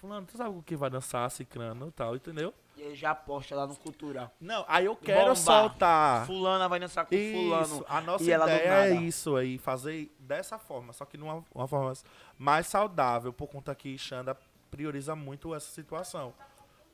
[0.00, 2.54] Fulano, tu sabe o que vai dançar, ciclano e tal, entendeu?
[2.74, 4.32] E ele já posta lá no Cultura.
[4.40, 5.36] Não, aí eu quero Bomba.
[5.36, 6.26] soltar.
[6.26, 7.84] Fulana vai dançar com Isso, fulano.
[7.86, 11.44] a nossa e ela do ideia é isso aí, fazer dessa forma, só que numa
[11.54, 11.92] uma forma
[12.38, 14.34] mais saudável, por conta que Xanda
[14.70, 16.32] prioriza muito essa situação.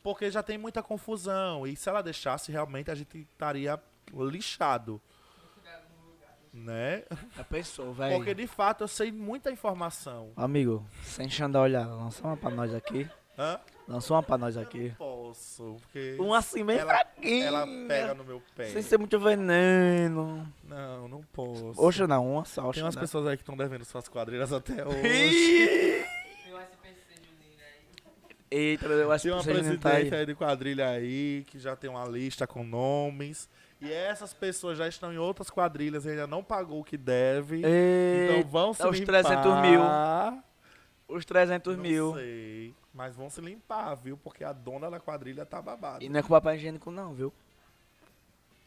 [0.03, 3.81] Porque já tem muita confusão, e se ela deixasse, realmente a gente estaria
[4.13, 5.01] lixado.
[6.57, 7.03] Né?
[7.37, 8.17] Já pensou, velho.
[8.17, 10.31] Porque de fato eu sei muita informação.
[10.35, 13.07] Amigo, sem Xanda olhar, lança uma pra nós aqui.
[13.39, 13.61] Hã?
[13.87, 14.95] Lançou uma pra nós aqui.
[14.97, 17.45] Posso, porque Um assim bem ela, fraquinho.
[17.45, 18.69] ela pega no meu pé.
[18.71, 20.51] Sem ser muito veneno.
[20.65, 21.75] Não, não posso.
[21.77, 22.73] Oxe, não, uma só.
[22.73, 23.01] Tem umas Xanda.
[23.07, 26.05] pessoas aí que estão devendo suas quadrilhas até hoje.
[28.51, 29.95] Eita, meu Deus, Tem uma essa presidente tá aí.
[29.97, 33.49] presidente aí de quadrilha aí que já tem uma lista com nomes.
[33.81, 37.59] E essas pessoas já estão em outras quadrilhas e ainda não pagou o que deve.
[37.59, 39.23] Então Eita, vão se os limpar.
[39.23, 39.81] 300 mil.
[41.09, 42.15] os 300 Não mil.
[42.15, 42.75] sei.
[42.95, 44.17] Mas vão se limpar, viu?
[44.17, 46.03] Porque a dona da quadrilha tá babada.
[46.03, 47.31] E não é com papel higiênico não, viu?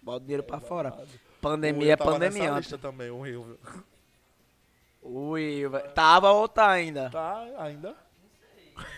[0.04, 0.92] Bota o dinheiro pra fora.
[0.92, 1.10] babado.
[1.42, 2.44] Pandemia é Eu tava pandemia.
[2.44, 3.44] nessa lista também, o Rio.
[3.44, 3.84] viu?
[5.02, 7.10] Ui, vai- tava ou tá ainda?
[7.10, 7.96] Tá, ainda?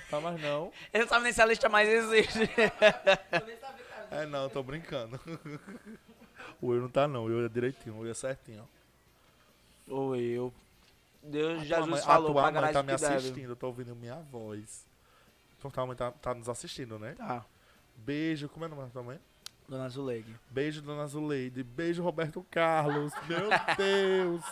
[0.10, 0.72] Tá, mas não.
[0.94, 2.40] Ele não sabe nem se a lista mais existe.
[4.12, 5.20] É não, tô brincando.
[6.60, 8.68] O Will não tá não, o Will é direitinho, o Will é certinho.
[9.88, 10.52] Oi, eu.
[11.22, 13.16] Deus, A Jesus mãe- falou, a tua mãe tá o me que deve.
[13.16, 14.86] assistindo, eu tô ouvindo minha voz.
[15.58, 17.14] Então tua mãe tá, tá nos assistindo, né?
[17.14, 17.46] Tá.
[17.96, 19.20] Beijo, como é o nome da tua mãe?
[19.70, 20.36] Dona Zuleide.
[20.50, 21.64] Beijo, Dona Zuleide.
[21.64, 23.14] Beijo, Roberto Carlos.
[23.30, 24.44] Meu Deus.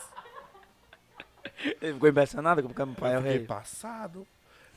[1.82, 3.46] Ele ficou impressionado porque meu pai é o Eu rei.
[3.46, 4.26] passado.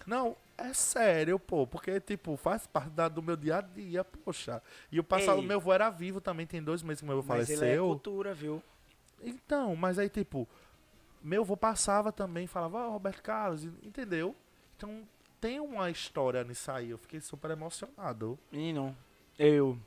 [0.06, 1.66] Não, é sério, pô.
[1.66, 4.62] Porque, tipo, faz parte da- do meu dia a dia, poxa.
[4.90, 5.46] E o passado, Ei.
[5.46, 7.86] meu avô era vivo também, tem dois meses que meu avô Mas ele é faleceu.
[7.86, 8.62] cultura, viu?
[9.22, 10.48] Então, mas aí, tipo,
[11.22, 14.34] meu avô passava também, falava, ó, Roberto Carlos, entendeu?
[14.76, 15.03] Então,
[15.40, 16.90] tem uma história nisso aí.
[16.90, 18.38] Eu fiquei super emocionado.
[18.50, 18.96] Menino,
[19.38, 19.78] eu,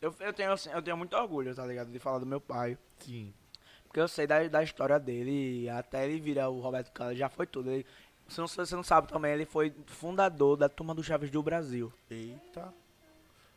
[0.00, 1.90] eu, eu, tenho, assim, eu tenho muito orgulho, tá ligado?
[1.90, 2.76] De falar do meu pai.
[2.98, 3.32] Sim.
[3.84, 7.44] Porque eu sei da, da história dele, até ele virar o Roberto Carlos, já foi
[7.46, 7.70] tudo.
[7.70, 7.84] Ele,
[8.30, 11.92] se não- você não sabe também, ele foi fundador da Turma do Chaves do Brasil.
[12.10, 12.72] Eita.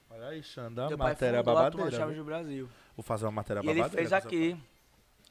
[0.09, 1.97] Olha aí, Xanda, meu pai matéria fundou a Turma do babadeira.
[2.03, 2.69] Chaves do Brasil.
[2.95, 4.09] Vou fazer uma matéria E ele babadeira.
[4.09, 4.63] fez com seu aqui,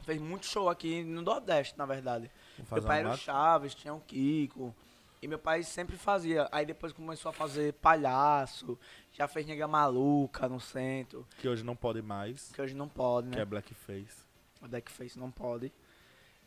[0.05, 2.31] fez muito show aqui no Nordeste, na verdade.
[2.69, 2.79] pai.
[2.81, 4.75] Meu pai era o Chaves, tinha o Kiko.
[5.21, 6.49] E meu pai sempre fazia.
[6.51, 8.77] Aí depois começou a fazer palhaço.
[9.13, 11.25] Já fez nega maluca no centro.
[11.39, 12.51] Que hoje não pode mais.
[12.53, 13.35] Que hoje não pode, né?
[13.37, 14.25] Que é blackface.
[14.61, 15.73] O Deckface não pode.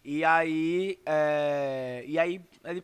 [0.06, 1.00] E aí.
[1.04, 2.84] É, e aí, ele,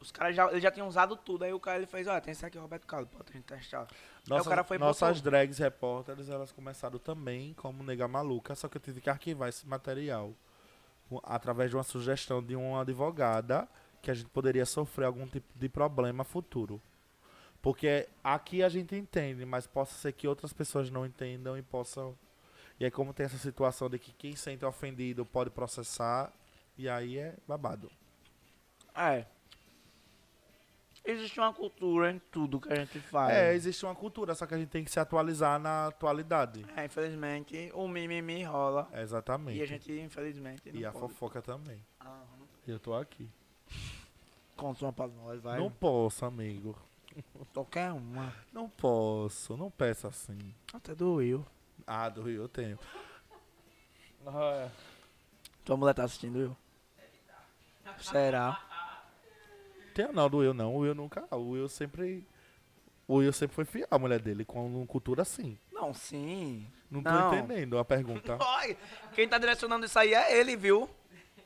[0.00, 1.44] os caras já, ele já tinham usado tudo.
[1.44, 3.86] Aí o cara ele fez: Olha, tem esse aqui, Roberto Carlos, pode a gente testar.
[4.28, 5.30] Nossas, cara foi nossas botou.
[5.30, 9.66] drags repórteres, elas começaram também como nega maluca, só que eu tive que arquivar esse
[9.66, 10.34] material.
[11.22, 13.68] Através de uma sugestão de uma advogada
[14.02, 16.82] que a gente poderia sofrer algum tipo de problema futuro.
[17.62, 22.16] Porque aqui a gente entende, mas possa ser que outras pessoas não entendam e possam.
[22.78, 26.32] E aí, como tem essa situação de que quem sente ofendido pode processar,
[26.76, 27.90] e aí é babado.
[28.94, 29.26] É.
[31.04, 33.32] Existe uma cultura em tudo que a gente faz.
[33.32, 36.66] É, existe uma cultura, só que a gente tem que se atualizar na atualidade.
[36.76, 38.88] É, infelizmente, o mimimi rola.
[38.92, 39.56] É, exatamente.
[39.58, 41.02] E a gente, infelizmente, não E a pode.
[41.12, 41.80] fofoca também.
[42.00, 42.24] Aham.
[42.66, 43.28] Eu tô aqui.
[44.56, 45.60] Conta uma pra nós, vai.
[45.60, 46.76] Não posso, amigo.
[47.52, 48.34] Qualquer uma.
[48.52, 49.56] Não posso.
[49.56, 50.36] Não peça assim.
[50.74, 51.46] Até do Will.
[51.86, 52.78] Ah, do Rio eu tenho.
[54.26, 54.68] Ah,
[55.64, 56.56] Tua mulher tá assistindo, Will?
[57.98, 58.60] Será?
[59.94, 60.74] Tenho não do Will, não.
[60.74, 61.24] O Will nunca.
[61.30, 62.26] O Will sempre.
[63.08, 65.58] O Will sempre foi fiel à mulher dele, com uma cultura assim.
[65.72, 66.66] Não, sim.
[66.90, 67.34] Não tô Não.
[67.34, 68.36] entendendo a pergunta.
[68.58, 68.76] Ai,
[69.14, 70.88] quem tá direcionando isso aí é ele, viu?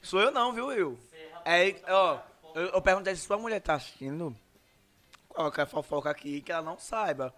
[0.03, 0.99] Sou eu não, viu, Will?
[1.45, 2.19] É, ó,
[2.55, 4.35] eu, eu perguntei se sua mulher tá assistindo.
[5.29, 7.35] Coloca a fofoca aqui que ela não saiba.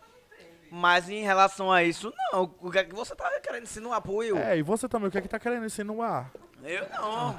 [0.71, 2.55] Mas em relação a isso, não.
[2.61, 4.39] O que é que você tá querendo insinuar pro Will?
[4.39, 6.33] É, e você também, o que é que tá querendo insinuar?
[6.63, 7.37] Eu não.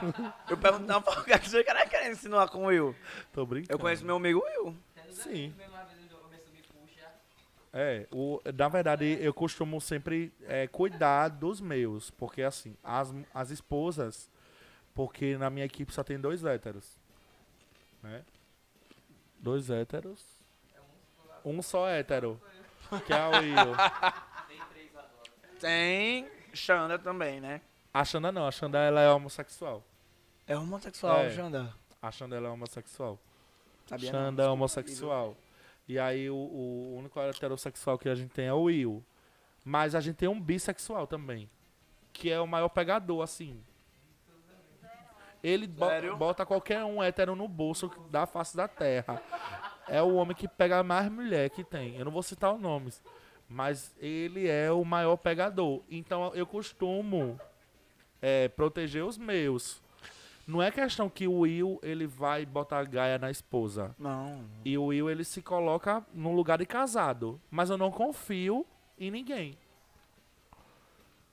[0.49, 2.95] Eu pergunto, não, o que é que você tá querendo insinuar com o Will?
[3.31, 3.73] Tô brincando.
[3.73, 4.75] Eu conheço meu amigo Will.
[5.11, 5.53] Sim.
[7.75, 13.49] É, o, na verdade, eu costumo sempre é, cuidar dos meus, porque assim, as, as
[13.49, 14.29] esposas,
[14.93, 16.99] porque na minha equipe só tem dois héteros,
[18.03, 18.23] né?
[19.39, 20.23] Dois héteros,
[21.43, 22.39] um só hétero,
[23.07, 23.75] que é o Will.
[25.59, 27.59] Tem Xanda também, né?
[27.93, 29.83] A Xanda não, a Xanda ela é homossexual.
[30.47, 31.29] É homossexual, É.
[31.29, 31.73] Xanda.
[32.01, 33.19] A Xanda ela é homossexual.
[33.85, 34.19] Sabia não?
[34.19, 35.37] Xanda é homossexual.
[35.87, 39.03] E aí o, o único heterossexual que a gente tem é o Will.
[39.63, 41.49] Mas a gente tem um bissexual também.
[42.11, 43.61] Que é o maior pegador, assim.
[45.43, 46.15] Ele bo- Sério?
[46.15, 49.21] bota qualquer um hétero no bolso da face da terra.
[49.87, 51.95] É o homem que pega mais mulher que tem.
[51.97, 53.01] Eu não vou citar os nomes.
[53.49, 55.81] Mas ele é o maior pegador.
[55.89, 57.39] Então eu costumo
[58.23, 59.83] é, proteger os meus.
[60.47, 63.93] Não é questão que o Will ele vai botar gaia na esposa.
[63.99, 64.45] Não.
[64.63, 67.39] E o Will ele se coloca no lugar de casado.
[67.51, 68.65] Mas eu não confio
[68.97, 69.57] em ninguém.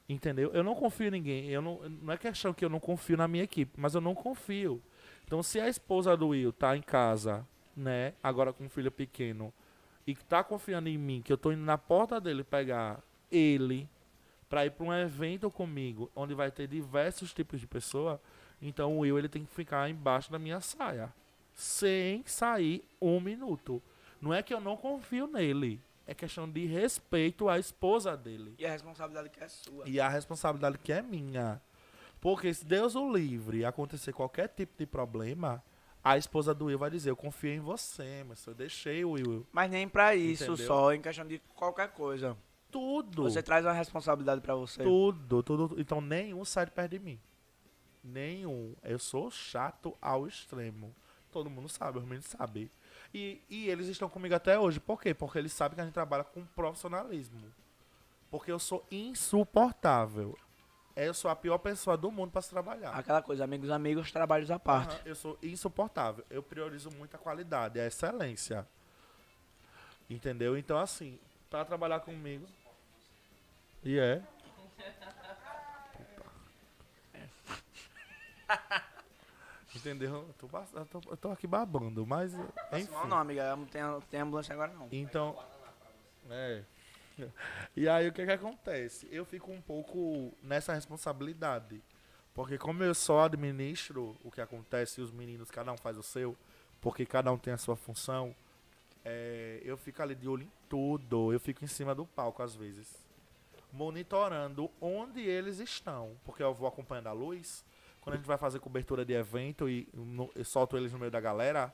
[0.09, 0.51] Entendeu?
[0.53, 1.49] Eu não confio em ninguém.
[1.49, 4.15] Eu não, não é questão que eu não confio na minha equipe, mas eu não
[4.15, 4.83] confio.
[5.25, 9.53] Então, se a esposa do Will tá em casa, né, agora com um filho pequeno,
[10.05, 13.89] e tá confiando em mim, que eu tô indo na porta dele pegar ele
[14.51, 18.21] pra ir pra um evento comigo, onde vai ter diversos tipos de pessoa,
[18.61, 21.11] então o Will ele tem que ficar embaixo da minha saia,
[21.55, 23.81] sem sair um minuto.
[24.21, 28.55] Não é que eu não confio nele, é questão de respeito à esposa dele.
[28.59, 29.89] E a responsabilidade que é sua.
[29.89, 31.63] E a responsabilidade que é minha.
[32.21, 35.63] Porque se Deus o livre acontecer qualquer tipo de problema,
[36.03, 39.47] a esposa do Will vai dizer, eu confio em você, mas eu deixei o Will.
[39.53, 40.67] Mas nem pra isso, Entendeu?
[40.67, 42.37] só em questão de qualquer coisa.
[42.71, 43.23] Tudo.
[43.23, 44.83] Você traz uma responsabilidade pra você.
[44.83, 45.75] Tudo, tudo.
[45.79, 47.21] Então nenhum sai de perto de mim.
[48.03, 48.75] Nenhum.
[48.83, 50.95] Eu sou chato ao extremo.
[51.31, 52.71] Todo mundo sabe, os meninos sabem.
[53.15, 54.81] E, e eles estão comigo até hoje.
[54.81, 55.15] Por quê?
[55.15, 57.41] Porque eles sabem que a gente trabalha com profissionalismo.
[58.31, 60.37] Porque eu sou insuportável.
[60.97, 62.91] Eu sou a pior pessoa do mundo para se trabalhar.
[62.91, 64.95] Aquela coisa, amigos, amigos, trabalhos à parte.
[64.97, 66.25] Aham, eu sou insuportável.
[66.29, 68.67] Eu priorizo muito a qualidade, a excelência.
[70.09, 70.59] Entendeu?
[70.59, 71.19] Então, assim,
[71.49, 72.47] para trabalhar comigo.
[73.85, 74.23] E é.
[79.75, 80.15] Entendeu?
[80.29, 82.35] Eu tô, bas- eu tô- eu tô aqui babando, mas.
[82.73, 82.91] Enfim.
[82.93, 83.55] Não, não, amiga.
[83.57, 84.89] Não tem, tem ambulância agora, não.
[84.91, 85.39] Então.
[86.29, 86.63] É.
[87.77, 89.07] E aí o que que acontece?
[89.11, 91.83] Eu fico um pouco nessa responsabilidade.
[92.35, 96.03] Porque como eu só administro o que acontece e os meninos, cada um faz o
[96.03, 96.37] seu,
[96.81, 98.35] porque cada um tem a sua função,
[99.05, 101.33] é, eu fico ali de olho em tudo.
[101.33, 102.89] Eu fico em cima do palco às vezes.
[103.73, 106.17] Monitorando onde eles estão.
[106.25, 107.65] Porque eu vou acompanhando a luz.
[108.01, 111.11] Quando a gente vai fazer cobertura de evento e no- eu solto eles no meio
[111.11, 111.73] da galera,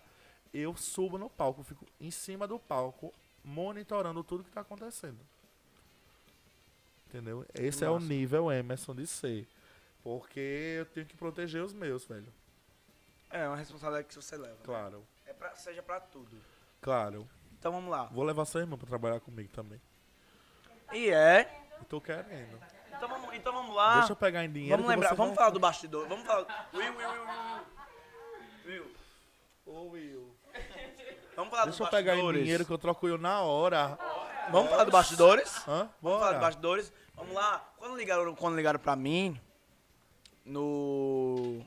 [0.52, 3.12] eu subo no palco, fico em cima do palco,
[3.44, 5.18] monitorando tudo que tá acontecendo.
[7.09, 7.47] Entendeu?
[7.55, 9.47] Esse é o nível Emerson de ser.
[10.02, 12.32] Porque eu tenho que proteger os meus, velho.
[13.31, 14.55] É uma responsabilidade que você leva.
[14.55, 14.60] né?
[14.64, 15.05] Claro.
[15.27, 16.36] É pra, seja pra tudo.
[16.81, 17.27] Claro.
[17.59, 18.05] Então vamos lá.
[18.06, 19.81] Vou levar sua irmã pra trabalhar comigo também.
[20.93, 21.65] E é.
[21.78, 22.59] Eu tô querendo.
[22.97, 23.98] Então vamos, então vamos lá.
[23.98, 24.77] Deixa eu pegar em dinheiro.
[24.77, 26.09] vamos lembrar, vamos falar do bastidor.
[26.09, 26.69] Vamos falar.
[26.73, 27.09] Will, Will,
[28.65, 28.86] Will, Will.
[29.66, 30.36] Ô, Will.
[31.35, 32.40] Vamos falar Deixa dos eu pegar em bastidores.
[32.43, 33.98] dinheiro que eu troco eu na hora.
[34.51, 35.69] Vamos falar dos bastidores?
[35.69, 35.90] Hã?
[36.01, 36.39] Vamos falar dos Bora.
[36.39, 36.93] bastidores.
[37.15, 37.69] Vamos lá.
[37.77, 39.39] Quando ligaram, quando ligaram pra mim,
[40.44, 41.62] no.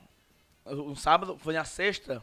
[0.64, 2.22] No sábado, foi na sexta,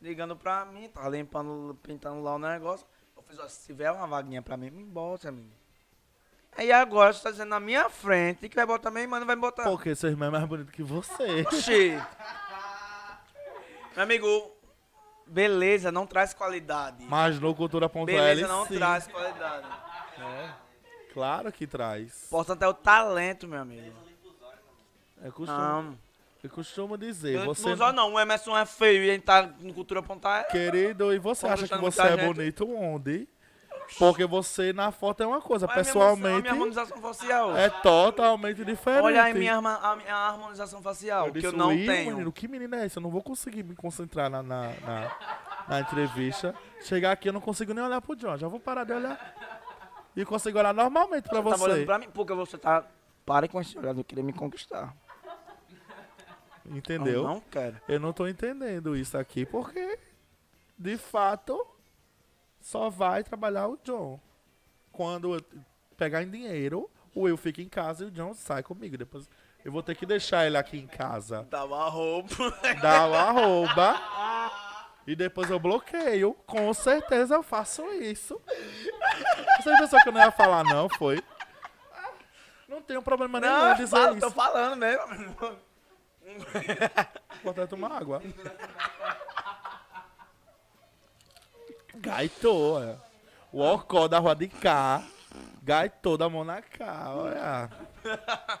[0.00, 2.86] ligando pra mim, tava limpando, pintando lá o negócio.
[3.16, 5.50] Eu fiz, ó, se tiver uma vaguinha pra mim, me bota, amigo.
[6.56, 9.36] Aí agora você tá dizendo na minha frente que vai botar minha irmã, não vai
[9.36, 9.64] me botar.
[9.64, 11.42] Porque seu irmão é mais bonito que você.
[11.42, 11.98] Oxi.
[13.94, 14.52] Meu amigo,
[15.26, 17.04] beleza não traz qualidade.
[17.08, 18.76] Mas no cultura.l beleza não sim.
[18.76, 19.66] traz qualidade.
[21.12, 22.24] Claro que traz.
[22.26, 23.92] Importante é o talento, meu amigo.
[25.22, 25.98] Eu costumo, Não.
[26.42, 27.76] eu costumo dizer, Eu você...
[27.76, 30.42] Não não, o Emerson é feio e a gente tá no Cultura Ponta.
[30.44, 32.24] Querido, e você acha que você é gente.
[32.34, 33.28] bonito onde?
[33.98, 37.56] Porque você na foto é uma coisa, Mas a pessoalmente minha harmonização facial.
[37.56, 39.04] é totalmente diferente.
[39.04, 42.10] Olha aí minha, a minha harmonização facial, Eu que eu não "Ih, tenho.
[42.12, 42.98] Menino, que menina é essa?
[42.98, 45.16] Eu não vou conseguir me concentrar na, na, na,
[45.68, 46.54] na entrevista.
[46.80, 48.36] Chegar aqui eu não consigo nem olhar pro John.
[48.38, 49.34] Já vou parar de olhar.
[50.16, 51.86] E consigo olhar normalmente pra Você tava olhando você.
[51.86, 52.84] pra mim, porque você tá...
[53.24, 54.94] Pare com esse olhar, eu queria me conquistar.
[56.66, 57.14] Entendeu?
[57.14, 57.76] Eu não quero.
[57.88, 59.98] Eu não tô entendendo isso aqui porque,
[60.78, 61.66] de fato,
[62.62, 64.18] só vai trabalhar o John.
[64.90, 65.40] Quando eu
[65.96, 68.96] pegar em dinheiro, o eu fica em casa e o John sai comigo.
[68.96, 69.28] Depois
[69.64, 71.46] eu vou ter que deixar ele aqui em casa.
[71.50, 72.34] Dá uma roupa.
[72.80, 74.00] Dá o arroba.
[75.06, 76.34] E depois eu bloqueio.
[76.46, 78.40] Com certeza eu faço isso.
[79.60, 80.88] Você pensou que eu não ia falar, não?
[80.88, 81.22] Foi.
[82.68, 84.20] Não tenho problema nenhum Não, dizer fala, isso.
[84.20, 85.36] tô falando mesmo.
[87.42, 88.22] Vou até tomar água.
[91.96, 93.00] Gaitou, olha.
[93.52, 95.06] O ocó da rua de cá.
[95.62, 97.70] Gaitou da mão na cá, olha.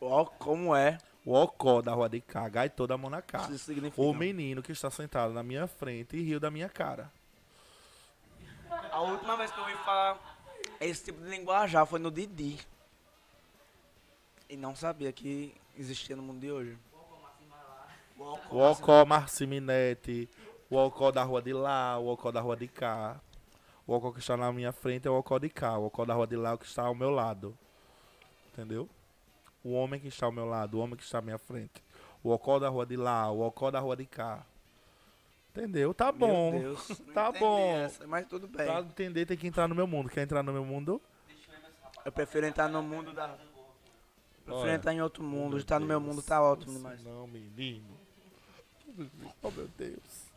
[0.00, 0.98] Ó, como é.
[1.24, 2.48] O ocó da rua de cá.
[2.48, 3.48] Gaitou da mão na cá.
[3.50, 4.00] Isso significa.
[4.00, 7.10] O menino que está sentado na minha frente e riu da minha cara.
[8.90, 10.18] A última vez que eu ouvi falar
[10.80, 12.58] esse tipo de linguajar foi no Didi.
[14.48, 16.78] E não sabia que existia no mundo de hoje.
[18.50, 20.28] O ocó Marciminete.
[20.70, 21.98] O ocó da rua de lá.
[21.98, 23.20] O ocó da rua de cá.
[23.86, 25.78] O ocó que está na minha frente é o ocó de cá.
[25.78, 27.56] O ocó da rua de lá é o que está ao meu lado.
[28.52, 28.88] Entendeu?
[29.64, 30.78] O homem que está ao meu lado.
[30.78, 31.82] O homem que está à minha frente.
[32.22, 33.30] O ocó da rua de lá.
[33.30, 34.44] O ocó da rua de cá.
[35.50, 35.94] Entendeu?
[35.94, 36.52] Tá bom.
[36.52, 37.00] Meu Deus.
[37.14, 37.76] Tá bom.
[37.76, 38.66] essa, mas tudo bem.
[38.66, 40.08] Pra entender tem que entrar no meu mundo.
[40.08, 41.00] Quer entrar no meu mundo?
[42.04, 43.28] Eu prefiro entrar no mundo da.
[43.28, 43.36] Eu
[44.44, 44.74] prefiro Olha.
[44.74, 45.58] entrar em outro mundo.
[45.58, 47.02] Estar no meu mundo tá ótimo demais.
[47.02, 47.98] Não, menino.
[49.42, 50.27] Oh, meu Deus.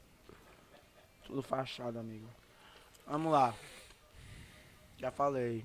[1.31, 2.27] Tudo fachado, amigo.
[3.07, 3.55] Vamos lá.
[4.97, 5.63] Já falei.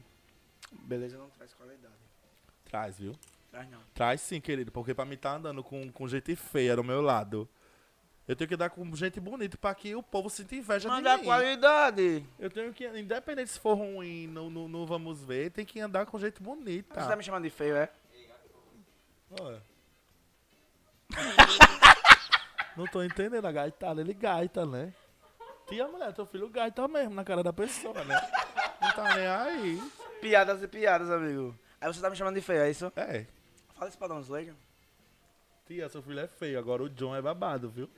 [0.70, 1.92] Beleza não traz qualidade.
[2.66, 3.12] Traz, viu?
[3.50, 3.80] Traz não.
[3.92, 7.48] Traz sim, querido, porque pra mim tá andando com, com gente feia do meu lado.
[8.28, 11.22] Eu tenho que dar com gente bonita pra que o povo sinta inveja Manda de
[11.22, 11.24] mim.
[11.24, 12.24] qualidade.
[12.38, 16.06] Eu tenho que, independente se for ruim, no, no, no vamos ver, tem que andar
[16.06, 17.00] com gente bonita.
[17.00, 17.90] Você tá me chamando de feio, é?
[19.40, 19.60] Olha.
[22.76, 24.94] Não tô entendendo a gaitada, ele gaita, né?
[25.66, 28.14] Tia mulher, teu filho gaita mesmo na cara da pessoa, né?
[28.80, 29.92] Não tá nem aí.
[30.20, 31.58] Piadas e piadas, amigo.
[31.80, 32.92] Aí você tá me chamando de feio, é isso?
[32.94, 33.26] É.
[33.74, 34.54] Fala isso pra Dona Slayer.
[35.66, 37.90] Tia, seu filho é feio, agora o John é babado, viu?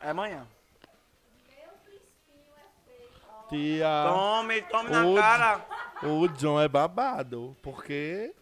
[0.00, 0.46] É amanhã.
[3.48, 4.04] Tia.
[4.08, 5.66] Tome, tome na Ô, cara.
[6.04, 8.32] O John é babado, porque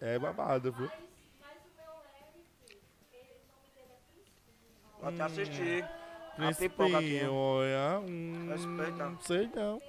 [0.00, 0.90] é babado, viu?
[5.00, 5.88] Vou te assistir.
[6.38, 6.68] Aqui.
[6.68, 8.00] Principinho, olha.
[8.00, 9.12] Hum, Respeita.
[9.20, 9.80] Sei não.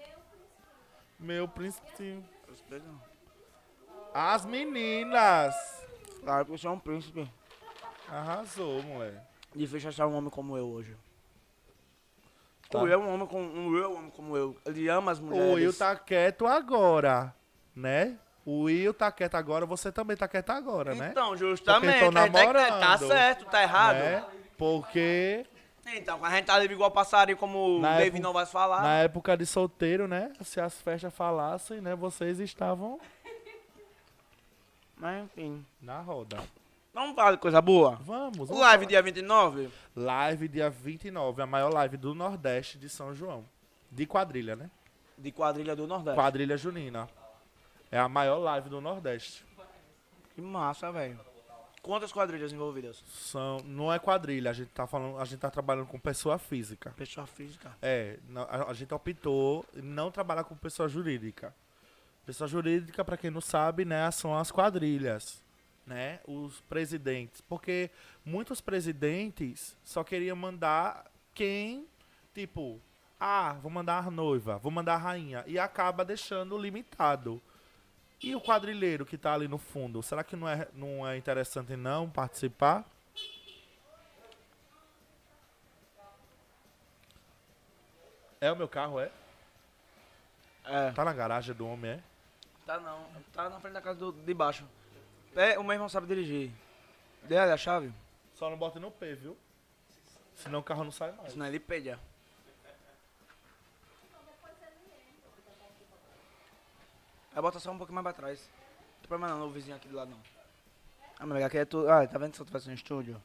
[1.20, 2.24] Meu principinho.
[2.50, 2.86] Respeita.
[4.14, 5.54] As meninas.
[6.22, 7.30] Claro que eu sou um príncipe.
[8.10, 9.18] Arrasou, moleque.
[9.56, 10.96] Difícil achar um homem como eu hoje.
[12.70, 12.80] Tá.
[12.80, 14.58] O Will é um homem como um Will é um homem como eu.
[14.66, 15.52] Ele ama as mulheres.
[15.52, 17.34] O Will tá quieto agora,
[17.76, 18.18] né?
[18.46, 21.10] O Will tá quieto agora, você também tá quieto agora, né?
[21.12, 21.92] Então, justamente.
[21.94, 23.08] Porque tô gente tá- namorando.
[23.08, 23.96] certo, tá errado.
[23.98, 24.26] Né?
[24.58, 25.46] Porque
[25.88, 28.82] Então, a gente tá livre igual passarinho, como Na o David época- não vai falar.
[28.82, 30.34] na época de solteiro, né?
[30.44, 31.96] Se as festas falassem, né?
[31.96, 33.00] Vocês estavam
[34.98, 35.66] Mas enfim.
[35.82, 36.38] na roda.
[36.94, 37.98] Vamos falar de coisa boa?
[38.02, 38.86] Vamos, vamos Live falar.
[38.88, 39.70] dia 29?
[39.96, 43.46] Live dia 29, a maior live do Nordeste de São João.
[43.92, 44.70] De quadrilha, né?
[45.18, 46.16] De quadrilha do Nordeste.
[46.20, 47.08] Quadrilha junina.
[47.92, 49.46] É a maior live do Nordeste.
[50.34, 51.20] Que massa, velho.
[51.86, 53.04] Quantas quadrilhas envolvidas?
[53.08, 56.92] São, não é quadrilha, a gente tá falando, a gente tá trabalhando com pessoa física.
[56.98, 57.78] Pessoa física.
[57.80, 58.18] É,
[58.50, 61.54] a, a gente optou não trabalhar com pessoa jurídica.
[62.26, 65.44] Pessoa jurídica, pra quem não sabe, né, são as quadrilhas,
[65.86, 67.92] né, os presidentes, porque
[68.26, 71.06] muitos presidentes só queriam mandar
[71.36, 71.86] quem,
[72.34, 72.82] tipo,
[73.20, 77.40] ah, vou mandar a noiva, vou mandar a rainha e acaba deixando limitado.
[78.26, 81.76] E o quadrilheiro que tá ali no fundo, será que não é, não é interessante
[81.76, 82.84] não participar?
[88.42, 89.12] É o meu carro, é?
[90.66, 90.90] É.
[90.90, 92.00] Tá na garagem do homem, é?
[92.66, 93.06] Tá não.
[93.32, 94.66] Tá na frente da casa do, de baixo.
[95.36, 96.52] É, o meu irmão sabe dirigir.
[97.26, 97.94] Dê ali a chave.
[98.34, 99.38] Só não bota no P, viu?
[100.34, 101.34] Senão o carro não sai mais.
[101.34, 102.00] Senão ele pedia.
[107.36, 108.40] Aí bota só um pouquinho mais pra trás.
[108.40, 110.20] Não tem problema não, o vizinho aqui do lado não.
[111.20, 111.90] Ah, meu aqui é tudo.
[111.90, 113.22] Ah, tá vendo se eu tivesse um estúdio?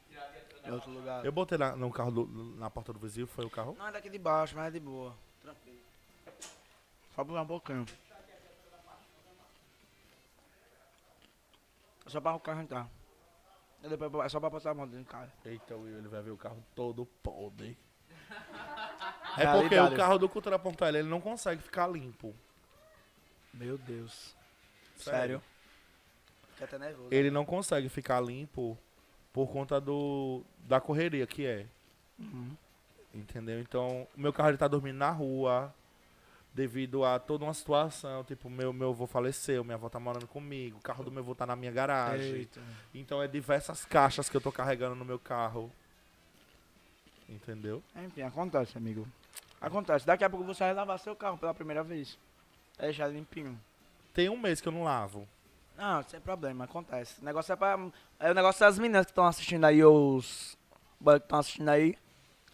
[0.65, 1.25] Em outro lugar.
[1.25, 2.27] Eu botei na, no carro do-
[2.57, 3.75] na porta do vizinho, foi o carro?
[3.79, 5.15] Não, é daqui de baixo, mas é de boa.
[5.41, 5.79] Tranquilo.
[7.15, 7.85] Só pular um pouquinho.
[12.05, 12.87] É só para o carro entrar.
[13.83, 15.31] E depois é só pra botar a mão dentro do carro.
[15.43, 17.77] Eita, Will, ele vai ver o carro todo podre.
[19.37, 22.35] É porque o carro do Cultura Ponto L, ele não consegue ficar limpo.
[23.53, 24.35] Meu Deus.
[24.97, 25.41] Sério.
[25.41, 25.43] Sério?
[26.51, 27.09] Fiquei até nervoso.
[27.11, 28.77] Ele não consegue ficar limpo
[29.33, 31.65] por conta do da correria que é.
[32.19, 32.55] Uhum.
[33.13, 33.59] Entendeu?
[33.59, 35.73] Então, o meu carro ele tá dormindo na rua
[36.53, 40.77] devido a toda uma situação, tipo, meu meu avô faleceu, minha avó tá morando comigo,
[40.77, 42.35] o carro do meu avô tá na minha garagem.
[42.35, 42.61] Eita.
[42.93, 45.71] Então é diversas caixas que eu tô carregando no meu carro.
[47.27, 47.81] Entendeu?
[47.95, 49.07] Enfim, acontece, amigo.
[49.59, 50.05] Acontece.
[50.05, 52.17] Daqui a pouco você vai lavar seu carro pela primeira vez.
[52.81, 53.57] É deixar limpinho.
[54.11, 55.27] Tem um mês que eu não lavo.
[55.77, 57.21] Não, sem problema, acontece.
[57.21, 57.77] O negócio é pra.
[58.19, 60.57] É o negócio das meninas que estão assistindo aí, os.
[61.03, 61.95] que estão assistindo aí.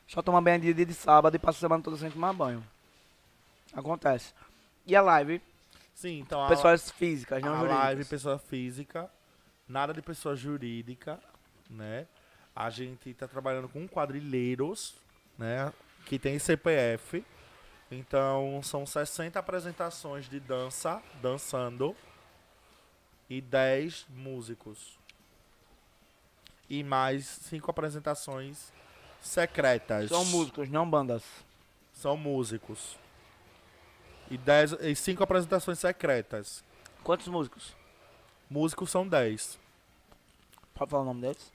[0.06, 2.64] Só toma banho de dia de sábado e passa a semana toda sem tomar banho.
[3.74, 4.34] Acontece.
[4.86, 5.42] E a live?
[5.94, 7.84] Sim, então a, Pessoas físicas, não a jurídicas.
[7.86, 9.10] live pessoa física,
[9.68, 11.20] nada de pessoa jurídica,
[11.70, 12.06] né?
[12.56, 14.96] A gente tá trabalhando com quadrilheiros,
[15.38, 15.74] né?
[16.06, 17.26] Que tem CPF.
[17.90, 21.96] Então são 60 apresentações de dança, dançando,
[23.30, 24.98] e 10 músicos.
[26.70, 28.74] E mais 5 apresentações
[29.22, 30.10] secretas.
[30.10, 31.24] São músicos, não bandas.
[31.94, 32.98] São músicos.
[34.30, 36.64] E 10 e 5 apresentações secretas.
[37.04, 37.74] Quantos músicos?
[38.50, 39.58] Músicos são 10.
[40.74, 41.54] Pode falar o nome deles?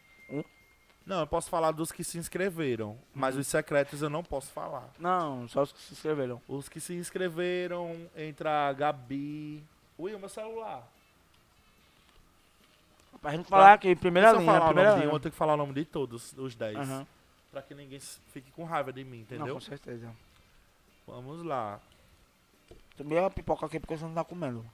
[1.04, 4.88] Não, eu posso falar dos que se inscreveram, mas os secretos eu não posso falar.
[4.98, 6.40] Não, só os que se inscreveram.
[6.46, 9.64] Os que se inscreveram, entra a Gabi.
[9.98, 10.86] Ui, o meu celular.
[13.20, 15.16] Pra gente falar aqui, primeira Se eu linha, falar o primeira nome de um, linha.
[15.16, 16.76] eu tenho que falar o nome de todos, os 10.
[16.76, 17.06] Aham.
[17.52, 19.54] Pra que ninguém s- fique com raiva de mim, Não, entendeu?
[19.54, 20.10] com certeza.
[21.06, 21.80] Vamos lá.
[22.96, 24.64] Também a pipoca aqui porque você não tá comendo.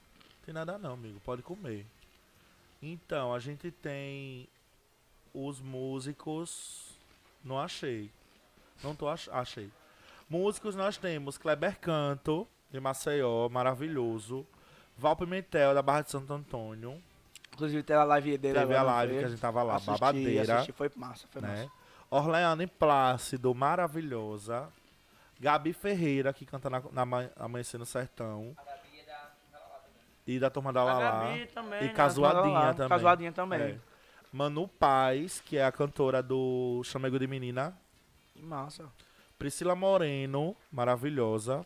[0.45, 1.19] Tem nada não, amigo.
[1.19, 1.85] Pode comer.
[2.81, 4.47] Então, a gente tem
[5.33, 6.95] os músicos.
[7.43, 8.11] Não achei.
[8.83, 9.27] Não tô ach...
[9.31, 9.69] achei.
[10.29, 14.45] Músicos nós temos Kleber Canto, de Maceió, maravilhoso.
[14.97, 17.01] Val Pimentel, da Barra de Santo Antônio.
[17.53, 20.53] Inclusive teve a live dele Teve a live que a gente tava lá, Assisti, babadeira.
[20.55, 21.47] assisti, foi massa, foi né?
[21.47, 21.71] massa.
[22.11, 24.69] Orleane Plácido, maravilhosa.
[25.39, 28.55] Gabi Ferreira, que canta na, na Ama- Amanhecer no Sertão.
[30.27, 31.11] E da Turma da A Lalá.
[31.23, 31.93] Gabi também, E né?
[31.93, 32.89] Casuadinha também.
[32.89, 33.61] Casuadinha também.
[33.61, 33.79] É.
[34.31, 37.75] Manu Paz, que é a cantora do Chamego de Menina.
[38.33, 38.85] Que massa.
[39.39, 41.65] Priscila Moreno, maravilhosa.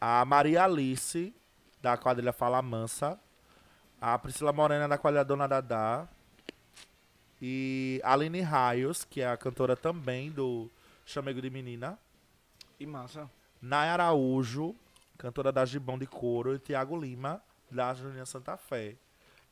[0.00, 1.34] A Maria Alice,
[1.82, 3.18] da quadrilha Fala Mansa.
[4.00, 6.06] A Priscila Morena, da quadrilha Dona Dadá.
[7.42, 10.70] E a Aline Raios, que é a cantora também do
[11.04, 11.98] Chamego de Menina.
[12.78, 13.28] Que massa.
[13.60, 14.74] Nay Araújo,
[15.18, 16.54] cantora da Gibão de Couro.
[16.54, 18.94] E Tiago Lima, da Julinha Santa Fé.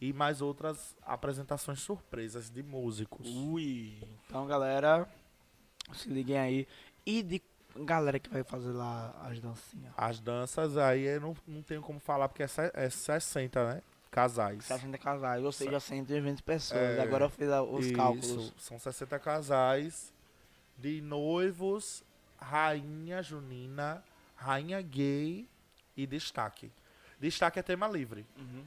[0.00, 3.26] E mais outras apresentações surpresas de músicos.
[3.26, 3.98] Ui.
[4.26, 5.08] Então, galera,
[5.92, 6.68] se liguem aí.
[7.04, 7.42] E de
[7.84, 9.92] galera que vai fazer lá as dancinhas.
[9.96, 13.82] As danças aí eu não, não tenho como falar porque é, é 60, né?
[14.10, 14.64] Casais.
[14.64, 16.80] 60 casais, ou seja, 120 pessoas.
[16.80, 18.54] É, Agora eu fiz os Isso, cálculos.
[18.58, 20.12] São 60 casais
[20.78, 22.02] de noivos,
[22.38, 24.02] rainha junina,
[24.34, 25.46] rainha gay
[25.96, 26.70] e destaque.
[27.20, 28.24] Destaque é tema livre.
[28.36, 28.64] Uhum.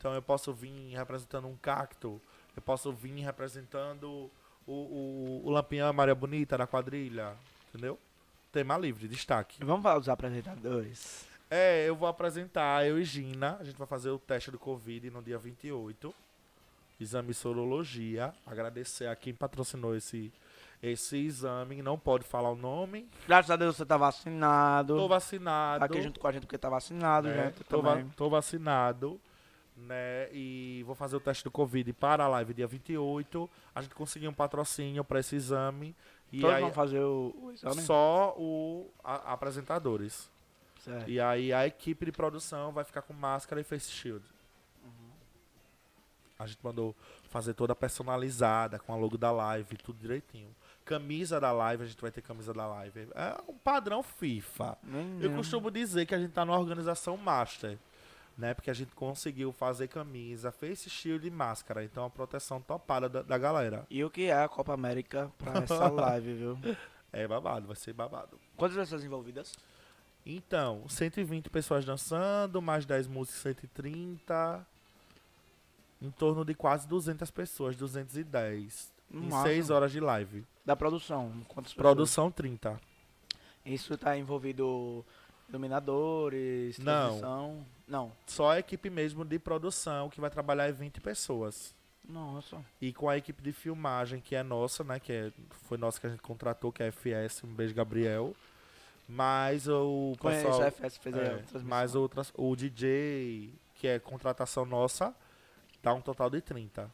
[0.00, 2.18] Então eu posso vir representando um cacto,
[2.56, 4.30] eu posso vir representando
[4.66, 7.34] o, o, o Lampião Maria Bonita da quadrilha,
[7.68, 7.98] entendeu?
[8.50, 9.62] Tema livre, destaque.
[9.62, 11.26] Vamos falar dos apresentadores.
[11.50, 13.58] É, eu vou apresentar eu e Gina.
[13.60, 16.14] A gente vai fazer o teste do Covid no dia 28.
[16.98, 18.32] Exame sorologia.
[18.46, 20.32] Agradecer a quem patrocinou esse,
[20.82, 21.82] esse exame.
[21.82, 23.06] Não pode falar o nome.
[23.26, 24.96] Graças a Deus você tá vacinado.
[24.96, 25.80] Tô vacinado.
[25.80, 27.46] Tá aqui junto com a gente porque tá vacinado, né?
[27.46, 27.64] gente.
[27.64, 29.20] Tô, va- tô vacinado.
[29.86, 30.28] Né?
[30.32, 33.48] E vou fazer o teste do Covid para a live dia 28.
[33.74, 35.94] A gente conseguiu um patrocínio para esse exame.
[36.32, 37.82] E Todos aí, vão fazer o, o exame?
[37.82, 40.30] só o a- apresentadores.
[40.80, 41.10] Certo.
[41.10, 44.24] E aí a equipe de produção vai ficar com máscara e face shield.
[46.38, 46.96] A gente mandou
[47.28, 50.48] fazer toda personalizada, com a logo da live, tudo direitinho.
[50.86, 53.08] Camisa da live, a gente vai ter camisa da live.
[53.14, 54.78] É um padrão FIFA.
[55.20, 57.78] Eu costumo dizer que a gente tá numa organização master.
[58.40, 58.54] Né?
[58.54, 61.84] Porque a gente conseguiu fazer camisa, face shield e máscara.
[61.84, 63.86] Então a proteção topada da, da galera.
[63.90, 66.58] E o que é a Copa América pra essa live, viu?
[67.12, 68.40] É babado, vai ser babado.
[68.56, 69.52] Quantas pessoas envolvidas?
[70.24, 74.66] Então, 120 pessoas dançando, mais 10 músicas, 130.
[76.00, 78.90] Em torno de quase 200 pessoas, 210.
[79.12, 79.48] Em Massa.
[79.48, 80.46] 6 horas de live.
[80.64, 81.30] Da produção.
[81.48, 81.76] Quantas pessoas?
[81.76, 82.80] Produção 30.
[83.66, 85.04] Isso tá envolvido
[85.50, 87.66] iluminadores, Não.
[87.90, 88.12] Não.
[88.26, 91.74] Só a equipe mesmo de produção que vai trabalhar é 20 pessoas.
[92.08, 92.64] Nossa.
[92.80, 94.98] E com a equipe de filmagem, que é nossa, né?
[94.98, 95.32] Que é,
[95.68, 97.44] foi nossa que a gente contratou, que é a FS.
[97.44, 98.34] Um beijo, Gabriel.
[99.08, 100.62] Mais o Conheço pessoal.
[100.62, 101.62] a FS fez a É, transmissão.
[101.64, 105.12] mais outras, o DJ, que é contratação nossa,
[105.82, 106.88] dá um total de 30.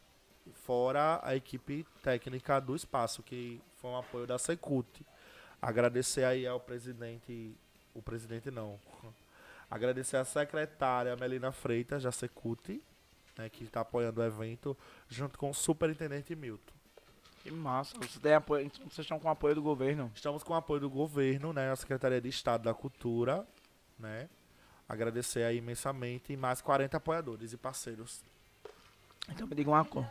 [0.65, 4.87] Fora a equipe técnica do espaço, que foi um apoio da Secult.
[5.61, 7.55] Agradecer aí ao presidente,
[7.93, 8.79] o presidente não,
[9.69, 12.81] agradecer à secretária Melina Freitas, da Secult,
[13.37, 14.77] né, que está apoiando o evento,
[15.07, 16.73] junto com o superintendente Milton.
[17.43, 17.95] Que massa.
[17.99, 20.11] Você tem apoio, vocês estão com apoio do governo.
[20.15, 23.45] Estamos com apoio do governo, né, a Secretaria de Estado da Cultura,
[23.99, 24.29] né,
[24.87, 28.23] agradecer aí imensamente, e mais 40 apoiadores e parceiros.
[29.29, 30.09] Então me diga uma coisa.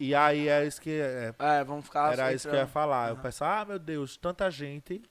[0.00, 2.12] E aí é isso que é, É, vamos ficar...
[2.12, 3.08] era isso que eu ia falar.
[3.08, 3.22] Eu Aham.
[3.22, 5.02] penso, ah, meu Deus, tanta gente.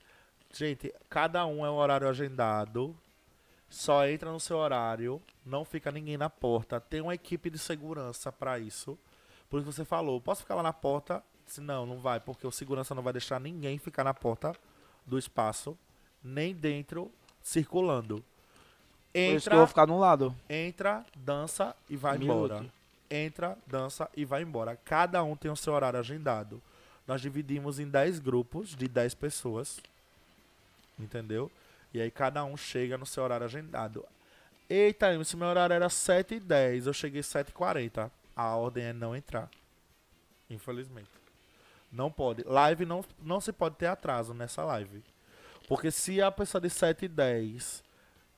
[0.52, 2.96] Gente, cada um é um horário agendado.
[3.70, 6.80] Só entra no seu horário, não fica ninguém na porta.
[6.80, 8.98] Tem uma equipe de segurança pra isso.
[9.50, 11.22] Por isso você falou, posso ficar lá na porta?
[11.46, 14.54] Disse, não, não vai, porque o segurança não vai deixar ninguém ficar na porta
[15.06, 15.76] do espaço,
[16.22, 17.10] nem dentro,
[17.42, 18.16] circulando.
[18.16, 20.34] Por isso que eu Entra, vou ficar no lado.
[20.48, 22.34] entra, dança e vai Minuto.
[22.54, 22.66] embora.
[23.10, 24.76] Entra, dança e vai embora.
[24.84, 26.62] Cada um tem o seu horário agendado.
[27.06, 29.80] Nós dividimos em 10 grupos de 10 pessoas.
[30.98, 31.50] Entendeu?
[31.92, 34.04] E aí cada um chega no seu horário agendado.
[34.68, 38.84] Eita, esse meu horário era 7 e 10 eu cheguei 7 e 40 A ordem
[38.84, 39.48] é não entrar.
[40.50, 41.10] Infelizmente.
[41.90, 42.42] Não pode.
[42.44, 45.02] Live não, não se pode ter atraso nessa live.
[45.66, 47.82] Porque se a pessoa de 7 e 10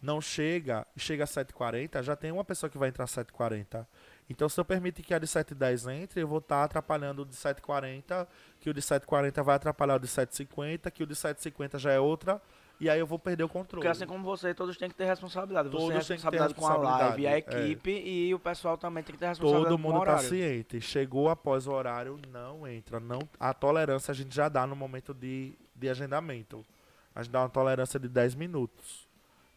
[0.00, 3.86] não chega, chega a 7h40, já tem uma pessoa que vai entrar às 7h40.
[4.30, 7.34] Então, se eu permitir que a de 7h10 entre, eu vou estar atrapalhando o de
[7.34, 8.28] 7h40,
[8.60, 11.98] que o de 7h40 vai atrapalhar o de 7h50, que o de 7h50 já é
[11.98, 12.40] outra,
[12.78, 13.82] e aí eu vou perder o controle.
[13.82, 15.68] Porque assim como você, todos têm que ter responsabilidade.
[15.68, 17.38] Você Todos têm que ter responsabilidade com a live, a é.
[17.38, 20.28] equipe e o pessoal também tem que ter responsabilidade Todo mundo tá horário.
[20.28, 20.80] ciente.
[20.80, 23.00] Chegou após o horário, não entra.
[23.00, 26.64] Não, a tolerância a gente já dá no momento de, de agendamento.
[27.12, 29.08] A gente dá uma tolerância de 10 minutos.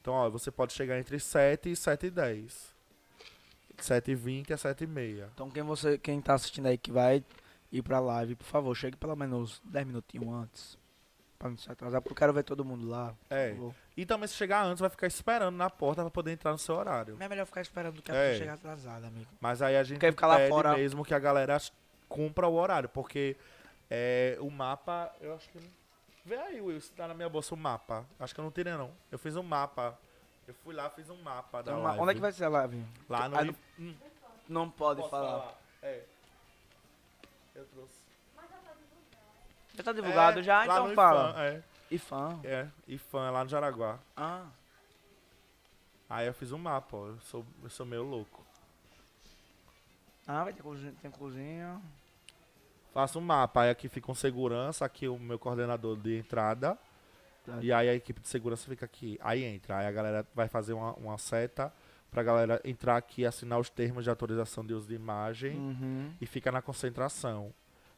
[0.01, 2.72] Então, ó, você pode chegar entre 7 e 7 e 10.
[3.77, 5.29] 7 e 20 a 7 e meia.
[5.33, 7.23] Então quem você, quem tá assistindo aí que vai
[7.71, 10.77] ir pra live, por favor, chegue pelo menos 10 minutinhos antes.
[11.39, 13.13] Pra não se atrasar, porque eu quero ver todo mundo lá.
[13.29, 13.53] É.
[13.97, 16.75] E também se chegar antes, vai ficar esperando na porta pra poder entrar no seu
[16.75, 17.17] horário.
[17.19, 18.23] É melhor ficar esperando do que a É.
[18.29, 19.29] pessoa chegar atrasada, amigo.
[19.41, 21.57] Mas aí a gente Quer ficar lá fora- mesmo que a galera
[22.07, 23.35] cumpra o horário, porque
[23.89, 25.59] é, o mapa, eu acho que...
[26.25, 28.05] Vê aí, Will, se tá na minha bolsa o mapa.
[28.17, 28.91] Acho que eu não tirei, não.
[29.11, 29.99] Eu fiz um mapa.
[30.47, 31.99] Eu fui lá, fiz um mapa da Então, live.
[32.01, 32.85] onde é que vai ser a live?
[33.09, 33.37] Lá no...
[33.37, 33.95] Ah, não- Hum,
[34.49, 35.57] Não pode posso falar.
[35.81, 36.03] É.
[37.55, 38.03] Eu trouxe.
[39.75, 41.29] Já tá divulgado É, já, lá então no fala.
[41.29, 42.39] IFAM, é, E fã.
[42.43, 43.99] é, IFAM, é lá no Jaraguá.
[44.15, 44.45] Ah,
[46.09, 47.07] Aí eu fiz um mapa, ó.
[47.07, 48.45] Eu sou, eu sou meio louco.
[50.27, 50.93] Ah, vai ter cozinha.
[51.01, 51.81] Tem cozinha.
[52.93, 56.77] Faço um mapa, aí aqui fica um segurança, aqui o meu coordenador de entrada.
[57.61, 59.17] E aí a equipe de segurança fica aqui.
[59.21, 59.77] Aí entra.
[59.77, 61.73] Aí a galera vai fazer uma, uma seta
[62.09, 66.13] pra galera entrar aqui, assinar os termos de autorização de uso de imagem Uhum.
[66.21, 67.53] e fica na concentração.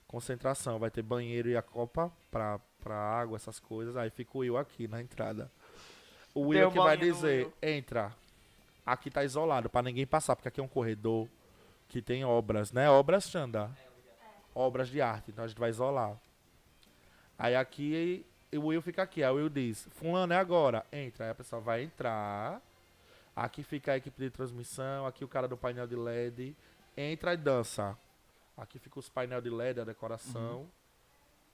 [0.07, 3.97] Concentração, vai ter banheiro e a copa pra, pra água, essas coisas.
[3.97, 5.51] Aí fica o Will aqui na entrada.
[6.33, 7.53] O Will o que vai dizer, Will.
[7.61, 8.13] entra.
[8.85, 11.27] Aqui tá isolado pra ninguém passar, porque aqui é um corredor
[11.89, 12.89] que tem obras, né?
[12.89, 13.69] Obras, Xanda?
[14.53, 16.15] Obras de arte, então a gente vai isolar.
[17.37, 18.25] Aí aqui
[18.57, 21.25] o Will fica aqui, aí o Will diz, fulano é agora, entra.
[21.25, 22.61] Aí a pessoa vai entrar.
[23.35, 26.55] Aqui fica a equipe de transmissão, aqui o cara do painel de LED.
[26.95, 27.97] Entra e dança.
[28.57, 30.67] Aqui fica os painel de LED, a decoração.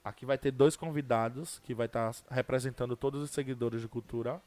[0.03, 4.41] Aqui vai ter dois convidados que vai estar representando todos os seguidores de cultura.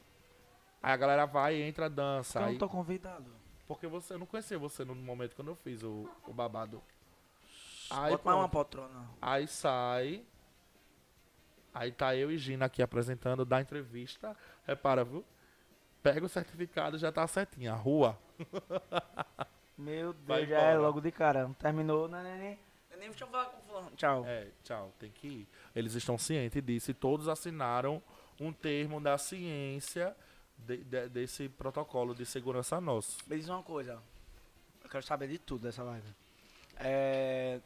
[0.82, 2.40] Aí a galera vai, entra, dança.
[2.40, 3.30] Eu Aí, não tô convidado.
[3.66, 6.82] porque você eu não conhecia você no momento quando eu fiz o, o babado.
[7.90, 9.08] Aí, Bota mais uma poltrona.
[9.20, 10.24] Aí sai.
[11.74, 14.36] Aí tá eu e Gina aqui apresentando, dá entrevista.
[14.66, 15.24] Repara, viu?
[16.02, 17.72] Pega o certificado já tá certinho.
[17.72, 18.16] A rua.
[19.76, 21.50] Meu Deus, Vai já é logo de cara.
[21.58, 22.58] Terminou, né, neném?
[22.98, 23.90] Nem deixa eu falar com o fulano.
[23.96, 24.24] Tchau.
[24.24, 25.48] É, tchau, tem que ir.
[25.74, 28.00] Eles estão cientes disso e todos assinaram
[28.40, 30.14] um termo da ciência
[30.56, 33.18] de- de- desse protocolo de segurança nosso.
[33.26, 34.00] Me diz uma coisa.
[34.82, 36.06] Eu quero saber de tudo dessa live.
[36.76, 37.60] É...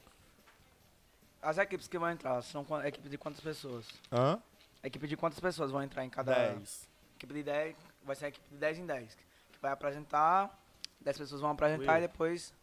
[1.40, 3.86] As equipes que vão entrar são qua- equipe de quantas pessoas?
[4.12, 4.40] Hã?
[4.82, 6.34] Equipe de quantas pessoas vão entrar em cada...
[6.34, 6.88] 10.
[7.16, 9.14] Equipe de 10, vai ser a equipe de 10 em 10.
[9.14, 10.56] Que vai apresentar,
[11.00, 12.04] 10 pessoas vão apresentar Will.
[12.04, 12.54] e depois...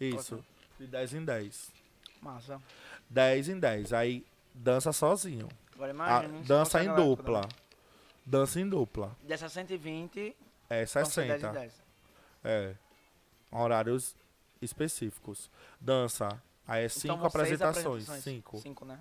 [0.00, 0.44] Isso.
[0.78, 1.72] De 10 em 10.
[2.20, 2.60] Massa.
[3.10, 3.92] 10 em 10.
[3.92, 5.48] Aí dança sozinho.
[5.74, 6.42] Agora imagina.
[6.44, 7.42] dança em dupla.
[7.42, 7.54] toda.
[8.26, 9.16] Dança em dupla.
[9.22, 10.34] Dessas 120,
[10.70, 11.52] É vão ser 10 em 60.
[11.52, 11.82] 10.
[12.44, 12.74] É.
[13.50, 14.16] Horários
[14.60, 15.50] específicos.
[15.80, 16.42] Dança.
[16.66, 18.02] Aí é 5 Então, vão seis apresentações.
[18.08, 18.22] apresentações.
[18.24, 18.58] 5.
[18.58, 18.98] 5, né?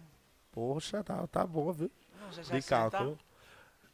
[0.51, 1.91] Poxa, tá, tá boa, viu?
[2.21, 2.91] Não sei se De 60.
[2.91, 3.19] cálculo.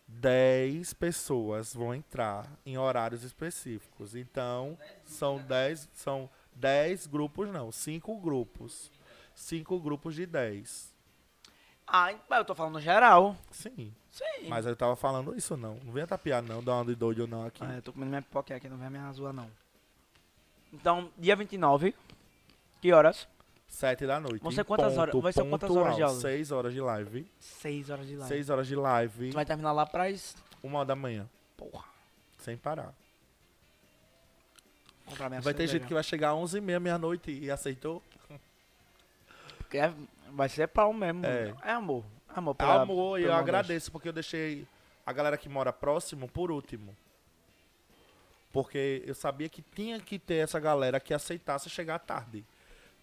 [0.08, 4.16] 10 pessoas vão entrar em horários específicos.
[4.16, 8.92] Então, são 10, são 10 grupos, não, 5 grupos.
[9.36, 10.94] 5 grupos de 10.
[11.86, 13.36] Ah, eu tô falando geral.
[13.52, 13.94] Sim.
[14.12, 14.48] Sim.
[14.48, 15.76] Mas eu tava falando isso não.
[15.84, 17.64] Não venha tapear não, dar uma de doido não aqui.
[17.64, 19.50] Ah, eu tô comendo minha pipoca aqui, não vai me arrasar não.
[20.74, 21.96] Então, dia 29,
[22.82, 23.28] que horas?
[23.70, 24.42] 7 da noite.
[24.42, 26.20] Vão ser quantas horas- ponto, vai ser quantas horas de aula?
[26.20, 27.32] 6 horas de live.
[27.40, 28.28] 6 horas de live.
[28.28, 29.30] 6 horas de live.
[29.30, 30.36] Tu vai terminar lá pras...
[30.62, 31.30] Uma hora da manhã.
[31.56, 31.86] Porra.
[32.40, 32.94] Sem parar.
[35.06, 35.88] Comprar minha vai ter gente cerveja.
[35.88, 38.04] que vai chegar às 11h30, meia-noite e aceitou.
[39.60, 39.94] Porque é-
[40.32, 41.26] vai ser pau mesmo.
[41.26, 41.54] É.
[41.64, 42.04] É, amor.
[42.36, 44.68] Amor, pela, Amor, e pelo eu agradeço porque eu deixei
[45.06, 46.96] a galera que mora próximo por último.
[48.52, 52.44] Porque eu sabia que tinha que ter essa galera que aceitasse chegar tarde.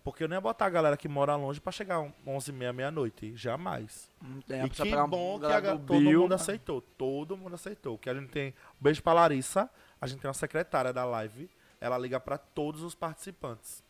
[0.07, 3.35] Porque eu não ia botar a galera que mora longe pra chegar 11h30, meia-noite.
[3.35, 4.09] Jamais.
[4.23, 6.37] Hum, a e que bom que a, todo Bill, mundo né?
[6.37, 6.81] aceitou.
[6.81, 7.99] Todo mundo aceitou.
[7.99, 8.55] Que a gente tem.
[8.81, 9.69] Beijo pra Larissa.
[10.01, 11.51] A gente tem uma secretária da live.
[11.81, 13.83] Ela liga pra todos os participantes.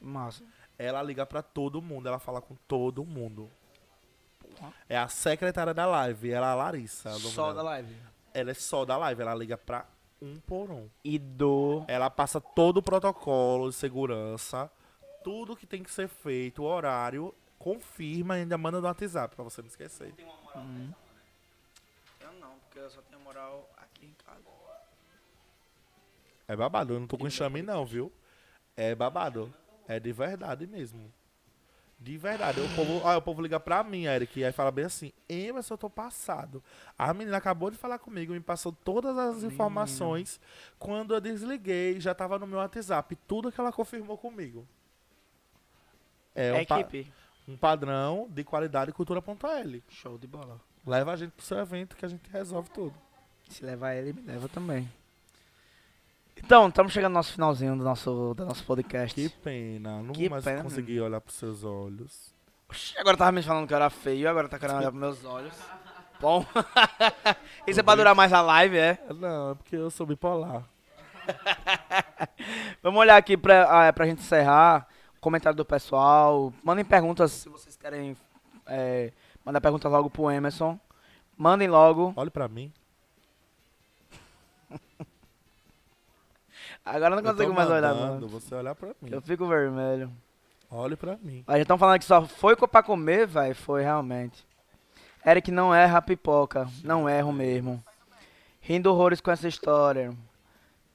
[0.00, 0.42] Massa.
[0.76, 2.08] Ela liga pra todo mundo.
[2.08, 3.48] Ela fala com todo mundo.
[4.40, 4.72] Porra.
[4.88, 6.28] É a secretária da live.
[6.32, 7.08] Ela é a Larissa.
[7.10, 7.54] nome Só dela.
[7.54, 7.96] da live.
[8.34, 9.22] Ela é só da live.
[9.22, 9.86] Ela liga pra
[10.22, 10.88] um por um.
[11.02, 11.84] E do...
[11.88, 14.70] Ela passa todo o protocolo de segurança.
[15.24, 17.34] Tudo que tem que ser feito, o horário.
[17.58, 20.14] Confirma e ainda manda no WhatsApp pra você não esquecer.
[20.56, 20.92] Hum.
[22.20, 24.42] Eu não, porque eu só tenho moral aqui em casa.
[26.48, 28.12] É babado, eu não tô com enxame não, viu?
[28.76, 29.52] É babado.
[29.86, 31.12] É de verdade mesmo.
[32.02, 32.60] De verdade.
[32.60, 35.78] O povo, o povo liga pra mim, Eric, e aí fala bem assim, Emerson, eu
[35.78, 36.62] tô passado.
[36.98, 40.40] A menina acabou de falar comigo, me passou todas as informações.
[40.80, 44.66] Quando eu desliguei, já tava no meu WhatsApp, tudo que ela confirmou comigo.
[46.34, 47.12] É, É um, pa- equipe.
[47.46, 49.84] um padrão de qualidade cultura.l.
[49.88, 50.60] Show de bola.
[50.84, 52.94] Leva a gente pro seu evento que a gente resolve tudo.
[53.48, 54.90] Se levar ele, me leva também.
[56.36, 59.14] Então, estamos chegando no nosso finalzinho do nosso, do nosso podcast.
[59.14, 60.62] Que pena, não Que mais pena.
[60.62, 62.34] conseguir olhar pros seus olhos.
[62.68, 65.24] Oxi, agora tava me falando que eu era feio, agora tá querendo olhar pros meus
[65.24, 65.54] olhos.
[66.20, 66.44] Bom.
[67.66, 68.98] Isso é pra durar mais a live, é?
[69.18, 70.64] Não, é porque eu sou bipolar.
[72.82, 74.86] Vamos olhar aqui pra, ah, pra gente encerrar.
[75.20, 76.52] Comentário do pessoal.
[76.64, 78.16] Mandem perguntas se vocês querem
[78.66, 79.12] é,
[79.44, 80.78] mandar perguntas logo pro Emerson.
[81.36, 82.12] Mandem logo.
[82.16, 82.72] Olhe pra mim.
[86.84, 88.26] Agora eu não consigo mais olhar, não.
[88.28, 89.10] você olhar pra mim.
[89.12, 90.10] Eu fico vermelho.
[90.70, 91.44] Olhe pra mim.
[91.46, 93.54] Aí já estão falando que só foi pra comer, velho.
[93.54, 94.44] Foi realmente.
[95.24, 96.68] Eric não erra a pipoca.
[96.82, 97.82] Não erro mesmo.
[98.60, 100.12] Rindo horrores com essa história.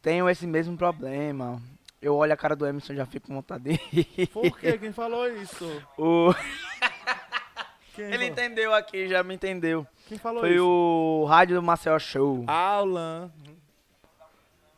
[0.01, 1.61] Tenho esse mesmo problema.
[2.01, 4.27] Eu olho a cara do Emerson e já fico com vontade de rir.
[4.27, 4.77] Por quê?
[4.77, 5.65] Quem falou isso?
[5.97, 6.33] O-
[7.95, 8.27] Quem, Ele falou?
[8.29, 9.85] entendeu aqui, já me entendeu.
[10.07, 10.63] Quem falou Foi isso?
[10.65, 12.43] o rádio do Marcel Show.
[12.45, 13.31] Alan.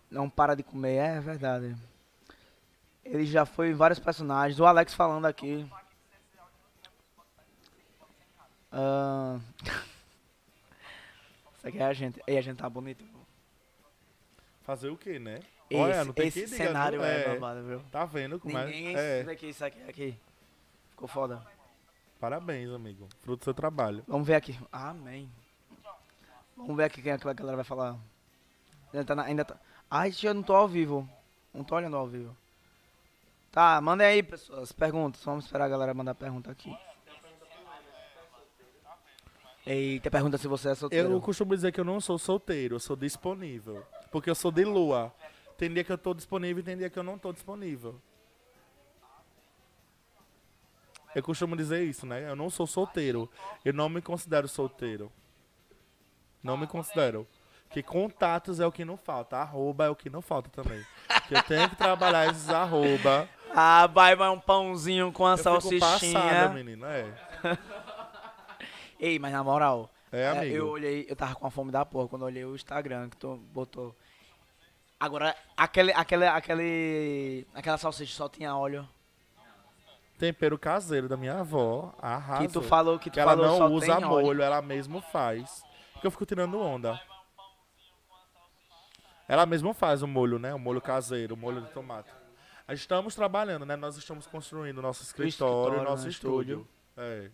[0.09, 1.75] Não para de comer, é verdade.
[3.03, 4.59] Ele já foi em vários personagens.
[4.59, 5.69] O Alex falando aqui.
[8.71, 9.39] Ah,
[11.57, 12.21] Isso aqui é a gente.
[12.25, 13.03] Ei, a gente tá bonito.
[14.63, 15.39] Fazer o quê, né?
[15.69, 17.81] Esse, Olha, não tem esse que cenário não, é, babado, viu?
[17.91, 19.17] Tá vendo como Ninguém é?
[19.19, 20.19] ensina aqui isso aqui, aqui.
[20.91, 21.45] Ficou foda.
[22.19, 23.07] Parabéns, amigo.
[23.21, 24.03] Fruto do seu trabalho.
[24.07, 24.57] Vamos ver aqui.
[24.71, 25.29] Amém.
[26.55, 27.97] Vamos ver aqui quem é que a galera vai falar.
[28.93, 29.15] Ainda tá.
[29.15, 29.57] na- ainda tá...
[29.89, 31.09] Ai, eu não tô ao vivo.
[31.53, 32.35] Não tô olhando ao vivo.
[33.51, 35.23] Tá, mandem aí, pessoas, perguntas.
[35.23, 36.75] Vamos esperar a galera mandar pergunta aqui.
[39.65, 41.11] Eita, pergunta se você é solteiro.
[41.11, 43.85] Eu costumo dizer que eu não sou solteiro, eu sou disponível.
[44.11, 45.13] Porque eu sou de lua.
[45.57, 47.99] Tem dia que eu tô disponível e tem dia que eu não tô disponível.
[51.13, 52.29] Eu costumo dizer isso, né?
[52.29, 53.29] Eu não sou solteiro.
[53.65, 55.11] Eu não me considero solteiro.
[56.43, 57.27] Não me considero.
[57.69, 59.37] Que contatos é o que não falta.
[59.37, 60.83] Arroba é o que não falta também.
[61.27, 63.29] Que eu tenho que trabalhar esses arroba.
[63.55, 65.45] Ah, vai, vai um pãozinho com a Eu fico
[65.79, 66.13] salsichinha.
[66.19, 66.85] passada, menino.
[66.85, 67.05] É.
[68.99, 70.55] Ei, mas na moral, É, é, amigo.
[70.55, 73.17] eu olhei, eu tava com a fome da porra quando eu olhei o Instagram que
[73.17, 73.95] tu botou.
[74.99, 78.87] Agora, aquele, aquele, aquele, aquela salsicha só tinha óleo.
[80.17, 81.93] Tempero caseiro da minha avó.
[82.01, 82.45] Arrasou.
[82.47, 84.25] Que tu falou que tu que ela falou não só usa tem óleo.
[84.25, 85.63] molho, ela mesmo faz.
[85.93, 86.99] Porque eu fico tirando onda.
[89.29, 90.55] Ela mesmo faz o molho, né?
[90.55, 92.09] O molho caseiro, o molho de tomate.
[92.69, 93.75] Estamos trabalhando, né?
[93.75, 95.29] Nós estamos construindo nosso escritório,
[95.67, 96.09] escritório, nosso né?
[96.09, 96.67] estúdio.
[96.97, 97.29] É.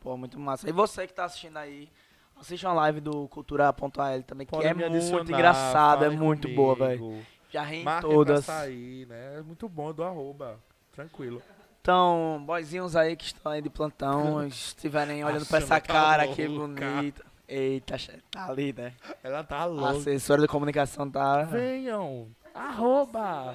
[0.00, 0.66] Pô, muito massa.
[0.66, 1.90] E você que tá assistindo aí,
[2.34, 6.62] assiste uma live do Cultura.al também, que Pode é me muito engraçada, é muito comigo.
[6.62, 7.26] boa, velho.
[7.50, 8.44] Já ri em todas.
[8.46, 9.38] pra sair, né?
[9.38, 10.58] É muito bom do arroba.
[10.92, 11.42] Tranquilo.
[11.82, 16.26] Então, boyzinhos aí que estão aí de plantão, estiverem olhando pra Achando essa tá cara
[16.28, 16.86] que louca.
[16.86, 17.33] bonita.
[17.46, 17.96] Eita,
[18.30, 18.94] tá ali, né?
[19.22, 19.98] Ela tá A louca.
[19.98, 21.42] assessora de comunicação tá.
[21.42, 22.28] Venham.
[22.54, 23.54] Arroba.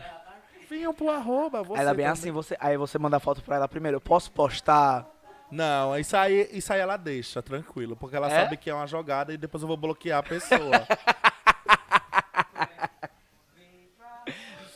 [0.70, 1.64] Venham pro arroba.
[1.64, 2.20] Você ela bem também.
[2.20, 3.98] assim, você, aí você manda a foto pra ela primeiro.
[3.98, 5.07] Eu posso postar?
[5.52, 7.95] Não, isso aí, isso aí ela deixa, tranquilo.
[7.95, 8.44] Porque ela É?
[8.44, 10.60] sabe que é uma jogada e depois eu vou bloquear a pessoa.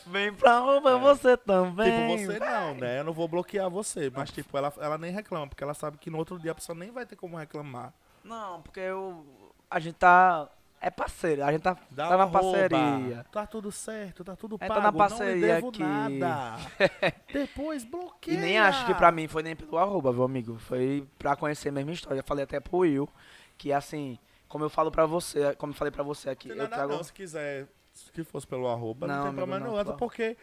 [0.06, 1.90] Vem pra arroba você também.
[1.90, 2.16] É.
[2.16, 2.98] tipo, você não, né?
[3.00, 4.10] Eu não vou bloquear você.
[4.14, 6.76] Mas, tipo, ela, ela nem reclama, porque ela sabe que no outro dia a pessoa
[6.76, 7.92] nem vai ter como reclamar.
[8.24, 9.24] Não, porque eu.
[9.70, 10.48] A gente tá.
[10.80, 12.40] É parceiro, a gente tá, Dá tá na arroba.
[12.40, 13.24] parceria.
[13.32, 14.74] Tá tudo certo, tá tudo É, pago.
[14.74, 15.82] tá na não parceria lhe devo aqui.
[15.82, 16.56] nada.
[17.32, 18.34] Depois bloqueia.
[18.34, 20.58] E nem acho que pra mim foi nem pelo arroba, meu amigo.
[20.58, 22.20] Foi pra conhecer a mesma história.
[22.20, 23.08] Eu falei até pro Will,
[23.56, 26.62] que assim, como eu falo pra você, como eu falei pra você aqui, Não, eu
[26.64, 26.92] não, trago.
[26.92, 30.36] não, se quiser, se fosse pelo arroba, não, Não, tem amigo, problema não, porque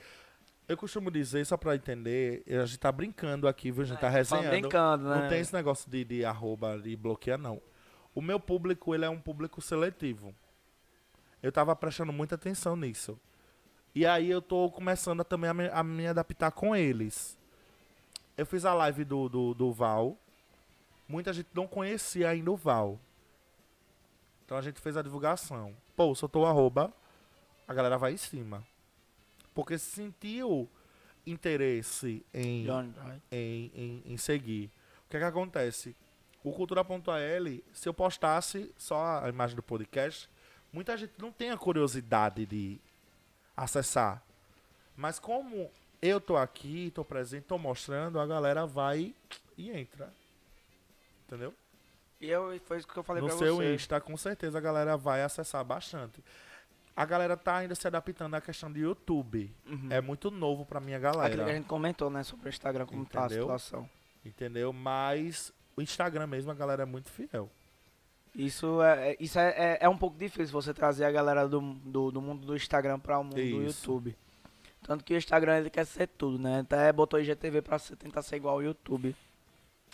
[0.67, 3.83] eu costumo dizer, só pra entender, a gente tá brincando aqui, viu?
[3.83, 4.49] A gente tá Falando resenhando.
[4.49, 5.21] brincando, né?
[5.21, 7.61] Não tem esse negócio de, de arroba e bloquear, não.
[8.13, 10.35] O meu público, ele é um público seletivo.
[11.41, 13.19] Eu tava prestando muita atenção nisso.
[13.93, 17.37] E aí eu tô começando a, também a me, a me adaptar com eles.
[18.37, 20.17] Eu fiz a live do, do, do Val.
[21.07, 22.99] Muita gente não conhecia ainda o Val.
[24.45, 25.75] Então a gente fez a divulgação.
[25.95, 26.93] Pô, soltou o arroba,
[27.67, 28.65] a galera vai em cima.
[29.53, 30.69] Porque sentiu
[31.25, 32.65] interesse em,
[33.31, 34.71] em, em, em seguir.
[35.05, 35.95] O que é que acontece?
[36.43, 36.95] O Cultura.al,
[37.73, 40.29] se eu postasse só a imagem do podcast,
[40.73, 42.79] muita gente não tem a curiosidade de
[43.55, 44.23] acessar.
[44.95, 45.69] Mas como
[46.01, 49.13] eu tô aqui, tô presente, tô mostrando, a galera vai
[49.57, 50.11] e entra.
[51.27, 51.53] Entendeu?
[52.19, 53.73] E eu, foi isso que eu falei no pra seu você.
[53.73, 56.23] Insta, com certeza a galera vai acessar bastante.
[56.95, 59.53] A galera tá ainda se adaptando à questão de YouTube.
[59.65, 59.87] Uhum.
[59.89, 61.53] É muito novo pra minha Aquilo que a galera.
[61.55, 63.43] gente comentou, né, sobre o Instagram, como tá a Entendeu?
[63.43, 63.89] situação.
[64.25, 64.73] Entendeu?
[64.73, 67.49] Mas o Instagram mesmo, a galera é muito fiel.
[68.33, 71.59] Isso é, é- isso é, é, é um pouco difícil você trazer a galera do,
[71.61, 73.91] do, do mundo do Instagram para o mundo do Isso.
[73.91, 74.15] YouTube.
[74.83, 76.61] Tanto que o Instagram ele quer ser tudo, né?
[76.61, 79.15] Até botou IGTV pra ser- tentar ser igual ao YouTube.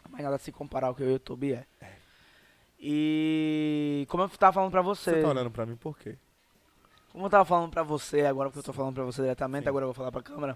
[0.09, 1.65] Mas nada se comparar ao que o YouTube é.
[2.79, 6.15] E como eu tava falando pra você, Você tá olhando pra mim por quê?
[7.11, 9.69] como eu tava falando pra você agora, porque eu tô falando pra você diretamente, Sim.
[9.69, 10.55] agora eu vou falar pra câmera.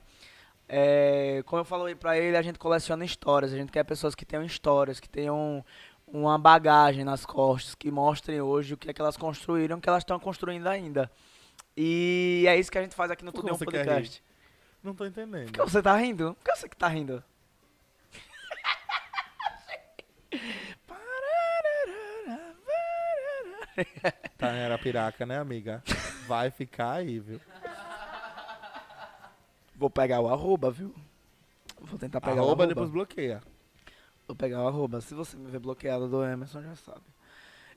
[0.73, 4.23] É, como eu falei pra ele, a gente coleciona histórias, a gente quer pessoas que
[4.23, 5.65] tenham histórias, que tenham
[6.07, 9.89] uma bagagem nas costas, que mostrem hoje o que é que elas construíram, o que
[9.89, 11.11] elas estão construindo ainda.
[11.76, 14.23] E é isso que a gente faz aqui no Tudo um Podcast.
[14.81, 15.48] Não tô entendendo.
[15.48, 16.35] Por que você tá rindo?
[16.35, 17.22] Por que você que tá rindo?
[24.38, 25.84] tá em Arapiraca, né, amiga?
[26.27, 27.41] Vai ficar aí, viu?
[29.82, 30.94] Vou pegar o arroba, viu?
[31.82, 32.68] Vou tentar pegar Arroba o arroba.
[32.68, 33.41] depois bloqueia.
[34.28, 35.02] Vou pegar o arroba.
[35.02, 37.02] Se você me ver bloqueado do Emerson, já sabe.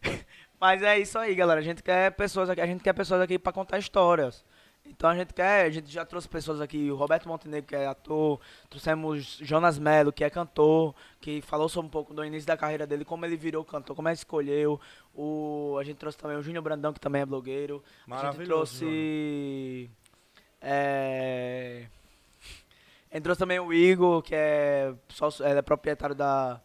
[0.60, 1.60] Mas é isso aí, galera.
[1.60, 4.44] A gente quer pessoas aqui, a gente quer pessoas aqui pra contar histórias.
[4.85, 7.86] Então a gente quer, a gente já trouxe pessoas aqui, o Roberto Montenegro, que é
[7.86, 12.55] ator, trouxemos Jonas Melo, que é cantor, que falou sobre um pouco do início da
[12.55, 14.78] carreira dele, como ele virou cantor, como ele escolheu.
[15.14, 17.82] O, a gente trouxe também o Júnior Brandão, que também é blogueiro.
[18.06, 18.47] A gente Maravilhoso.
[18.81, 19.90] trouxe.
[20.64, 21.86] É,
[23.22, 26.60] trouxe também o Igor, que é, sócio, é proprietário da,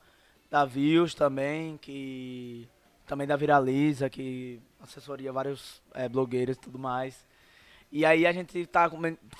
[0.50, 2.68] da Views também, que
[3.06, 7.28] também da Viraliza, que assessoria vários é, blogueiros e tudo mais.
[7.92, 8.90] E aí a gente tá,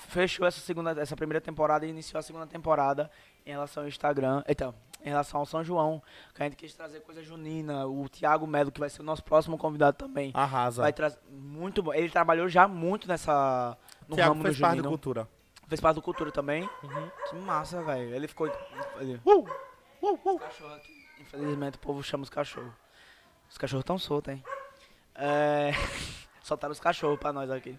[0.08, 3.10] fechou essa, segunda, essa primeira temporada e iniciou a segunda temporada
[3.46, 4.42] em relação ao Instagram.
[4.48, 4.74] Então,
[5.04, 6.02] em relação ao São João,
[6.34, 7.86] que a gente quis trazer coisa junina.
[7.86, 10.32] O Thiago Melo, que vai ser o nosso próximo convidado também.
[10.34, 10.82] Arrasa.
[10.82, 11.94] Vai trazer muito bom.
[11.94, 13.76] Ele trabalhou já muito nessa
[14.10, 14.88] no Tiago ramo fez do parte junino.
[14.88, 15.28] cultura.
[15.68, 16.68] Fez parte do cultura também.
[16.82, 17.10] Uhum.
[17.28, 18.14] Que massa, velho.
[18.14, 18.46] Ele ficou
[18.98, 19.46] ele, Uh,
[20.02, 20.40] uh, uh.
[21.20, 22.72] Infelizmente o povo chama os cachorros.
[23.48, 24.44] Os cachorros tão soltos, hein?
[25.14, 25.70] É...
[26.42, 27.78] Soltaram os cachorros pra nós aqui.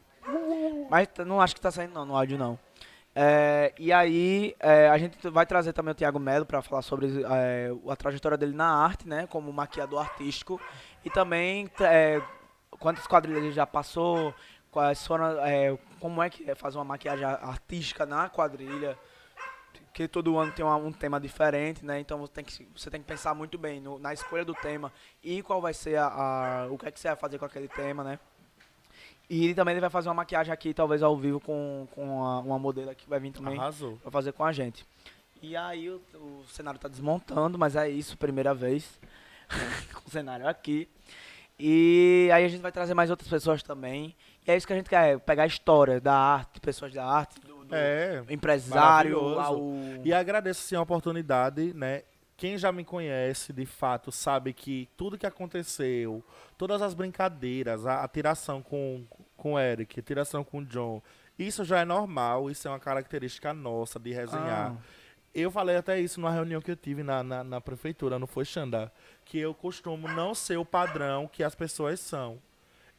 [0.89, 2.57] Mas t- não acho que tá saindo não, no áudio não.
[3.13, 7.07] É, e aí, é, a gente vai trazer também o Thiago Melo para falar sobre
[7.29, 9.27] é, a trajetória dele na arte, né?
[9.27, 10.61] Como maquiador artístico.
[11.03, 12.21] E também é,
[12.79, 14.33] quantas quadrilhas ele já passou,
[14.69, 18.97] quais foram, é, como é que é fazer uma maquiagem artística na quadrilha.
[19.93, 21.99] Que todo ano tem uma- um tema diferente, né?
[21.99, 24.91] Então você tem que, você tem que pensar muito bem no- na escolha do tema
[25.23, 27.67] e qual vai ser a, a- o que é que você vai fazer com aquele
[27.67, 28.17] tema, né?
[29.29, 32.39] E ele também ele vai fazer uma maquiagem aqui, talvez ao vivo, com, com a-
[32.39, 33.97] uma modelo que vai vir também Arrasou.
[33.97, 34.85] pra fazer com a gente.
[35.41, 38.99] E aí o, o cenário tá desmontando, mas é isso, primeira vez.
[39.93, 40.87] com o cenário aqui.
[41.59, 44.15] E aí a gente vai trazer mais outras pessoas também.
[44.47, 47.39] E é isso que a gente quer, pegar a história da arte, pessoas da arte,
[47.41, 48.23] do, do É.
[48.29, 49.59] empresário, ao...
[50.03, 52.03] E agradeço sim a oportunidade, né?
[52.35, 56.23] Quem já me conhece, de fato, sabe que tudo que aconteceu,
[56.57, 59.05] todas as brincadeiras, a, a tiração com,
[59.37, 61.03] com o Eric, a tiração com o John,
[61.37, 64.71] isso já é normal, isso é uma característica nossa de resenhar.
[64.75, 64.81] Ah,
[65.35, 68.43] Eu falei até isso numa reunião que eu tive na, na, na prefeitura, não foi
[68.43, 68.91] Xandá,
[69.23, 72.39] que eu costumo não ser o padrão que as pessoas são.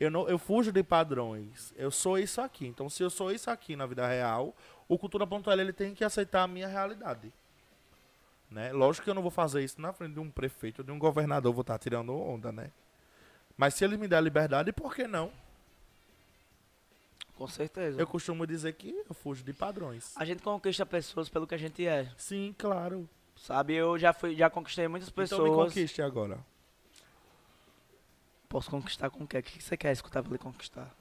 [0.03, 1.73] Eu, não, eu fujo de padrões.
[1.77, 2.67] Eu sou isso aqui.
[2.67, 4.53] Então, se eu sou isso aqui na vida real,
[4.89, 7.33] o Cultura.l ele tem que aceitar a minha realidade.
[8.51, 8.73] Né?
[8.73, 11.53] Lógico que eu não vou fazer isso na frente de um prefeito, de um governador,
[11.53, 12.73] vou estar tirando onda, né?
[13.57, 15.31] Mas se ele me der liberdade, por que não?
[17.37, 18.01] com certeza.
[18.01, 20.13] Eu costumo dizer que eu fujo de padrões.
[20.17, 23.09] A gente conquista pessoas pelo que a gente é, Sim, claro.
[23.37, 23.75] sabe?
[23.75, 25.49] Eu já fui, já conquistei muitas pessoas.
[25.49, 26.39] Então me conquiste agora.
[28.53, 29.39] Posso conquistar com o quê?
[29.39, 30.95] O que você quer escutar pra ele conquistar?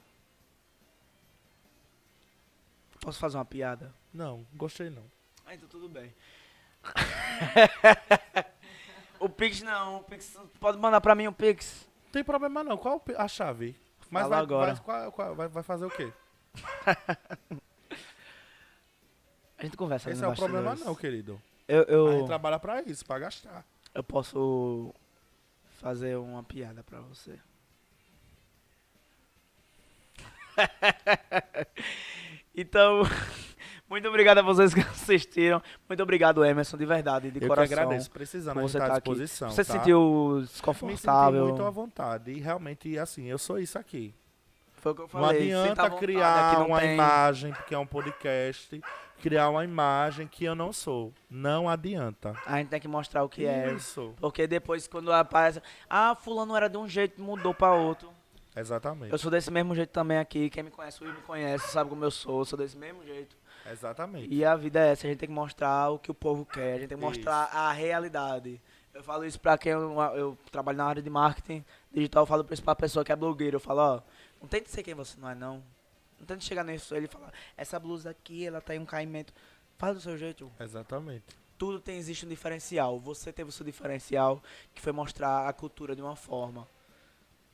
[2.98, 3.92] Posso fazer uma piada?
[4.10, 5.04] Não, gostei não.
[5.44, 6.14] Ah, então tudo bem.
[9.20, 11.86] o Pix não, o Pix pode mandar pra mim o Pix.
[12.06, 12.78] Não tem problema não.
[12.78, 13.78] Qual a chave?
[14.08, 14.72] Mas Fala vai, agora.
[14.72, 16.10] vai- qual- qual- vai- vai fazer o quê?
[19.58, 21.38] A gente conversa Esse é o problema não, querido.
[21.68, 23.62] Eu, A gente eu, trabalha pra isso, pra gastar.
[23.94, 24.94] eu posso
[25.82, 27.38] fazer uma piada pra você.
[32.54, 33.02] então,
[33.90, 35.62] muito obrigado a vocês que assistiram.
[35.88, 37.66] Muito obrigado, Emerson, de verdade, de eu coração.
[37.68, 38.10] que agradeço.
[38.10, 39.00] Precisando, você tá à tá aqui.
[39.10, 39.50] disposição.
[39.50, 39.78] Você se tá?
[39.78, 40.00] sentiu
[40.36, 41.48] Me senti desconfortável?
[41.48, 42.30] muito à vontade.
[42.32, 44.14] E realmente, assim, eu sou isso aqui.
[44.76, 45.42] Foi o que eu Não falei.
[45.42, 48.82] sinta à adianta vontade, criar aqui não uma tem- imagem, porque é um podcast,
[49.22, 51.12] criar uma imagem que eu não sou.
[51.30, 52.36] Não adianta.
[52.44, 53.72] A gente tem que mostrar o que é.
[53.72, 54.12] Isso.
[54.20, 55.62] Porque depois, quando aparece.
[55.88, 58.10] Ah, fulano era de um jeito, mudou pra outro.
[58.54, 59.12] Exatamente.
[59.12, 60.50] Eu sou desse mesmo jeito também aqui.
[60.50, 62.40] Quem me conhece, o me conhece, sabe como eu sou.
[62.40, 63.36] Eu sou desse mesmo jeito.
[63.70, 64.28] Exatamente.
[64.28, 65.06] E a vida é essa.
[65.06, 66.74] A gente tem que mostrar o que o povo quer.
[66.74, 68.60] A gente tem que mostrar a realidade.
[68.92, 72.24] Eu falo isso pra quem eu, eu trabalho na área de marketing digital.
[72.24, 73.56] Eu falo pra isso pra pessoa que é blogueira.
[73.56, 74.00] Eu falo, ó,
[74.40, 75.62] não tente ser quem você não é, não.
[76.22, 79.34] Não tente chegar nisso ele e falar, essa blusa aqui, ela tem um caimento.
[79.76, 80.50] Faz do seu jeito.
[80.60, 81.24] Exatamente.
[81.58, 82.98] tudo tem existe um diferencial.
[82.98, 84.42] Você teve o seu diferencial,
[84.74, 86.66] que foi mostrar a cultura de uma forma.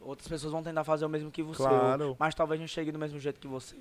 [0.01, 2.17] Outras pessoas vão tentar fazer o mesmo que você, Claro.
[2.19, 3.77] mas talvez não chegue do mesmo jeito que você,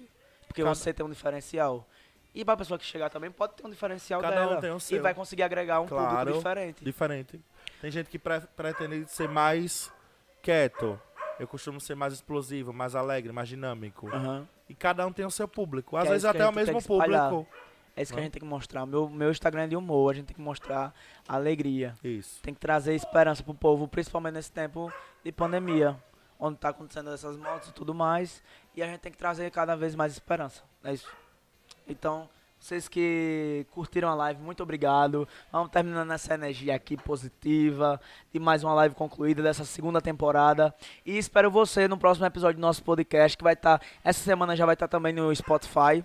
[0.47, 1.88] porque Cada- você tem um diferencial.
[2.35, 4.77] E pra pessoa que chegar também pode ter um diferencial Cada um dela tem o
[4.77, 5.01] e seu.
[5.01, 6.18] vai conseguir agregar um Claro.
[6.18, 6.84] público diferente.
[6.84, 7.41] Diferente.
[7.80, 9.89] Tem gente que pre- pretende ser mais
[10.41, 10.99] quieto.
[11.39, 14.07] Eu costumo ser mais explosivo, mais alegre, mais dinâmico.
[14.09, 14.47] Aham.
[14.69, 15.95] E cada um tem o seu público.
[15.98, 17.48] Às Que é vezes que até o mesmo público.
[17.95, 18.85] É isso que a gente tem que mostrar.
[18.85, 20.94] Meu, meu Instagram é de humor, a gente tem que mostrar
[21.27, 21.95] alegria.
[22.03, 22.39] Isso.
[22.44, 24.91] Tem que trazer esperança pro povo, principalmente nesse tempo
[25.23, 25.98] de pandemia.
[26.39, 28.44] onde tá acontecendo essas mortes e tudo mais.
[28.76, 30.64] E a gente tem que trazer cada vez mais esperança.
[30.84, 31.11] É isso.
[31.88, 35.27] Então, vocês que curtiram a live, muito obrigado.
[35.51, 38.01] Vamos terminando essa energia aqui positiva
[38.34, 40.73] de mais uma live concluída dessa segunda temporada.
[41.05, 43.81] E espero você no próximo episódio do nosso podcast, que vai estar.
[44.03, 46.03] essa semana já vai estar também no Spotify.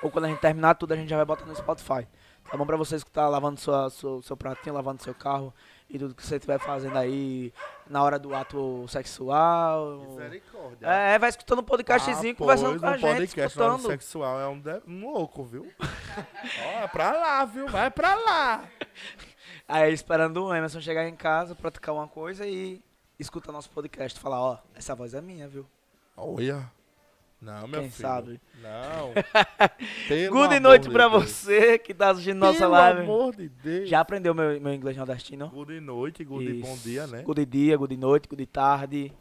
[0.00, 2.06] Ou quando a gente terminar tudo, a gente já vai botar no Spotify.
[2.50, 5.52] Tá bom pra você escutar lavando sua, seu, seu pratinho, lavando seu carro
[5.90, 7.52] e tudo que você estiver fazendo aí
[7.88, 9.98] na hora do ato sexual.
[10.08, 10.86] Misericórdia.
[10.86, 13.86] É, vai escutando um podcastzinho, Ah, conversando pois, com a no gente, podcast escutando.
[13.86, 15.70] sexual é um, de- um louco, viu?
[15.80, 17.66] Ó, é pra lá, viu?
[17.68, 18.64] Vai pra lá.
[19.68, 22.82] Aí esperando o Emerson chegar em casa, praticar uma coisa e
[23.18, 24.18] escuta nosso podcast.
[24.18, 25.64] Falar, ó, essa voz é minha, viu?
[26.16, 26.70] Olha.
[27.40, 28.08] Não, meu Quem filho.
[28.08, 28.40] sabe?
[28.62, 29.12] Não.
[30.08, 31.22] Pelo Good noite de pra Deus.
[31.30, 33.00] você que tá assistindo nossa Pelo live.
[33.00, 33.88] amor de Deus.
[33.88, 35.48] Já aprendeu meu, meu inglês nordestino?
[35.48, 36.82] Good noite, good bom Isso.
[36.88, 37.22] dia, né?
[37.22, 39.12] Good dia, good noite, good tarde.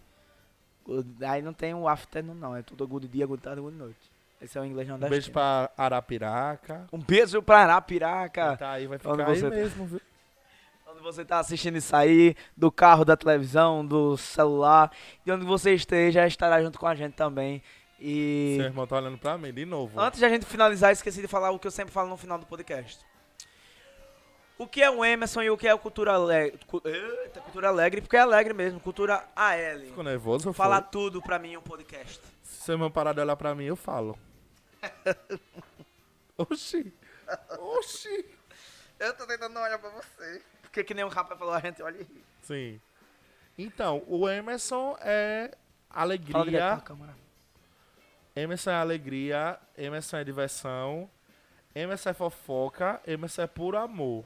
[0.86, 3.98] Good- Aí não tem o afternoon não, é tudo good dia, good tarde, good noite.
[4.42, 5.12] Esse é o inglês Um nordestino.
[5.18, 6.88] beijo pra Arapiraca.
[6.92, 8.58] Um beijo pra Arapiraca.
[8.58, 9.56] Tá aí, vai Onde ficar aí você tá?
[9.56, 10.02] mesmo, viu?
[10.92, 14.92] Onde você tá assistindo isso aí, do carro, da televisão, do celular.
[15.26, 17.62] E onde você esteja, estará junto com a gente também.
[18.02, 20.00] E Seu irmão tá olhando pra mim de novo.
[20.00, 22.38] antes de a gente finalizar, esqueci de falar o que eu sempre falo no final
[22.38, 23.06] do podcast.
[24.58, 26.60] O que é o Emerson e o que é a cultura alegre?
[26.68, 28.80] Cultura alegre, porque é alegre mesmo.
[28.80, 29.80] Cultura AL.
[29.86, 30.52] Ficou nervoso?
[30.54, 30.82] Fala Fala.
[30.92, 32.20] tudo pra mim em um podcast.
[32.44, 34.18] Se seu irmão parar de olhar pra mim, eu falo.
[36.38, 36.94] Oxi.
[37.58, 38.26] Oxi.
[39.00, 40.42] Eu tô tentando não olhar pra você.
[40.62, 42.24] Porque que nem o rapaz falou, a gente olha e ri.
[42.42, 42.82] Sim.
[43.58, 45.52] Então, o Emerson é
[45.90, 46.60] Fala direto alegria.
[46.76, 47.16] pra câmera.
[48.36, 49.60] Emerson é alegria.
[49.78, 51.10] Emerson é diversão.
[51.74, 53.02] Emerson é fofoca.
[53.06, 54.24] Emerson é puro amor.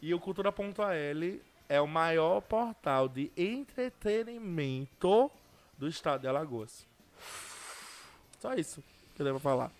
[0.00, 5.30] E o Cultura.al é o maior portal de entretenimento
[5.78, 6.86] do estado de Alagoas.
[8.38, 8.82] Só isso
[9.14, 9.72] que eu devo falar.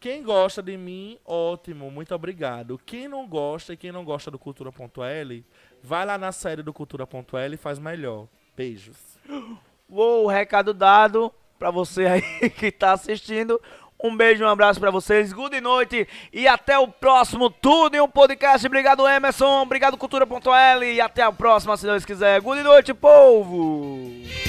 [0.00, 2.78] Quem gosta de mim, ótimo, muito obrigado.
[2.78, 5.44] Quem não gosta e quem não gosta do Cultura.l,
[5.82, 8.28] vai lá na série do Cultura.l e faz melhor.
[8.56, 8.96] Beijos.
[9.90, 13.60] Uou, recado dado pra você aí que tá assistindo.
[14.02, 15.32] Um beijo, um abraço pra vocês.
[15.32, 18.66] Good noite e até o próximo Tudo em um Podcast.
[18.66, 19.62] Obrigado, Emerson.
[19.62, 20.92] Obrigado, Cultura.l.
[20.92, 22.40] E até a próxima, se Deus quiser.
[22.40, 24.45] Good noite, povo.